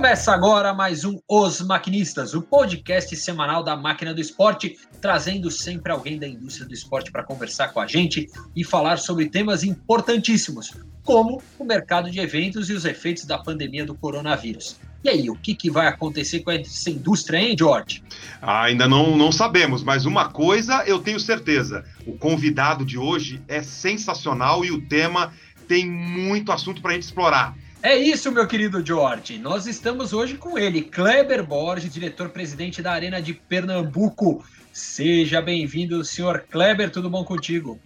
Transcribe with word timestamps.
Começa 0.00 0.32
agora 0.32 0.72
mais 0.72 1.04
um 1.04 1.18
Os 1.28 1.60
Maquinistas, 1.60 2.32
o 2.32 2.40
podcast 2.40 3.14
semanal 3.16 3.62
da 3.62 3.76
Máquina 3.76 4.14
do 4.14 4.20
Esporte, 4.20 4.78
trazendo 4.98 5.50
sempre 5.50 5.92
alguém 5.92 6.18
da 6.18 6.26
indústria 6.26 6.66
do 6.66 6.72
esporte 6.72 7.12
para 7.12 7.22
conversar 7.22 7.68
com 7.68 7.80
a 7.80 7.86
gente 7.86 8.26
e 8.56 8.64
falar 8.64 8.96
sobre 8.96 9.28
temas 9.28 9.62
importantíssimos, 9.62 10.72
como 11.04 11.42
o 11.58 11.64
mercado 11.66 12.10
de 12.10 12.18
eventos 12.18 12.70
e 12.70 12.72
os 12.72 12.86
efeitos 12.86 13.26
da 13.26 13.36
pandemia 13.36 13.84
do 13.84 13.94
coronavírus. 13.94 14.80
E 15.04 15.10
aí, 15.10 15.28
o 15.28 15.34
que, 15.34 15.54
que 15.54 15.70
vai 15.70 15.86
acontecer 15.86 16.40
com 16.40 16.50
essa 16.50 16.88
indústria, 16.88 17.36
hein, 17.36 17.54
George? 17.56 18.02
ainda 18.40 18.88
não, 18.88 19.18
não 19.18 19.30
sabemos, 19.30 19.84
mas 19.84 20.06
uma 20.06 20.30
coisa 20.30 20.82
eu 20.86 21.00
tenho 21.00 21.20
certeza: 21.20 21.84
o 22.06 22.16
convidado 22.16 22.86
de 22.86 22.96
hoje 22.96 23.42
é 23.46 23.62
sensacional 23.62 24.64
e 24.64 24.70
o 24.70 24.80
tema 24.80 25.30
tem 25.68 25.86
muito 25.86 26.50
assunto 26.50 26.80
para 26.80 26.92
a 26.92 26.94
gente 26.94 27.02
explorar. 27.02 27.54
É 27.82 27.96
isso, 27.96 28.30
meu 28.30 28.46
querido 28.46 28.84
George. 28.84 29.38
Nós 29.38 29.66
estamos 29.66 30.12
hoje 30.12 30.36
com 30.36 30.58
ele, 30.58 30.82
Kleber 30.82 31.42
Borges, 31.42 31.90
diretor-presidente 31.90 32.82
da 32.82 32.92
Arena 32.92 33.22
de 33.22 33.32
Pernambuco. 33.32 34.44
Seja 34.70 35.40
bem-vindo, 35.40 36.04
senhor 36.04 36.44
Kleber, 36.50 36.90
tudo 36.90 37.08
bom 37.08 37.24
contigo? 37.24 37.80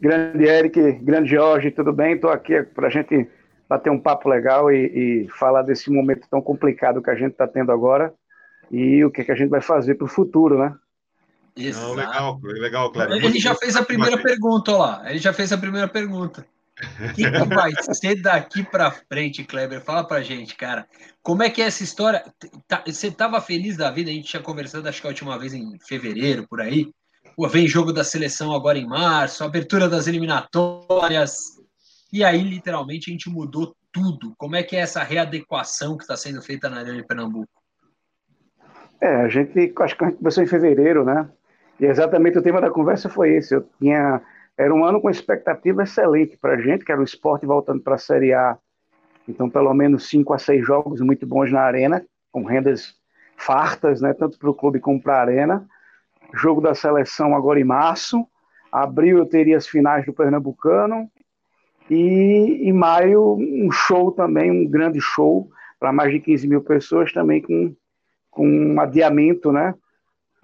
Grande 0.00 0.42
Eric, 0.42 0.80
grande 1.02 1.30
Jorge, 1.30 1.70
tudo 1.70 1.92
bem? 1.92 2.14
Estou 2.14 2.30
aqui 2.30 2.62
para 2.62 2.86
a 2.86 2.90
gente 2.90 3.28
bater 3.68 3.90
um 3.90 4.00
papo 4.00 4.26
legal 4.26 4.72
e, 4.72 5.26
e, 5.26 5.28
falar 5.38 5.62
desse 5.62 5.90
momento 5.90 6.26
tão 6.30 6.40
complicado 6.40 7.02
que 7.02 7.10
a 7.10 7.14
gente 7.14 7.32
está 7.32 7.46
tendo 7.46 7.70
agora 7.70 8.14
e 8.70 9.04
o 9.04 9.10
que, 9.10 9.22
que 9.22 9.32
a 9.32 9.36
gente 9.36 9.50
vai 9.50 9.60
fazer 9.60 9.96
para 9.96 10.06
o 10.06 10.08
futuro, 10.08 10.58
né? 10.58 10.74
Não, 11.74 11.92
legal, 11.92 12.40
legal, 12.42 12.90
Kleber. 12.90 13.22
Ele 13.22 13.38
já 13.38 13.54
fez 13.54 13.76
a 13.76 13.84
primeira 13.84 14.16
pergunta, 14.16 14.72
lá. 14.72 15.02
Ele 15.10 15.18
já 15.18 15.32
fez 15.32 15.52
a 15.52 15.58
primeira 15.58 15.88
pergunta. 15.88 16.46
O 16.78 17.14
que, 17.14 17.28
que, 17.30 17.44
vai 17.54 17.72
ser 17.92 18.22
daqui 18.22 18.62
para 18.62 18.90
frente, 18.90 19.44
Kleber? 19.44 19.80
Fala 19.80 20.06
pra 20.06 20.22
gente, 20.22 20.54
cara. 20.54 20.86
Como 21.22 21.42
é 21.42 21.50
que 21.50 21.60
é 21.60 21.66
essa 21.66 21.82
história? 21.82 22.22
Tá, 22.68 22.82
você 22.86 23.08
estava 23.08 23.40
feliz 23.40 23.76
da 23.76 23.90
vida? 23.90 24.10
A 24.10 24.12
gente 24.12 24.28
tinha 24.28 24.42
conversado, 24.42 24.88
acho 24.88 25.00
que 25.00 25.06
a 25.06 25.10
última 25.10 25.38
vez 25.38 25.52
em 25.52 25.78
fevereiro, 25.80 26.46
por 26.48 26.60
aí. 26.60 26.92
Pô, 27.36 27.48
vem 27.48 27.66
jogo 27.66 27.92
da 27.92 28.04
seleção 28.04 28.52
agora 28.52 28.78
em 28.78 28.86
março, 28.86 29.42
abertura 29.42 29.88
das 29.88 30.06
eliminatórias. 30.06 31.58
E 32.12 32.24
aí, 32.24 32.42
literalmente, 32.42 33.10
a 33.10 33.12
gente 33.12 33.28
mudou 33.28 33.74
tudo. 33.92 34.34
Como 34.36 34.54
é 34.56 34.62
que 34.62 34.76
é 34.76 34.80
essa 34.80 35.02
readequação 35.02 35.96
que 35.96 36.04
está 36.04 36.16
sendo 36.16 36.40
feita 36.40 36.68
na 36.68 36.78
Arena 36.78 36.96
de 36.96 37.06
Pernambuco? 37.06 37.50
É, 39.00 39.22
a 39.22 39.28
gente, 39.28 39.72
acho 39.80 39.96
que 39.96 40.04
a 40.04 40.08
gente 40.08 40.18
começou 40.18 40.42
em 40.42 40.46
fevereiro, 40.46 41.04
né? 41.04 41.28
E 41.80 41.86
exatamente 41.86 42.38
o 42.38 42.42
tema 42.42 42.60
da 42.60 42.70
conversa 42.70 43.08
foi 43.08 43.34
esse. 43.34 43.54
Eu 43.54 43.68
tinha 43.78 44.20
era 44.58 44.74
um 44.74 44.84
ano 44.84 45.00
com 45.00 45.08
expectativa 45.08 45.84
excelente 45.84 46.36
para 46.36 46.54
a 46.54 46.60
gente, 46.60 46.84
que 46.84 46.90
era 46.90 47.00
o 47.00 47.04
esporte 47.04 47.46
voltando 47.46 47.80
para 47.80 47.94
a 47.94 47.98
Série 47.98 48.34
A. 48.34 48.58
Então, 49.28 49.48
pelo 49.48 49.72
menos 49.72 50.08
cinco 50.08 50.34
a 50.34 50.38
seis 50.38 50.66
jogos 50.66 51.00
muito 51.00 51.24
bons 51.24 51.52
na 51.52 51.60
Arena, 51.60 52.04
com 52.32 52.42
rendas 52.42 52.94
fartas, 53.36 54.00
né, 54.00 54.12
tanto 54.12 54.36
para 54.36 54.50
o 54.50 54.54
clube 54.54 54.80
como 54.80 55.00
para 55.00 55.14
a 55.14 55.20
Arena. 55.20 55.64
Jogo 56.34 56.60
da 56.60 56.74
seleção 56.74 57.36
agora 57.36 57.60
em 57.60 57.64
março. 57.64 58.26
Abril 58.72 59.18
eu 59.18 59.26
teria 59.26 59.56
as 59.56 59.68
finais 59.68 60.04
do 60.04 60.12
Pernambucano. 60.12 61.08
E 61.88 62.68
em 62.68 62.72
maio, 62.72 63.36
um 63.38 63.70
show 63.70 64.10
também, 64.10 64.50
um 64.50 64.68
grande 64.68 65.00
show, 65.00 65.48
para 65.78 65.92
mais 65.92 66.12
de 66.12 66.18
15 66.18 66.48
mil 66.48 66.62
pessoas, 66.62 67.12
também 67.12 67.40
com, 67.40 67.74
com 68.28 68.46
um 68.46 68.80
adiamento, 68.80 69.52
né? 69.52 69.72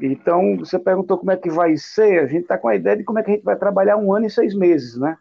Então, 0.01 0.57
você 0.57 0.79
perguntou 0.79 1.19
como 1.19 1.31
é 1.31 1.37
que 1.37 1.51
vai 1.51 1.77
ser, 1.77 2.21
a 2.21 2.27
gente 2.27 2.43
está 2.43 2.59
com 2.59 2.69
a 2.69 2.75
ideia 2.75 2.97
de 2.97 3.05
como 3.05 3.19
é 3.19 3.23
que 3.23 3.31
a 3.31 3.35
gente 3.35 3.45
vai 3.45 3.57
trabalhar 3.57 3.97
um 3.97 4.13
ano 4.13 4.27
e 4.27 4.31
seis 4.31 4.55
meses, 4.55 4.97
né? 4.97 5.17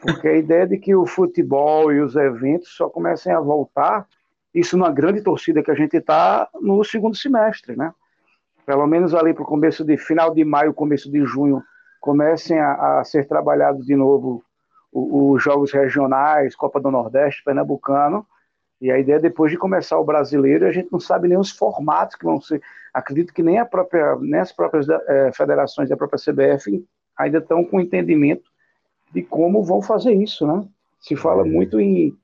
Porque 0.00 0.28
a 0.28 0.36
ideia 0.36 0.66
de 0.66 0.78
que 0.78 0.94
o 0.94 1.06
futebol 1.06 1.92
e 1.92 2.00
os 2.00 2.14
eventos 2.14 2.68
só 2.76 2.88
comecem 2.88 3.32
a 3.32 3.40
voltar, 3.40 4.06
isso 4.54 4.76
numa 4.76 4.92
grande 4.92 5.22
torcida 5.22 5.62
que 5.62 5.70
a 5.70 5.74
gente 5.74 5.96
está 5.96 6.48
no 6.60 6.82
segundo 6.84 7.16
semestre, 7.16 7.76
né? 7.76 7.92
Pelo 8.64 8.86
menos 8.86 9.14
ali 9.14 9.34
para 9.34 9.42
o 9.42 9.46
começo 9.46 9.84
de 9.84 9.96
final 9.96 10.32
de 10.32 10.44
maio, 10.44 10.74
começo 10.74 11.10
de 11.10 11.24
junho, 11.24 11.62
comecem 12.00 12.58
a, 12.58 13.00
a 13.00 13.04
ser 13.04 13.26
trabalhados 13.26 13.86
de 13.86 13.96
novo 13.96 14.44
os 14.92 15.42
jogos 15.42 15.72
regionais, 15.72 16.56
Copa 16.56 16.80
do 16.80 16.90
Nordeste, 16.90 17.44
Pernambucano, 17.44 18.26
e 18.80 18.90
a 18.90 18.98
ideia 18.98 19.16
é 19.16 19.20
depois 19.20 19.50
de 19.50 19.58
começar 19.58 19.98
o 19.98 20.04
brasileiro, 20.04 20.66
a 20.66 20.72
gente 20.72 20.92
não 20.92 21.00
sabe 21.00 21.28
nem 21.28 21.38
os 21.38 21.50
formatos 21.50 22.16
que 22.16 22.24
vão 22.24 22.40
ser. 22.40 22.62
Acredito 22.92 23.32
que 23.32 23.42
nem, 23.42 23.58
a 23.58 23.64
própria, 23.64 24.16
nem 24.16 24.40
as 24.40 24.52
próprias 24.52 24.88
é, 24.88 25.32
federações 25.32 25.88
da 25.88 25.96
própria 25.96 26.20
CBF 26.20 26.84
ainda 27.16 27.38
estão 27.38 27.64
com 27.64 27.80
entendimento 27.80 28.50
de 29.12 29.22
como 29.22 29.64
vão 29.64 29.80
fazer 29.80 30.12
isso, 30.12 30.46
né? 30.46 30.66
Se 31.00 31.16
fala 31.16 31.46
é. 31.46 31.50
muito 31.50 31.80
em, 31.80 32.16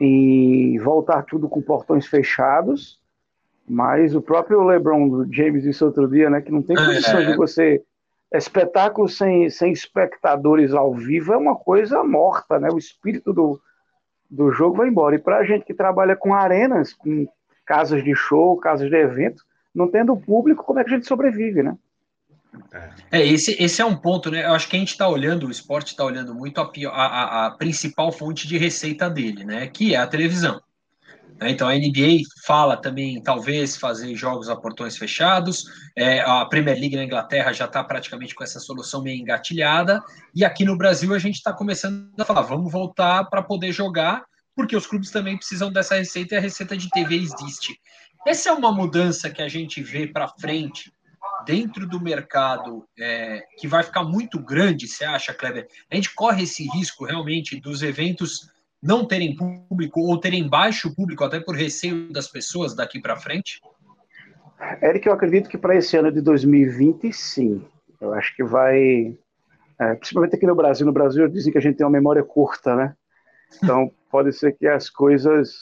em 0.00 0.78
voltar 0.78 1.22
tudo 1.22 1.48
com 1.48 1.60
portões 1.60 2.06
fechados, 2.06 3.00
mas 3.68 4.14
o 4.14 4.22
próprio 4.22 4.62
LeBron 4.62 5.26
James 5.30 5.64
disse 5.64 5.82
outro 5.84 6.08
dia, 6.08 6.30
né, 6.30 6.40
que 6.40 6.52
não 6.52 6.62
tem 6.62 6.76
condição 6.76 7.20
é. 7.20 7.26
de 7.26 7.36
você 7.36 7.82
espetáculo 8.32 9.08
sem, 9.08 9.48
sem 9.48 9.72
espectadores 9.72 10.74
ao 10.74 10.94
vivo 10.94 11.32
é 11.32 11.36
uma 11.36 11.56
coisa 11.56 12.04
morta, 12.04 12.58
né? 12.58 12.68
O 12.70 12.78
espírito 12.78 13.32
do, 13.32 13.60
do 14.30 14.52
jogo 14.52 14.76
vai 14.76 14.88
embora. 14.88 15.16
E 15.16 15.18
para 15.18 15.38
a 15.38 15.44
gente 15.44 15.64
que 15.64 15.74
trabalha 15.74 16.16
com 16.16 16.34
arenas, 16.34 16.92
com 16.92 17.26
casas 17.64 18.02
de 18.02 18.14
show, 18.14 18.56
casas 18.56 18.88
de 18.90 18.96
evento, 18.96 19.44
não 19.74 19.88
tendo 19.88 20.16
público, 20.16 20.64
como 20.64 20.80
é 20.80 20.84
que 20.84 20.90
a 20.90 20.94
gente 20.94 21.06
sobrevive, 21.06 21.62
né? 21.62 21.76
É, 23.10 23.26
esse, 23.26 23.62
esse 23.62 23.80
é 23.80 23.84
um 23.84 23.96
ponto, 23.96 24.30
né? 24.30 24.44
Eu 24.44 24.52
acho 24.52 24.68
que 24.68 24.76
a 24.76 24.78
gente 24.78 24.90
está 24.90 25.08
olhando, 25.08 25.46
o 25.46 25.50
esporte 25.50 25.88
está 25.88 26.04
olhando 26.04 26.34
muito 26.34 26.60
a, 26.60 26.70
a, 26.90 27.46
a, 27.46 27.50
principal 27.52 28.10
fonte 28.10 28.48
de 28.48 28.56
receita 28.56 29.08
dele, 29.08 29.44
né? 29.44 29.66
Que 29.66 29.94
é 29.94 29.98
a 29.98 30.06
televisão. 30.06 30.60
Né? 31.40 31.50
Então 31.50 31.68
a 31.68 31.74
NBA 31.74 32.22
fala 32.44 32.76
também, 32.76 33.22
talvez, 33.22 33.76
fazer 33.76 34.14
jogos 34.14 34.48
a 34.48 34.56
portões 34.56 34.96
fechados. 34.96 35.64
É, 35.96 36.20
a 36.20 36.44
Premier 36.46 36.78
League 36.78 36.96
na 36.96 37.04
Inglaterra 37.04 37.52
já 37.52 37.64
está 37.64 37.82
praticamente 37.82 38.34
com 38.34 38.44
essa 38.44 38.60
solução 38.60 39.02
meio 39.02 39.20
engatilhada. 39.20 40.02
E 40.34 40.44
aqui 40.44 40.64
no 40.64 40.76
Brasil 40.76 41.14
a 41.14 41.18
gente 41.18 41.36
está 41.36 41.52
começando 41.52 42.10
a 42.18 42.24
falar, 42.24 42.42
vamos 42.42 42.70
voltar 42.70 43.24
para 43.24 43.42
poder 43.42 43.72
jogar, 43.72 44.24
porque 44.54 44.76
os 44.76 44.86
clubes 44.86 45.10
também 45.10 45.36
precisam 45.36 45.72
dessa 45.72 45.94
receita 45.94 46.34
e 46.34 46.38
a 46.38 46.40
receita 46.40 46.76
de 46.76 46.90
TV 46.90 47.16
existe. 47.16 47.80
Essa 48.26 48.50
é 48.50 48.52
uma 48.52 48.72
mudança 48.72 49.30
que 49.30 49.40
a 49.40 49.48
gente 49.48 49.82
vê 49.82 50.06
para 50.06 50.28
frente 50.28 50.92
dentro 51.46 51.86
do 51.86 52.00
mercado 52.00 52.84
é, 52.98 53.42
que 53.56 53.68
vai 53.68 53.82
ficar 53.82 54.02
muito 54.02 54.38
grande, 54.38 54.88
você 54.88 55.04
acha, 55.04 55.32
Kleber? 55.32 55.66
A 55.90 55.94
gente 55.94 56.14
corre 56.14 56.42
esse 56.42 56.68
risco 56.68 57.04
realmente 57.04 57.58
dos 57.60 57.82
eventos 57.82 58.50
não 58.82 59.06
terem 59.06 59.34
público 59.34 60.00
ou 60.00 60.18
terem 60.18 60.48
baixo 60.48 60.94
público, 60.94 61.24
até 61.24 61.40
por 61.40 61.56
receio 61.56 62.12
das 62.12 62.28
pessoas 62.28 62.74
daqui 62.74 63.00
para 63.00 63.16
frente? 63.16 63.60
Eric, 64.82 65.06
eu 65.06 65.12
acredito 65.12 65.48
que 65.48 65.58
para 65.58 65.76
esse 65.76 65.96
ano 65.96 66.10
de 66.10 66.20
2020, 66.20 67.12
sim. 67.12 67.64
Eu 68.00 68.12
acho 68.12 68.34
que 68.34 68.44
vai. 68.44 69.16
É, 69.80 69.94
principalmente 69.94 70.36
aqui 70.36 70.46
no 70.46 70.54
Brasil. 70.54 70.86
No 70.86 70.92
Brasil 70.92 71.28
dizem 71.28 71.52
que 71.52 71.58
a 71.58 71.60
gente 71.60 71.76
tem 71.76 71.86
uma 71.86 71.92
memória 71.92 72.22
curta, 72.22 72.74
né? 72.74 72.94
Então 73.62 73.90
pode 74.10 74.32
ser 74.32 74.52
que 74.52 74.66
as 74.66 74.90
coisas 74.90 75.56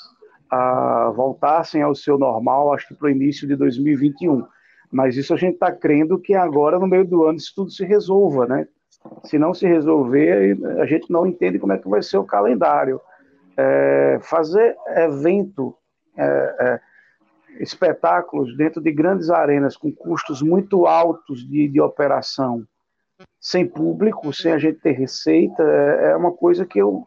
ah, 0.50 1.12
voltassem 1.14 1.82
ao 1.82 1.94
seu 1.94 2.18
normal, 2.18 2.72
acho 2.72 2.88
que 2.88 2.94
para 2.94 3.08
o 3.08 3.10
início 3.10 3.46
de 3.46 3.56
2021. 3.56 4.46
Mas 4.90 5.16
isso 5.16 5.34
a 5.34 5.36
gente 5.36 5.54
está 5.54 5.72
crendo 5.72 6.18
que 6.18 6.34
agora, 6.34 6.78
no 6.78 6.86
meio 6.86 7.06
do 7.06 7.24
ano, 7.24 7.38
isso 7.38 7.52
tudo 7.54 7.70
se 7.70 7.84
resolva, 7.84 8.46
né? 8.46 8.66
Se 9.24 9.38
não 9.38 9.54
se 9.54 9.66
resolver, 9.66 10.58
a 10.80 10.86
gente 10.86 11.10
não 11.10 11.26
entende 11.26 11.58
como 11.58 11.72
é 11.72 11.78
que 11.78 11.88
vai 11.88 12.02
ser 12.02 12.18
o 12.18 12.24
calendário. 12.24 13.00
É, 13.56 14.18
fazer 14.22 14.76
evento, 14.96 15.74
é, 16.16 16.56
é, 16.60 16.80
espetáculos 17.58 18.56
dentro 18.56 18.82
de 18.82 18.92
grandes 18.92 19.30
arenas 19.30 19.76
com 19.76 19.90
custos 19.90 20.42
muito 20.42 20.86
altos 20.86 21.46
de, 21.48 21.68
de 21.68 21.80
operação, 21.80 22.64
sem 23.40 23.66
público, 23.66 24.32
sem 24.32 24.52
a 24.52 24.58
gente 24.58 24.80
ter 24.80 24.92
receita, 24.92 25.62
é, 25.62 26.10
é 26.10 26.16
uma 26.16 26.32
coisa 26.32 26.66
que 26.66 26.78
eu, 26.78 27.06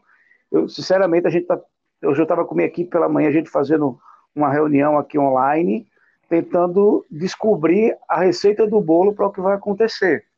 eu 0.51 0.68
sinceramente, 0.68 1.27
a 1.27 1.29
gente 1.29 1.45
tá, 1.45 1.59
eu 2.01 2.15
já 2.15 2.23
estava 2.23 2.45
com 2.45 2.56
minha 2.56 2.68
equipe 2.68 2.89
pela 2.89 3.09
manhã, 3.09 3.29
a 3.29 3.33
gente 3.33 3.50
fazendo 3.50 4.00
uma 4.35 4.51
reunião 4.51 4.97
aqui 4.97 5.19
online, 5.19 5.88
tentando 6.29 7.06
descobrir 7.09 7.97
a 8.07 8.21
receita 8.21 8.65
do 8.68 8.79
bolo 8.79 9.13
para 9.13 9.27
o 9.27 9.31
que 9.31 9.41
vai 9.41 9.56
acontecer. 9.56 10.28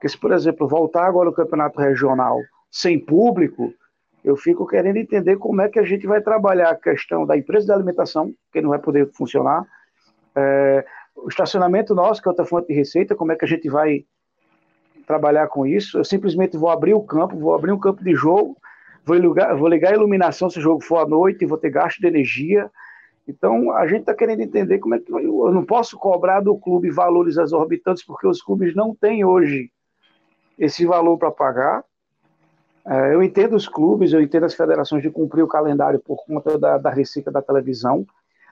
Porque 0.00 0.08
se, 0.08 0.16
por 0.16 0.32
exemplo, 0.32 0.66
voltar 0.66 1.04
agora 1.04 1.28
o 1.28 1.32
campeonato 1.32 1.78
regional 1.78 2.40
sem 2.70 2.98
público, 2.98 3.70
eu 4.24 4.34
fico 4.34 4.66
querendo 4.66 4.96
entender 4.96 5.36
como 5.36 5.60
é 5.60 5.68
que 5.68 5.78
a 5.78 5.82
gente 5.82 6.06
vai 6.06 6.22
trabalhar 6.22 6.70
a 6.70 6.74
questão 6.74 7.26
da 7.26 7.36
empresa 7.36 7.66
de 7.66 7.72
alimentação, 7.72 8.32
que 8.50 8.62
não 8.62 8.70
vai 8.70 8.78
poder 8.78 9.10
funcionar, 9.12 9.62
é, 10.34 10.86
o 11.14 11.28
estacionamento 11.28 11.94
nosso, 11.94 12.22
que 12.22 12.28
é 12.28 12.30
outra 12.30 12.46
fonte 12.46 12.68
de 12.68 12.72
receita, 12.72 13.14
como 13.14 13.32
é 13.32 13.36
que 13.36 13.44
a 13.44 13.48
gente 13.48 13.68
vai 13.68 14.06
trabalhar 15.06 15.48
com 15.48 15.66
isso? 15.66 15.98
Eu 15.98 16.04
simplesmente 16.04 16.56
vou 16.56 16.70
abrir 16.70 16.94
o 16.94 17.02
campo, 17.02 17.38
vou 17.38 17.54
abrir 17.54 17.72
um 17.72 17.78
campo 17.78 18.02
de 18.02 18.14
jogo, 18.14 18.56
vou 19.04 19.16
ligar, 19.18 19.54
vou 19.54 19.68
ligar 19.68 19.92
a 19.92 19.96
iluminação 19.96 20.48
se 20.48 20.58
o 20.58 20.62
jogo 20.62 20.82
for 20.82 20.96
à 20.96 21.06
noite, 21.06 21.44
vou 21.44 21.58
ter 21.58 21.68
gasto 21.68 21.98
de 21.98 22.06
energia. 22.06 22.70
Então, 23.28 23.70
a 23.72 23.86
gente 23.86 24.00
está 24.00 24.14
querendo 24.14 24.40
entender 24.40 24.78
como 24.78 24.94
é 24.94 24.98
que 24.98 25.12
eu 25.12 25.52
não 25.52 25.62
posso 25.62 25.98
cobrar 25.98 26.40
do 26.40 26.56
clube 26.56 26.90
valores 26.90 27.36
exorbitantes, 27.36 28.02
porque 28.02 28.26
os 28.26 28.40
clubes 28.40 28.74
não 28.74 28.94
têm 28.94 29.26
hoje 29.26 29.70
esse 30.60 30.84
valor 30.84 31.16
para 31.16 31.30
pagar. 31.30 31.82
É, 32.86 33.14
eu 33.14 33.22
entendo 33.22 33.56
os 33.56 33.66
clubes, 33.66 34.12
eu 34.12 34.20
entendo 34.20 34.44
as 34.44 34.54
federações 34.54 35.02
de 35.02 35.10
cumprir 35.10 35.42
o 35.42 35.48
calendário 35.48 35.98
por 35.98 36.22
conta 36.26 36.58
da, 36.58 36.76
da 36.76 36.90
receita 36.90 37.30
da 37.30 37.40
televisão, 37.40 38.06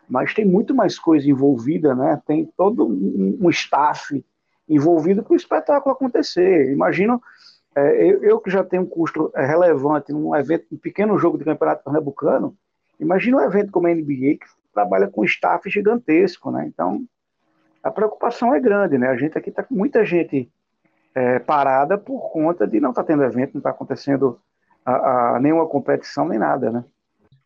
mas 0.09 0.33
tem 0.33 0.45
muito 0.45 0.75
mais 0.75 0.99
coisa 0.99 1.29
envolvida, 1.29 1.95
né? 1.95 2.21
Tem 2.27 2.51
todo 2.57 2.87
um, 2.87 3.39
um 3.43 3.51
staff 3.51 4.25
envolvido 4.67 5.23
para 5.23 5.35
o 5.35 5.37
espetáculo 5.37 5.95
acontecer. 5.95 6.73
Imagino, 6.73 7.23
é, 7.77 8.11
eu, 8.11 8.23
eu, 8.23 8.41
que 8.41 8.51
já 8.51 8.65
tenho 8.65 8.83
um 8.83 8.87
custo 8.87 9.31
relevante 9.35 10.13
num 10.13 10.35
evento, 10.35 10.67
um 10.73 10.79
pequeno 10.79 11.19
jogo 11.19 11.37
de 11.37 11.45
campeonato 11.45 11.85
pernambucano, 11.85 12.57
imagina 12.99 13.37
um 13.37 13.43
evento 13.43 13.71
como 13.71 13.87
a 13.87 13.95
NBA 13.95 14.39
que 14.41 14.47
trabalha 14.73 15.09
com 15.09 15.25
staff 15.25 15.69
gigantesco, 15.69 16.51
né? 16.51 16.67
Então, 16.67 17.05
a 17.83 17.91
preocupação 17.91 18.55
é 18.55 18.61
grande, 18.61 18.97
né? 18.97 19.09
A 19.09 19.17
gente 19.17 19.37
aqui 19.37 19.51
está 19.51 19.63
com 19.63 19.75
muita 19.75 20.05
gente 20.05 20.51
é, 21.15 21.39
parada 21.39 21.99
por 21.99 22.31
conta 22.33 22.67
de 22.67 22.81
não 22.81 22.91
estar 22.91 23.03
tá 23.03 23.09
tendo 23.09 23.25
evento, 23.25 23.55
não 23.55 23.61
está 23.61 23.71
acontecendo 23.71 24.41
a, 24.85 25.37
a, 25.37 25.41
nenhuma 25.41 25.69
competição 25.69 26.29
nem 26.29 26.39
nada, 26.39 26.71
né? 26.71 26.85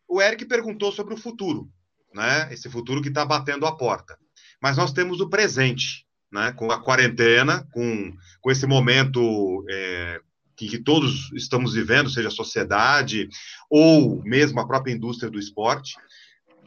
O 0.07 0.21
Eric 0.21 0.45
perguntou 0.45 0.91
sobre 0.91 1.13
o 1.13 1.17
futuro, 1.17 1.67
né? 2.13 2.51
Esse 2.53 2.69
futuro 2.69 3.01
que 3.01 3.09
está 3.09 3.25
batendo 3.25 3.65
a 3.65 3.75
porta. 3.75 4.17
Mas 4.61 4.77
nós 4.77 4.93
temos 4.93 5.19
o 5.19 5.29
presente, 5.29 6.05
né? 6.31 6.51
Com 6.53 6.71
a 6.71 6.81
quarentena, 6.81 7.67
com, 7.73 8.13
com 8.41 8.51
esse 8.51 8.65
momento 8.65 9.65
é, 9.69 10.21
que, 10.55 10.67
que, 10.67 10.77
todos 10.77 11.31
estamos 11.33 11.73
vivendo, 11.73 12.09
seja 12.09 12.27
a 12.27 12.31
sociedade 12.31 13.27
ou 13.69 14.21
mesmo 14.23 14.59
a 14.59 14.67
própria 14.67 14.93
indústria 14.93 15.29
do 15.29 15.39
esporte. 15.39 15.95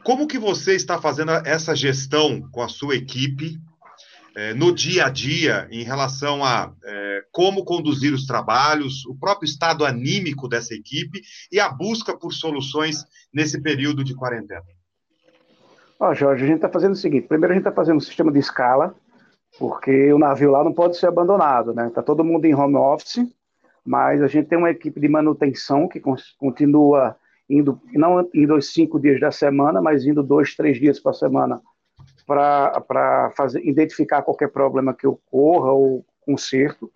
Como 0.03 0.27
que 0.27 0.37
você 0.37 0.75
está 0.75 1.01
fazendo 1.01 1.31
essa 1.31 1.75
gestão 1.75 2.41
com 2.51 2.61
a 2.61 2.69
sua 2.69 2.95
equipe 2.95 3.59
é, 4.37 4.53
no 4.53 4.71
dia 4.71 5.07
a 5.07 5.09
dia 5.09 5.67
em 5.71 5.83
relação 5.83 6.45
a 6.45 6.71
é, 6.85 7.23
como 7.31 7.65
conduzir 7.65 8.13
os 8.13 8.27
trabalhos, 8.27 9.03
o 9.07 9.15
próprio 9.15 9.47
estado 9.47 9.83
anímico 9.83 10.47
dessa 10.47 10.75
equipe 10.75 11.21
e 11.51 11.59
a 11.59 11.67
busca 11.67 12.15
por 12.15 12.31
soluções 12.31 13.03
nesse 13.33 13.59
período 13.59 14.03
de 14.03 14.13
quarentena? 14.13 14.61
Ó, 15.99 16.13
Jorge, 16.13 16.43
a 16.43 16.47
gente 16.47 16.57
está 16.57 16.69
fazendo 16.69 16.93
o 16.93 16.97
seguinte: 16.97 17.27
primeiro 17.27 17.53
a 17.53 17.55
gente 17.55 17.67
está 17.67 17.75
fazendo 17.75 17.97
um 17.97 18.01
sistema 18.01 18.31
de 18.31 18.37
escala, 18.37 18.93
porque 19.57 20.13
o 20.13 20.19
navio 20.19 20.51
lá 20.51 20.63
não 20.63 20.71
pode 20.71 20.97
ser 20.97 21.07
abandonado, 21.07 21.73
né? 21.73 21.87
Está 21.87 22.03
todo 22.03 22.23
mundo 22.23 22.45
em 22.45 22.53
home 22.53 22.75
office, 22.75 23.25
mas 23.83 24.21
a 24.21 24.27
gente 24.27 24.47
tem 24.47 24.59
uma 24.59 24.69
equipe 24.69 24.99
de 24.99 25.09
manutenção 25.09 25.87
que 25.87 25.99
continua 26.37 27.15
indo, 27.49 27.81
não 27.91 28.29
indo 28.35 28.55
os 28.55 28.71
cinco 28.71 28.99
dias 28.99 29.19
da 29.19 29.31
semana, 29.31 29.81
mas 29.81 30.05
indo 30.05 30.21
dois, 30.21 30.55
três 30.55 30.77
dias 30.77 30.99
por 30.99 31.15
semana 31.15 31.59
para 32.27 33.33
identificar 33.63 34.21
qualquer 34.21 34.49
problema 34.49 34.93
que 34.93 35.07
ocorra 35.07 35.71
ou 35.71 36.05
conserto. 36.25 36.91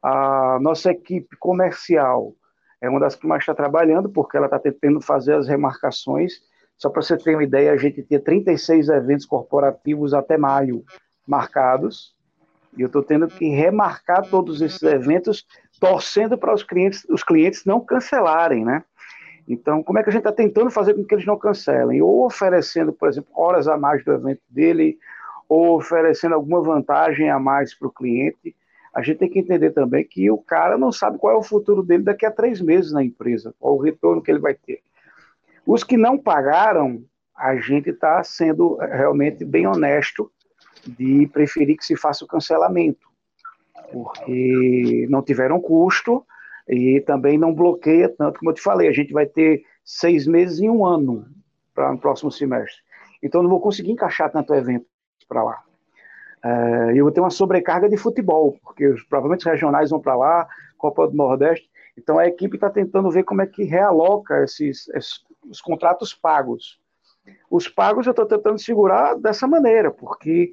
A 0.00 0.58
nossa 0.60 0.92
equipe 0.92 1.36
comercial 1.36 2.32
é 2.80 2.88
uma 2.88 3.00
das 3.00 3.16
que 3.16 3.26
mais 3.26 3.42
está 3.42 3.52
trabalhando, 3.52 4.08
porque 4.08 4.36
ela 4.36 4.46
está 4.46 4.58
tentando 4.58 5.00
fazer 5.00 5.34
as 5.34 5.48
remarcações. 5.48 6.34
Só 6.76 6.88
para 6.88 7.02
você 7.02 7.16
ter 7.16 7.34
uma 7.34 7.42
ideia, 7.42 7.72
a 7.72 7.76
gente 7.76 8.04
tinha 8.04 8.20
36 8.20 8.88
eventos 8.88 9.26
corporativos 9.26 10.14
até 10.14 10.38
maio 10.38 10.84
marcados, 11.26 12.16
e 12.76 12.82
eu 12.82 12.86
estou 12.86 13.02
tendo 13.02 13.26
que 13.26 13.48
remarcar 13.48 14.30
todos 14.30 14.60
esses 14.60 14.82
eventos, 14.84 15.44
torcendo 15.80 16.38
para 16.38 16.54
os 16.54 16.62
clientes, 16.62 17.04
os 17.10 17.24
clientes 17.24 17.64
não 17.64 17.80
cancelarem, 17.80 18.64
né? 18.64 18.84
Então, 19.48 19.82
como 19.82 19.98
é 19.98 20.02
que 20.02 20.10
a 20.10 20.12
gente 20.12 20.20
está 20.20 20.32
tentando 20.32 20.70
fazer 20.70 20.92
com 20.92 21.02
que 21.02 21.14
eles 21.14 21.24
não 21.24 21.38
cancelem? 21.38 22.02
Ou 22.02 22.26
oferecendo, 22.26 22.92
por 22.92 23.08
exemplo, 23.08 23.30
horas 23.34 23.66
a 23.66 23.78
mais 23.78 24.04
do 24.04 24.12
evento 24.12 24.42
dele, 24.50 24.98
ou 25.48 25.78
oferecendo 25.78 26.34
alguma 26.34 26.60
vantagem 26.60 27.30
a 27.30 27.38
mais 27.38 27.74
para 27.74 27.88
o 27.88 27.92
cliente. 27.92 28.54
A 28.94 29.00
gente 29.00 29.18
tem 29.18 29.30
que 29.30 29.38
entender 29.38 29.70
também 29.70 30.04
que 30.04 30.30
o 30.30 30.36
cara 30.36 30.76
não 30.76 30.92
sabe 30.92 31.18
qual 31.18 31.34
é 31.34 31.36
o 31.38 31.42
futuro 31.42 31.82
dele 31.82 32.02
daqui 32.02 32.26
a 32.26 32.30
três 32.30 32.60
meses 32.60 32.92
na 32.92 33.02
empresa, 33.02 33.54
qual 33.58 33.76
o 33.76 33.80
retorno 33.80 34.20
que 34.20 34.30
ele 34.30 34.38
vai 34.38 34.52
ter. 34.52 34.82
Os 35.66 35.82
que 35.82 35.96
não 35.96 36.18
pagaram, 36.18 37.02
a 37.34 37.56
gente 37.56 37.88
está 37.88 38.22
sendo 38.22 38.76
realmente 38.76 39.46
bem 39.46 39.66
honesto 39.66 40.30
de 40.86 41.26
preferir 41.32 41.78
que 41.78 41.86
se 41.86 41.96
faça 41.96 42.22
o 42.22 42.28
cancelamento, 42.28 43.06
porque 43.90 45.06
não 45.08 45.22
tiveram 45.22 45.58
custo 45.58 46.22
e 46.68 47.00
também 47.00 47.38
não 47.38 47.54
bloqueia 47.54 48.08
tanto, 48.08 48.38
como 48.38 48.50
eu 48.50 48.54
te 48.54 48.60
falei, 48.60 48.88
a 48.88 48.92
gente 48.92 49.12
vai 49.12 49.26
ter 49.26 49.62
seis 49.84 50.26
meses 50.26 50.58
e 50.58 50.68
um 50.68 50.84
ano 50.84 51.26
para 51.74 51.92
o 51.92 51.98
próximo 51.98 52.30
semestre. 52.30 52.80
Então 53.22 53.42
não 53.42 53.50
vou 53.50 53.60
conseguir 53.60 53.90
encaixar 53.90 54.30
tanto 54.30 54.54
evento 54.54 54.86
para 55.28 55.42
lá. 55.42 55.62
É, 56.44 56.92
eu 56.94 57.04
vou 57.04 57.12
ter 57.12 57.20
uma 57.20 57.30
sobrecarga 57.30 57.88
de 57.88 57.96
futebol, 57.96 58.56
porque 58.62 58.86
os, 58.86 59.02
provavelmente 59.04 59.40
os 59.40 59.52
regionais 59.52 59.90
vão 59.90 60.00
para 60.00 60.16
lá, 60.16 60.48
Copa 60.76 61.08
do 61.08 61.16
Nordeste. 61.16 61.68
Então 61.96 62.18
a 62.18 62.26
equipe 62.26 62.56
está 62.56 62.70
tentando 62.70 63.10
ver 63.10 63.24
como 63.24 63.42
é 63.42 63.46
que 63.46 63.64
realoca 63.64 64.44
esses, 64.44 64.88
esses 64.90 65.20
os 65.48 65.60
contratos 65.60 66.14
pagos. 66.14 66.78
Os 67.50 67.68
pagos 67.68 68.06
eu 68.06 68.10
estou 68.10 68.26
tentando 68.26 68.58
segurar 68.58 69.14
dessa 69.16 69.46
maneira, 69.46 69.90
porque 69.90 70.52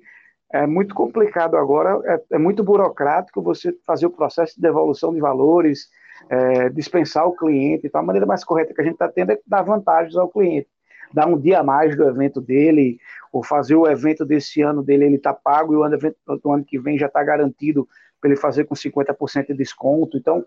é 0.52 0.66
muito 0.66 0.94
complicado 0.96 1.58
agora, 1.58 2.00
é, 2.06 2.36
é, 2.36 2.38
muito 2.38 2.64
burocrático 2.64 3.42
você 3.42 3.74
fazer 3.86 4.06
o 4.06 4.12
processo 4.12 4.56
de 4.56 4.62
devolução 4.62 5.14
de 5.14 5.20
valores, 5.20 5.90
é, 6.30 6.70
dispensar 6.70 7.28
o 7.28 7.36
cliente. 7.36 7.88
Então, 7.88 8.02
a 8.02 8.04
maneira 8.04 8.26
mais 8.26 8.44
correta 8.44 8.74
que 8.74 8.82
a 8.82 8.84
gente 8.84 8.94
está 8.94 9.08
tendo 9.08 9.32
é 9.32 9.40
dar 9.46 9.62
vantagens 9.62 10.16
ao 10.16 10.30
cliente. 10.30 10.68
Dar 11.14 11.28
um 11.28 11.40
dia 11.40 11.60
a 11.60 11.64
mais 11.64 11.96
do 11.96 12.08
evento 12.08 12.42
dele, 12.42 13.00
ou 13.32 13.44
fazer 13.44 13.76
o 13.76 13.88
evento 13.88 14.26
desse 14.26 14.62
ano 14.62 14.84
dele, 14.84 15.06
ele 15.06 15.16
está 15.16 15.34
pago, 15.34 15.74
e 15.74 15.78
o 15.78 15.86
evento 15.86 16.18
do 16.44 16.52
ano 16.52 16.66
que 16.66 16.80
vem 16.80 16.98
já 16.98 17.08
está 17.08 17.24
garantido 17.24 17.88
para 18.20 18.30
ele 18.30 18.40
fazer 18.40 18.66
com 18.66 18.76
50% 18.76 19.48
de 19.48 19.54
desconto. 19.54 20.18
Então, 20.18 20.44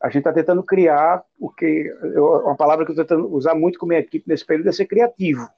a 0.00 0.08
gente 0.08 0.18
está 0.18 0.32
tentando 0.32 0.62
criar 0.62 1.22
o 1.38 1.48
que. 1.48 1.94
Eu, 2.02 2.26
uma 2.44 2.56
palavra 2.56 2.84
que 2.84 2.90
eu 2.90 2.94
estou 2.94 3.04
tentando 3.04 3.34
usar 3.34 3.54
muito 3.54 3.78
com 3.78 3.86
minha 3.86 4.00
equipe 4.00 4.28
nesse 4.28 4.44
período 4.44 4.68
é 4.68 4.72
ser 4.72 4.86
criativo. 4.86 5.48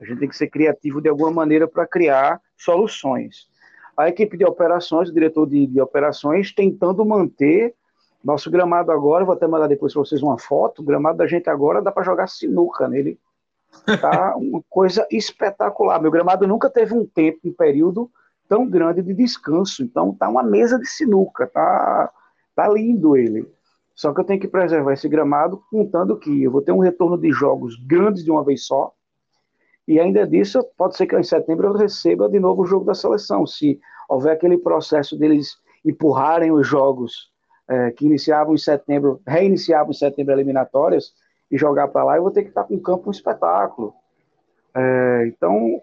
A 0.00 0.04
gente 0.04 0.20
tem 0.20 0.28
que 0.28 0.36
ser 0.36 0.48
criativo 0.48 1.00
de 1.00 1.08
alguma 1.08 1.30
maneira 1.30 1.66
para 1.66 1.86
criar 1.86 2.40
soluções. 2.56 3.48
A 3.96 4.08
equipe 4.08 4.36
de 4.36 4.44
operações, 4.44 5.08
o 5.08 5.14
diretor 5.14 5.46
de, 5.48 5.66
de 5.66 5.80
operações, 5.80 6.52
tentando 6.52 7.04
manter 7.04 7.74
nosso 8.22 8.50
gramado 8.50 8.90
agora, 8.90 9.24
vou 9.24 9.34
até 9.34 9.46
mandar 9.46 9.68
depois 9.68 9.92
para 9.92 10.02
vocês 10.02 10.22
uma 10.22 10.38
foto. 10.38 10.82
O 10.82 10.84
gramado 10.84 11.18
da 11.18 11.26
gente 11.26 11.48
agora 11.48 11.80
dá 11.80 11.92
para 11.92 12.02
jogar 12.02 12.26
sinuca 12.26 12.88
nele. 12.88 13.18
Tá 14.00 14.34
uma 14.36 14.62
coisa 14.68 15.06
espetacular. 15.10 16.00
Meu 16.00 16.10
gramado 16.10 16.46
nunca 16.46 16.68
teve 16.68 16.94
um 16.94 17.06
tempo, 17.06 17.40
um 17.44 17.52
período 17.52 18.10
tão 18.48 18.68
grande 18.68 19.02
de 19.02 19.14
descanso. 19.14 19.82
Então 19.82 20.12
tá 20.12 20.28
uma 20.28 20.42
mesa 20.42 20.78
de 20.78 20.86
sinuca, 20.86 21.46
tá, 21.46 22.10
tá 22.54 22.68
lindo 22.68 23.16
ele. 23.16 23.48
Só 23.94 24.12
que 24.12 24.20
eu 24.20 24.24
tenho 24.24 24.40
que 24.40 24.48
preservar 24.48 24.92
esse 24.92 25.08
gramado, 25.08 25.62
contando 25.70 26.16
que 26.16 26.42
eu 26.42 26.50
vou 26.50 26.62
ter 26.62 26.72
um 26.72 26.78
retorno 26.78 27.18
de 27.18 27.32
jogos 27.32 27.76
grandes 27.76 28.24
de 28.24 28.30
uma 28.30 28.44
vez 28.44 28.64
só. 28.64 28.92
E 29.86 29.98
ainda 29.98 30.26
disso, 30.26 30.64
pode 30.76 30.96
ser 30.96 31.06
que 31.06 31.16
em 31.16 31.22
setembro 31.22 31.68
eu 31.68 31.72
receba 31.72 32.28
de 32.28 32.38
novo 32.38 32.62
o 32.62 32.66
jogo 32.66 32.84
da 32.84 32.94
seleção. 32.94 33.46
Se 33.46 33.80
houver 34.08 34.34
aquele 34.34 34.58
processo 34.58 35.16
deles 35.16 35.56
empurrarem 35.84 36.52
os 36.52 36.66
jogos 36.66 37.32
é, 37.68 37.90
que 37.90 38.06
iniciavam 38.06 38.54
em 38.54 38.58
setembro, 38.58 39.20
reiniciavam 39.26 39.90
em 39.90 39.94
setembro 39.94 40.32
eliminatórias, 40.32 41.12
e 41.50 41.56
jogar 41.56 41.88
para 41.88 42.04
lá, 42.04 42.16
eu 42.16 42.22
vou 42.22 42.30
ter 42.30 42.42
que 42.42 42.48
estar 42.48 42.64
com 42.64 42.74
o 42.74 42.80
campo 42.80 43.08
um 43.08 43.10
espetáculo. 43.10 43.94
É, 44.74 45.26
então, 45.26 45.82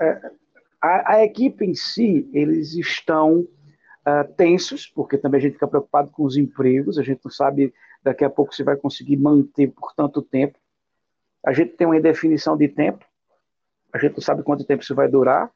é, 0.00 0.30
a, 0.80 1.14
a, 1.14 1.24
equipe 1.24 1.64
em 1.64 1.74
si, 1.74 2.28
eles 2.32 2.74
estão 2.74 3.46
é, 4.04 4.24
tensos, 4.24 4.86
porque 4.86 5.16
também 5.16 5.38
a 5.38 5.42
gente 5.42 5.54
fica 5.54 5.68
preocupado 5.68 6.10
com 6.10 6.24
os 6.24 6.36
empregos, 6.36 6.98
a 6.98 7.02
gente 7.02 7.20
não 7.24 7.30
sabe 7.30 7.72
daqui 8.02 8.24
a 8.24 8.30
pouco 8.30 8.54
se 8.54 8.62
vai 8.62 8.76
conseguir 8.76 9.16
manter 9.16 9.68
por 9.68 9.94
tanto 9.94 10.20
tempo. 10.20 10.58
A 11.46 11.52
gente 11.52 11.76
tem 11.76 11.86
uma 11.86 11.96
indefinição 11.96 12.56
de 12.56 12.68
tempo, 12.68 13.04
a 13.92 13.98
gente 13.98 14.14
não 14.14 14.22
sabe 14.22 14.42
quanto 14.42 14.64
tempo 14.64 14.82
isso 14.82 14.94
vai 14.94 15.08
durar. 15.08 15.50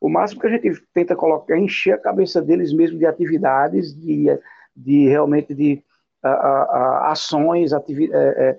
O 0.00 0.08
máximo 0.08 0.40
que 0.40 0.46
a 0.46 0.50
gente 0.50 0.82
tenta 0.92 1.16
colocar 1.16 1.54
é 1.54 1.60
encher 1.60 1.92
a 1.92 1.98
cabeça 1.98 2.40
deles 2.42 2.72
mesmo 2.72 2.98
de 2.98 3.06
atividades, 3.06 3.94
de 3.94 4.28
de 4.78 5.08
realmente 5.08 5.54
de 5.54 5.82
a, 6.22 6.30
a, 6.30 7.12
ações, 7.12 7.72
ativi 7.72 8.10
é, 8.12 8.16
é, 8.16 8.58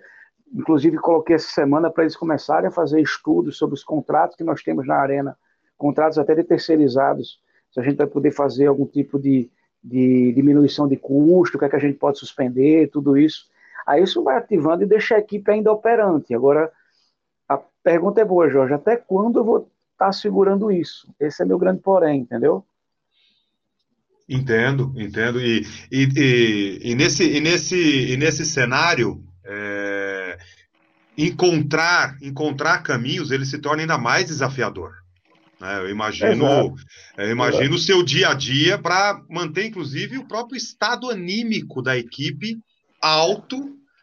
inclusive 0.53 0.97
coloquei 0.97 1.35
essa 1.35 1.49
semana 1.49 1.89
para 1.89 2.03
eles 2.03 2.15
começarem 2.15 2.67
a 2.67 2.71
fazer 2.71 3.01
estudos 3.01 3.57
sobre 3.57 3.75
os 3.75 3.83
contratos 3.83 4.35
que 4.35 4.43
nós 4.43 4.61
temos 4.61 4.85
na 4.85 4.95
arena, 4.95 5.38
contratos 5.77 6.17
até 6.17 6.35
de 6.35 6.43
terceirizados, 6.43 7.39
se 7.71 7.79
a 7.79 7.83
gente 7.83 7.97
vai 7.97 8.07
poder 8.07 8.31
fazer 8.31 8.67
algum 8.67 8.85
tipo 8.85 9.19
de, 9.19 9.49
de 9.83 10.33
diminuição 10.33 10.88
de 10.88 10.97
custo, 10.97 11.55
o 11.55 11.59
que 11.59 11.65
é 11.65 11.69
que 11.69 11.75
a 11.75 11.79
gente 11.79 11.97
pode 11.97 12.17
suspender, 12.17 12.89
tudo 12.89 13.17
isso. 13.17 13.47
Aí 13.85 14.03
isso 14.03 14.23
vai 14.23 14.38
ativando 14.38 14.83
e 14.83 14.88
deixa 14.88 15.15
a 15.15 15.19
equipe 15.19 15.49
ainda 15.51 15.71
operante. 15.71 16.33
Agora, 16.33 16.71
a 17.47 17.57
pergunta 17.83 18.19
é 18.19 18.25
boa, 18.25 18.49
Jorge, 18.49 18.73
até 18.73 18.97
quando 18.97 19.39
eu 19.39 19.43
vou 19.43 19.57
estar 19.57 20.07
tá 20.07 20.11
segurando 20.11 20.71
isso? 20.71 21.07
Esse 21.19 21.43
é 21.43 21.45
meu 21.45 21.59
grande 21.59 21.81
porém, 21.81 22.21
entendeu? 22.21 22.65
Entendo, 24.29 24.93
entendo. 24.95 25.41
E, 25.41 25.65
e, 25.91 26.07
e, 26.15 26.91
e, 26.91 26.95
nesse, 26.95 27.24
e, 27.24 27.41
nesse, 27.41 28.12
e 28.13 28.15
nesse 28.15 28.45
cenário, 28.45 29.24
é, 29.43 30.38
encontrar, 31.17 32.15
encontrar 32.21 32.83
caminhos, 32.83 33.31
ele 33.31 33.43
se 33.43 33.57
torna 33.57 33.81
ainda 33.81 33.98
mais 33.98 34.27
desafiador. 34.27 34.91
Né? 35.59 35.79
Eu 35.79 35.89
imagino, 35.89 36.75
eu 37.17 37.31
imagino 37.31 37.74
o 37.74 37.79
seu 37.79 38.03
dia 38.03 38.29
a 38.29 38.33
dia 38.36 38.77
para 38.77 39.19
manter, 39.27 39.65
inclusive, 39.65 40.19
o 40.19 40.27
próprio 40.27 40.55
estado 40.57 41.09
anímico 41.09 41.81
da 41.81 41.98
equipe 41.98 42.59
alto, 43.01 43.57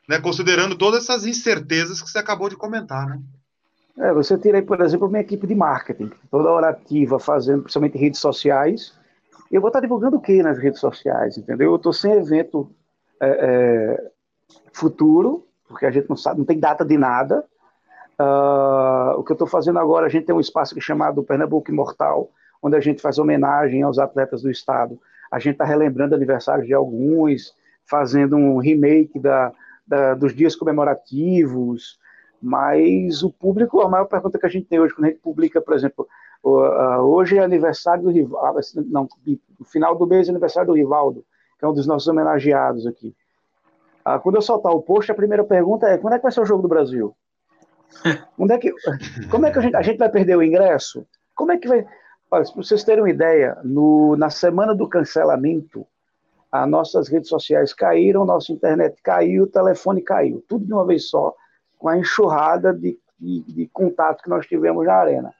né? 0.08 0.18
considerando 0.18 0.76
todas 0.76 1.04
essas 1.04 1.24
incertezas 1.24 2.02
que 2.02 2.10
você 2.10 2.18
acabou 2.18 2.48
de 2.48 2.56
comentar. 2.56 3.06
Né? 3.06 3.20
É, 3.98 4.12
você 4.12 4.36
tira 4.36 4.58
aí, 4.58 4.62
por 4.62 4.80
exemplo, 4.80 5.08
minha 5.08 5.22
equipe 5.22 5.46
de 5.46 5.54
marketing, 5.54 6.10
toda 6.32 6.50
hora 6.50 6.70
ativa, 6.70 7.20
fazendo 7.20 7.62
principalmente 7.62 7.96
redes 7.96 8.18
sociais. 8.18 8.92
Eu 9.50 9.60
vou 9.60 9.68
estar 9.68 9.80
divulgando 9.80 10.16
o 10.16 10.20
que 10.20 10.42
nas 10.42 10.58
redes 10.58 10.80
sociais, 10.80 11.38
entendeu? 11.38 11.70
Eu 11.70 11.76
estou 11.76 11.92
sem 11.92 12.12
evento 12.12 12.70
é, 13.20 13.28
é, 13.28 14.10
futuro, 14.72 15.46
porque 15.68 15.86
a 15.86 15.90
gente 15.90 16.08
não 16.08 16.16
sabe, 16.16 16.38
não 16.38 16.46
tem 16.46 16.58
data 16.58 16.84
de 16.84 16.96
nada. 16.96 17.44
Uh, 18.18 19.18
o 19.18 19.24
que 19.24 19.32
eu 19.32 19.34
estou 19.34 19.46
fazendo 19.46 19.78
agora, 19.78 20.06
a 20.06 20.08
gente 20.08 20.24
tem 20.24 20.34
um 20.34 20.40
espaço 20.40 20.76
é 20.76 20.80
chamado 20.80 21.22
Pernambuco 21.22 21.70
Imortal, 21.70 22.30
onde 22.62 22.76
a 22.76 22.80
gente 22.80 23.02
faz 23.02 23.18
homenagem 23.18 23.82
aos 23.82 23.98
atletas 23.98 24.42
do 24.42 24.50
estado. 24.50 24.98
A 25.30 25.38
gente 25.38 25.52
está 25.52 25.64
relembrando 25.64 26.14
aniversários 26.14 26.66
de 26.66 26.72
alguns, 26.72 27.54
fazendo 27.84 28.36
um 28.36 28.58
remake 28.58 29.18
da, 29.18 29.52
da, 29.86 30.14
dos 30.14 30.34
dias 30.34 30.56
comemorativos, 30.56 31.98
mas 32.40 33.22
o 33.22 33.30
público, 33.30 33.80
a 33.80 33.88
maior 33.88 34.06
pergunta 34.06 34.38
que 34.38 34.46
a 34.46 34.48
gente 34.48 34.66
tem 34.66 34.80
hoje, 34.80 34.94
quando 34.94 35.06
a 35.06 35.08
gente 35.08 35.20
publica, 35.20 35.60
por 35.60 35.74
exemplo, 35.74 36.08
hoje 36.48 37.38
é 37.38 37.42
aniversário 37.42 38.04
do 38.04 38.10
Rivaldo, 38.10 38.60
não, 38.86 39.08
no 39.58 39.66
final 39.66 39.96
do 39.96 40.06
mês 40.06 40.28
é 40.28 40.30
aniversário 40.30 40.68
do 40.68 40.76
Rivaldo, 40.76 41.24
que 41.58 41.64
é 41.64 41.68
um 41.68 41.72
dos 41.72 41.86
nossos 41.86 42.06
homenageados 42.06 42.86
aqui. 42.86 43.14
Ah, 44.04 44.20
quando 44.20 44.36
eu 44.36 44.42
soltar 44.42 44.72
o 44.72 44.82
post, 44.82 45.10
a 45.10 45.14
primeira 45.16 45.42
pergunta 45.42 45.88
é: 45.88 45.98
quando 45.98 46.14
é 46.14 46.18
que 46.18 46.22
vai 46.22 46.30
ser 46.30 46.40
o 46.40 46.46
jogo 46.46 46.62
do 46.62 46.68
Brasil? 46.68 47.16
Onde 48.38 48.54
é 48.54 48.58
que, 48.58 48.72
como 49.30 49.46
é 49.46 49.50
que 49.50 49.58
a 49.58 49.62
gente, 49.62 49.76
a 49.76 49.82
gente 49.82 49.98
vai 49.98 50.08
perder 50.08 50.36
o 50.36 50.42
ingresso? 50.42 51.04
Como 51.34 51.50
é 51.50 51.58
que 51.58 51.66
vai. 51.66 51.84
Olha, 52.30 52.44
para 52.44 52.62
vocês 52.62 52.84
terem 52.84 53.02
uma 53.02 53.10
ideia, 53.10 53.58
no, 53.64 54.16
na 54.16 54.30
semana 54.30 54.74
do 54.74 54.88
cancelamento, 54.88 55.86
as 56.50 56.68
nossas 56.68 57.08
redes 57.08 57.28
sociais 57.28 57.72
caíram, 57.72 58.24
nossa 58.24 58.52
internet 58.52 59.00
caiu, 59.02 59.44
o 59.44 59.48
telefone 59.48 60.02
caiu, 60.02 60.44
tudo 60.48 60.64
de 60.64 60.72
uma 60.72 60.86
vez 60.86 61.08
só, 61.08 61.34
com 61.78 61.88
a 61.88 61.98
enxurrada 61.98 62.72
de, 62.72 62.98
de, 63.18 63.42
de 63.42 63.68
contato 63.72 64.22
que 64.22 64.30
nós 64.30 64.46
tivemos 64.46 64.86
na 64.86 64.94
arena. 64.94 65.34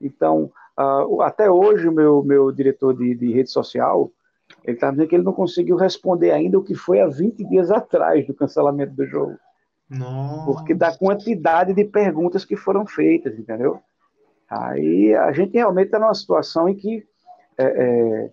Então, 0.00 0.50
uh, 0.78 1.22
até 1.22 1.50
hoje, 1.50 1.88
o 1.88 1.92
meu, 1.92 2.22
meu 2.22 2.52
diretor 2.52 2.94
de, 2.96 3.14
de 3.14 3.32
rede 3.32 3.50
social, 3.50 4.10
ele 4.64 4.76
está 4.76 4.90
dizendo 4.90 5.08
que 5.08 5.14
ele 5.14 5.24
não 5.24 5.32
conseguiu 5.32 5.76
responder 5.76 6.30
ainda 6.30 6.58
o 6.58 6.62
que 6.62 6.74
foi 6.74 7.00
há 7.00 7.06
20 7.06 7.44
dias 7.44 7.70
atrás 7.70 8.26
do 8.26 8.34
cancelamento 8.34 8.94
do 8.94 9.06
jogo. 9.06 9.38
Nossa. 9.88 10.44
Porque 10.44 10.74
da 10.74 10.96
quantidade 10.96 11.72
de 11.72 11.84
perguntas 11.84 12.44
que 12.44 12.56
foram 12.56 12.86
feitas, 12.86 13.38
entendeu? 13.38 13.80
Aí 14.48 15.14
a 15.14 15.32
gente 15.32 15.52
realmente 15.54 15.86
está 15.86 15.98
numa 15.98 16.14
situação 16.14 16.68
em 16.68 16.74
que 16.74 17.06
é, 17.56 17.64
é, 17.64 18.30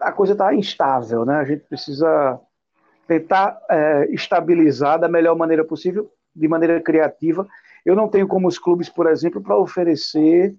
a 0.00 0.12
coisa 0.12 0.32
está 0.32 0.54
instável, 0.54 1.24
né? 1.24 1.36
A 1.36 1.44
gente 1.44 1.64
precisa 1.64 2.40
tentar 3.06 3.60
é, 3.70 4.06
estabilizar 4.10 4.98
da 4.98 5.08
melhor 5.08 5.36
maneira 5.36 5.64
possível, 5.64 6.10
de 6.34 6.48
maneira 6.48 6.80
criativa. 6.80 7.46
Eu 7.86 7.94
não 7.94 8.08
tenho 8.08 8.26
como 8.26 8.48
os 8.48 8.58
clubes, 8.58 8.88
por 8.88 9.06
exemplo, 9.06 9.40
para 9.40 9.56
oferecer 9.56 10.56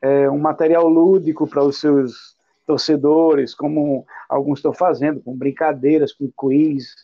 é, 0.00 0.30
um 0.30 0.38
material 0.38 0.88
lúdico 0.88 1.46
para 1.46 1.62
os 1.62 1.78
seus 1.78 2.34
torcedores, 2.66 3.54
como 3.54 4.06
alguns 4.26 4.60
estão 4.60 4.72
fazendo, 4.72 5.20
com 5.20 5.36
brincadeiras, 5.36 6.10
com 6.10 6.30
quiz. 6.30 6.94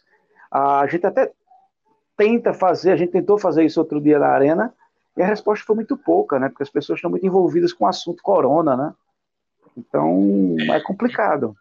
A 0.51 0.87
gente 0.87 1.07
até 1.07 1.31
tenta 2.17 2.55
fazer, 2.55 2.93
a 2.93 2.97
gente 2.97 3.13
tentou 3.13 3.37
fazer 3.37 3.65
isso 3.65 3.79
outro 3.79 4.01
dia 4.01 4.19
na 4.19 4.29
arena, 4.29 4.73
e 5.15 5.23
a 5.23 5.27
resposta 5.27 5.67
foi 5.67 5.77
muito 5.77 5.95
pouca, 5.95 6.39
né? 6.39 6.49
Porque 6.49 6.63
as 6.63 6.71
pessoas 6.71 6.97
estão 6.97 7.11
muito 7.11 7.27
envolvidas 7.27 7.75
com 7.75 7.85
o 7.85 7.89
assunto 7.89 8.23
corona, 8.23 8.77
né? 8.77 8.95
Então 9.77 10.57
é 10.73 10.81
complicado. 10.81 11.55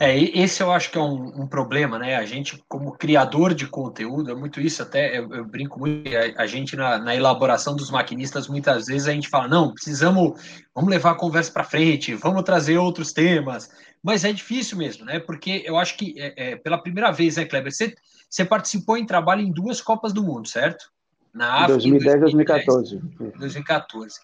É, 0.00 0.16
esse 0.16 0.62
eu 0.62 0.70
acho 0.70 0.92
que 0.92 0.98
é 0.98 1.00
um, 1.00 1.42
um, 1.42 1.46
problema, 1.46 1.98
né? 1.98 2.14
A 2.14 2.24
gente, 2.24 2.62
como 2.68 2.92
criador 2.92 3.52
de 3.52 3.66
conteúdo, 3.66 4.30
é 4.30 4.34
muito 4.34 4.60
isso, 4.60 4.80
até 4.80 5.18
eu, 5.18 5.28
eu 5.34 5.44
brinco 5.44 5.80
muito, 5.80 6.08
a, 6.08 6.42
a 6.42 6.46
gente 6.46 6.76
na, 6.76 6.98
na, 6.98 7.16
elaboração 7.16 7.74
dos 7.74 7.90
maquinistas, 7.90 8.46
muitas 8.46 8.86
vezes 8.86 9.08
a 9.08 9.12
gente 9.12 9.28
fala, 9.28 9.48
não, 9.48 9.72
precisamos, 9.72 10.40
vamos 10.72 10.88
levar 10.88 11.12
a 11.12 11.16
conversa 11.16 11.50
para 11.50 11.64
frente, 11.64 12.14
vamos 12.14 12.44
trazer 12.44 12.78
outros 12.78 13.12
temas, 13.12 13.70
mas 14.00 14.24
é 14.24 14.32
difícil 14.32 14.78
mesmo, 14.78 15.04
né? 15.04 15.18
Porque 15.18 15.64
eu 15.66 15.76
acho 15.76 15.96
que, 15.96 16.14
é, 16.16 16.52
é, 16.52 16.56
pela 16.56 16.78
primeira 16.78 17.10
vez, 17.10 17.36
né, 17.36 17.44
Kleber, 17.44 17.72
você, 17.72 17.92
você 18.30 18.44
participou 18.44 18.96
em 18.96 19.04
trabalho 19.04 19.42
em 19.42 19.50
duas 19.50 19.80
Copas 19.80 20.12
do 20.12 20.22
Mundo, 20.22 20.46
certo? 20.46 20.92
Na 21.34 21.64
África, 21.64 21.72
2010 21.72 22.14
e 22.14 22.20
2014. 22.20 23.00
2014. 23.36 24.20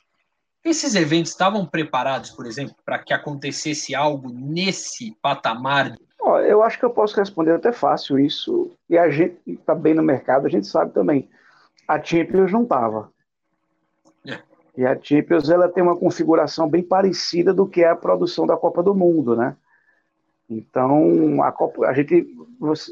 Esses 0.65 0.95
eventos 0.95 1.33
estavam 1.33 1.67
preparados, 1.67 2.31
por 2.31 2.47
exemplo, 2.47 2.75
para 2.85 2.99
que 2.99 3.13
acontecesse 3.13 3.95
algo 3.95 4.31
nesse 4.33 5.15
patamar? 5.21 5.95
Oh, 6.19 6.39
eu 6.39 6.63
acho 6.63 6.79
que 6.79 6.85
eu 6.87 6.91
posso 6.91 7.15
responder 7.17 7.53
até 7.53 7.71
fácil 7.71 8.19
isso. 8.19 8.73
E 8.89 8.97
a 8.97 9.11
gente 9.11 9.37
está 9.47 9.75
bem 9.75 9.93
no 9.93 10.03
mercado, 10.03 10.47
a 10.47 10.51
gente 10.51 10.67
sabe 10.67 10.93
também. 10.93 11.29
A 11.87 12.03
Champions 12.03 12.51
não 12.51 12.63
estava. 12.63 13.13
É. 14.27 14.39
E 14.75 14.87
a 14.87 14.99
Champions 14.99 15.51
ela 15.51 15.69
tem 15.69 15.83
uma 15.83 15.99
configuração 15.99 16.67
bem 16.67 16.83
parecida 16.83 17.53
do 17.53 17.67
que 17.67 17.83
é 17.83 17.91
a 17.91 17.97
produção 17.97 18.47
da 18.47 18.57
Copa 18.57 18.83
do 18.83 18.95
Mundo, 18.95 19.37
né? 19.37 19.55
Então, 20.49 21.43
a 21.43 21.53
Copa, 21.53 21.87
a 21.87 21.93
gente, 21.93 22.27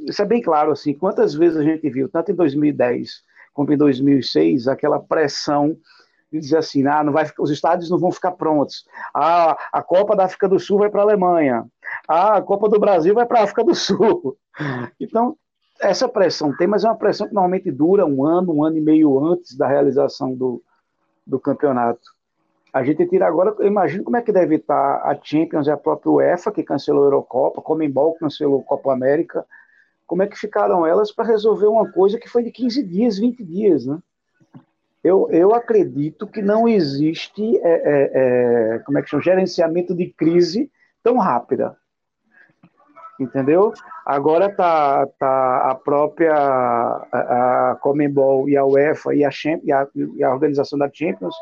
isso 0.06 0.20
é 0.20 0.24
bem 0.26 0.42
claro 0.42 0.72
assim, 0.72 0.92
quantas 0.92 1.34
vezes 1.34 1.56
a 1.56 1.62
gente 1.62 1.88
viu, 1.88 2.08
tanto 2.08 2.32
em 2.32 2.34
2010 2.34 3.24
como 3.52 3.72
em 3.72 3.76
2006, 3.76 4.68
aquela 4.68 4.98
pressão 4.98 5.76
e 6.32 6.40
dizer 6.40 6.58
assim, 6.58 6.86
ah, 6.86 7.04
não 7.04 7.12
vai, 7.12 7.30
os 7.38 7.50
estádios 7.50 7.90
não 7.90 7.98
vão 7.98 8.10
ficar 8.10 8.32
prontos. 8.32 8.84
Ah, 9.14 9.56
a 9.72 9.82
Copa 9.82 10.16
da 10.16 10.24
África 10.24 10.48
do 10.48 10.58
Sul 10.58 10.78
vai 10.78 10.90
para 10.90 11.00
a 11.00 11.04
Alemanha. 11.04 11.66
Ah, 12.08 12.36
a 12.36 12.42
Copa 12.42 12.68
do 12.68 12.80
Brasil 12.80 13.14
vai 13.14 13.26
para 13.26 13.40
a 13.40 13.44
África 13.44 13.64
do 13.64 13.74
Sul. 13.74 14.36
Então, 15.00 15.36
essa 15.80 16.06
pressão 16.06 16.54
tem, 16.56 16.66
mas 16.66 16.84
é 16.84 16.88
uma 16.88 16.96
pressão 16.96 17.26
que 17.26 17.34
normalmente 17.34 17.70
dura 17.70 18.06
um 18.06 18.24
ano, 18.24 18.54
um 18.54 18.62
ano 18.64 18.76
e 18.76 18.80
meio 18.80 19.18
antes 19.24 19.56
da 19.56 19.66
realização 19.66 20.34
do, 20.34 20.62
do 21.26 21.40
campeonato. 21.40 22.02
A 22.72 22.82
gente 22.82 23.06
tira 23.06 23.26
agora, 23.26 23.54
eu 23.58 23.66
imagino 23.66 24.04
como 24.04 24.16
é 24.16 24.22
que 24.22 24.32
deve 24.32 24.56
estar 24.56 25.02
a 25.02 25.18
Champions 25.20 25.66
e 25.66 25.70
a 25.70 25.76
própria 25.76 26.10
UEFA, 26.10 26.52
que 26.52 26.62
cancelou 26.62 27.02
a 27.02 27.06
Eurocopa, 27.06 27.60
a 27.60 27.62
Comembol 27.62 28.14
cancelou 28.14 28.60
a 28.60 28.64
Copa 28.64 28.92
América. 28.92 29.44
Como 30.06 30.22
é 30.22 30.26
que 30.26 30.38
ficaram 30.38 30.86
elas 30.86 31.12
para 31.12 31.26
resolver 31.26 31.66
uma 31.66 31.90
coisa 31.90 32.18
que 32.18 32.28
foi 32.28 32.42
de 32.42 32.50
15 32.50 32.82
dias, 32.82 33.18
20 33.18 33.44
dias, 33.44 33.86
né? 33.86 33.98
Eu, 35.02 35.28
eu 35.30 35.54
acredito 35.54 36.26
que 36.26 36.40
não 36.40 36.68
existe, 36.68 37.56
é, 37.58 37.72
é, 37.72 38.10
é, 38.14 38.78
como 38.80 38.98
é 38.98 39.02
que 39.02 39.10
chama, 39.10 39.22
gerenciamento 39.22 39.94
de 39.94 40.06
crise 40.06 40.70
tão 41.02 41.18
rápida. 41.18 41.76
Entendeu? 43.18 43.72
Agora 44.06 44.54
tá, 44.54 45.06
tá 45.18 45.70
a 45.70 45.74
própria 45.74 46.34
a, 46.34 47.70
a 47.70 47.76
Comembol 47.76 48.48
e 48.48 48.56
a 48.56 48.64
UEFA 48.64 49.14
e 49.14 49.24
a, 49.24 49.30
e, 49.62 49.72
a, 49.72 49.88
e 49.94 50.24
a 50.24 50.32
organização 50.32 50.78
da 50.78 50.90
Champions, 50.92 51.34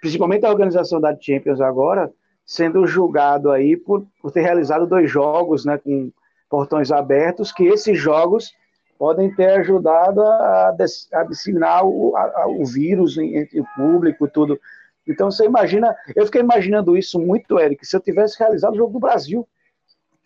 principalmente 0.00 0.44
a 0.44 0.50
organização 0.50 1.00
da 1.00 1.16
Champions 1.18 1.60
agora, 1.60 2.12
sendo 2.44 2.86
julgado 2.86 3.50
aí 3.50 3.76
por, 3.76 4.06
por 4.22 4.30
ter 4.30 4.42
realizado 4.42 4.86
dois 4.86 5.10
jogos 5.10 5.64
né, 5.64 5.78
com 5.78 6.10
portões 6.48 6.90
abertos, 6.90 7.52
que 7.52 7.64
esses 7.64 7.98
jogos 7.98 8.52
podem 8.98 9.32
ter 9.34 9.50
ajudado 9.60 10.20
a, 10.20 10.74
a 11.12 11.24
disseminar 11.24 11.86
o, 11.86 12.16
a, 12.16 12.46
o 12.48 12.64
vírus 12.66 13.16
entre 13.16 13.60
o 13.60 13.66
público 13.76 14.26
e 14.26 14.30
tudo. 14.30 14.60
Então 15.06 15.30
você 15.30 15.46
imagina, 15.46 15.96
eu 16.14 16.26
fiquei 16.26 16.40
imaginando 16.40 16.96
isso 16.96 17.18
muito, 17.18 17.58
Eric, 17.58 17.86
se 17.86 17.96
eu 17.96 18.00
tivesse 18.00 18.38
realizado 18.38 18.74
o 18.74 18.76
jogo 18.76 18.92
do 18.92 19.00
Brasil. 19.00 19.48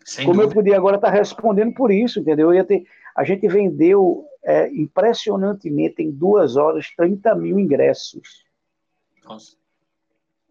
Sem 0.03 0.25
como 0.25 0.41
dúvida. 0.41 0.51
eu 0.51 0.55
podia 0.55 0.77
agora 0.77 0.97
estar 0.97 1.09
respondendo 1.09 1.73
por 1.73 1.91
isso, 1.91 2.19
entendeu? 2.19 2.49
Eu 2.49 2.55
ia 2.55 2.65
ter, 2.65 2.83
a 3.15 3.23
gente 3.23 3.47
vendeu 3.47 4.25
é, 4.43 4.67
impressionantemente 4.69 6.01
em 6.01 6.11
duas 6.11 6.57
horas 6.57 6.91
30 6.97 7.33
mil 7.35 7.57
ingressos. 7.57 8.43
Nossa. 9.23 9.55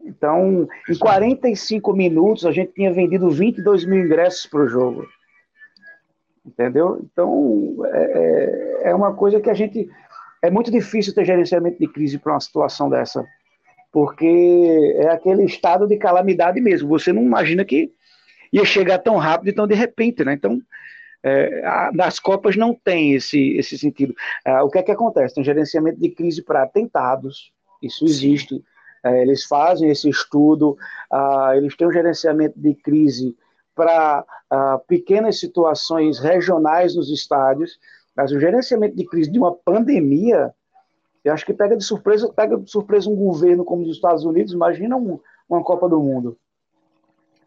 Então, 0.04 0.66
em 0.88 0.98
45 0.98 1.92
minutos, 1.92 2.46
a 2.46 2.52
gente 2.52 2.72
tinha 2.72 2.92
vendido 2.92 3.30
22 3.30 3.84
mil 3.84 4.04
ingressos 4.04 4.46
para 4.46 4.62
o 4.62 4.68
jogo. 4.68 5.06
Entendeu? 6.44 7.00
Então, 7.04 7.76
é, 7.86 8.82
é, 8.84 8.90
é 8.90 8.94
uma 8.94 9.14
coisa 9.14 9.40
que 9.40 9.48
a 9.48 9.54
gente. 9.54 9.88
É 10.42 10.50
muito 10.50 10.72
difícil 10.72 11.14
ter 11.14 11.24
gerenciamento 11.24 11.78
de 11.78 11.86
crise 11.86 12.18
para 12.18 12.32
uma 12.32 12.40
situação 12.40 12.90
dessa, 12.90 13.24
porque 13.92 14.96
é 14.96 15.08
aquele 15.08 15.44
estado 15.44 15.86
de 15.86 15.96
calamidade 15.96 16.60
mesmo. 16.60 16.88
Você 16.88 17.12
não 17.12 17.22
imagina 17.22 17.64
que 17.64 17.92
ia 18.52 18.64
chegar 18.64 18.98
tão 18.98 19.16
rápido 19.16 19.48
e 19.48 19.52
tão 19.52 19.68
de 19.68 19.74
repente, 19.74 20.24
né? 20.24 20.32
Então, 20.32 20.60
é, 21.22 21.64
a, 21.64 21.90
nas 21.94 22.18
Copas 22.18 22.56
não 22.56 22.74
tem 22.74 23.12
esse, 23.12 23.56
esse 23.56 23.78
sentido. 23.78 24.12
É, 24.44 24.60
o 24.62 24.68
que 24.68 24.78
é 24.78 24.82
que 24.82 24.90
acontece? 24.90 25.36
Tem 25.36 25.44
gerenciamento 25.44 26.00
de 26.00 26.10
crise 26.10 26.42
para 26.42 26.64
atentados, 26.64 27.52
isso 27.80 28.04
existe. 28.04 28.62
É, 29.04 29.22
eles 29.22 29.44
fazem 29.44 29.90
esse 29.90 30.08
estudo, 30.08 30.76
ah, 31.10 31.52
eles 31.56 31.76
têm 31.76 31.86
um 31.86 31.92
gerenciamento 31.92 32.58
de 32.58 32.74
crise 32.74 33.36
para 33.74 34.24
uh, 34.52 34.86
pequenas 34.86 35.38
situações 35.38 36.18
regionais 36.18 36.94
nos 36.94 37.10
estádios, 37.10 37.78
mas 38.14 38.30
o 38.32 38.38
gerenciamento 38.38 38.96
de 38.96 39.06
crise 39.06 39.30
de 39.30 39.38
uma 39.38 39.54
pandemia, 39.54 40.52
eu 41.24 41.32
acho 41.32 41.46
que 41.46 41.54
pega 41.54 41.76
de 41.76 41.84
surpresa, 41.84 42.32
pega 42.32 42.58
de 42.58 42.70
surpresa 42.70 43.08
um 43.08 43.16
governo 43.16 43.64
como 43.64 43.82
os 43.82 43.90
Estados 43.90 44.24
Unidos, 44.24 44.52
imagina 44.52 44.96
um, 44.96 45.18
uma 45.48 45.62
Copa 45.62 45.88
do 45.88 46.00
Mundo. 46.00 46.36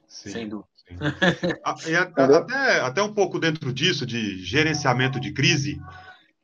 Sim. 0.08 0.30
Sem 0.30 0.50
dúvida. 0.50 0.70
e 1.88 1.96
até, 1.96 2.80
até 2.82 3.02
um 3.02 3.14
pouco 3.14 3.40
dentro 3.40 3.74
disso, 3.74 4.06
de 4.06 4.38
gerenciamento 4.44 5.20
de 5.20 5.32
crise, 5.34 5.82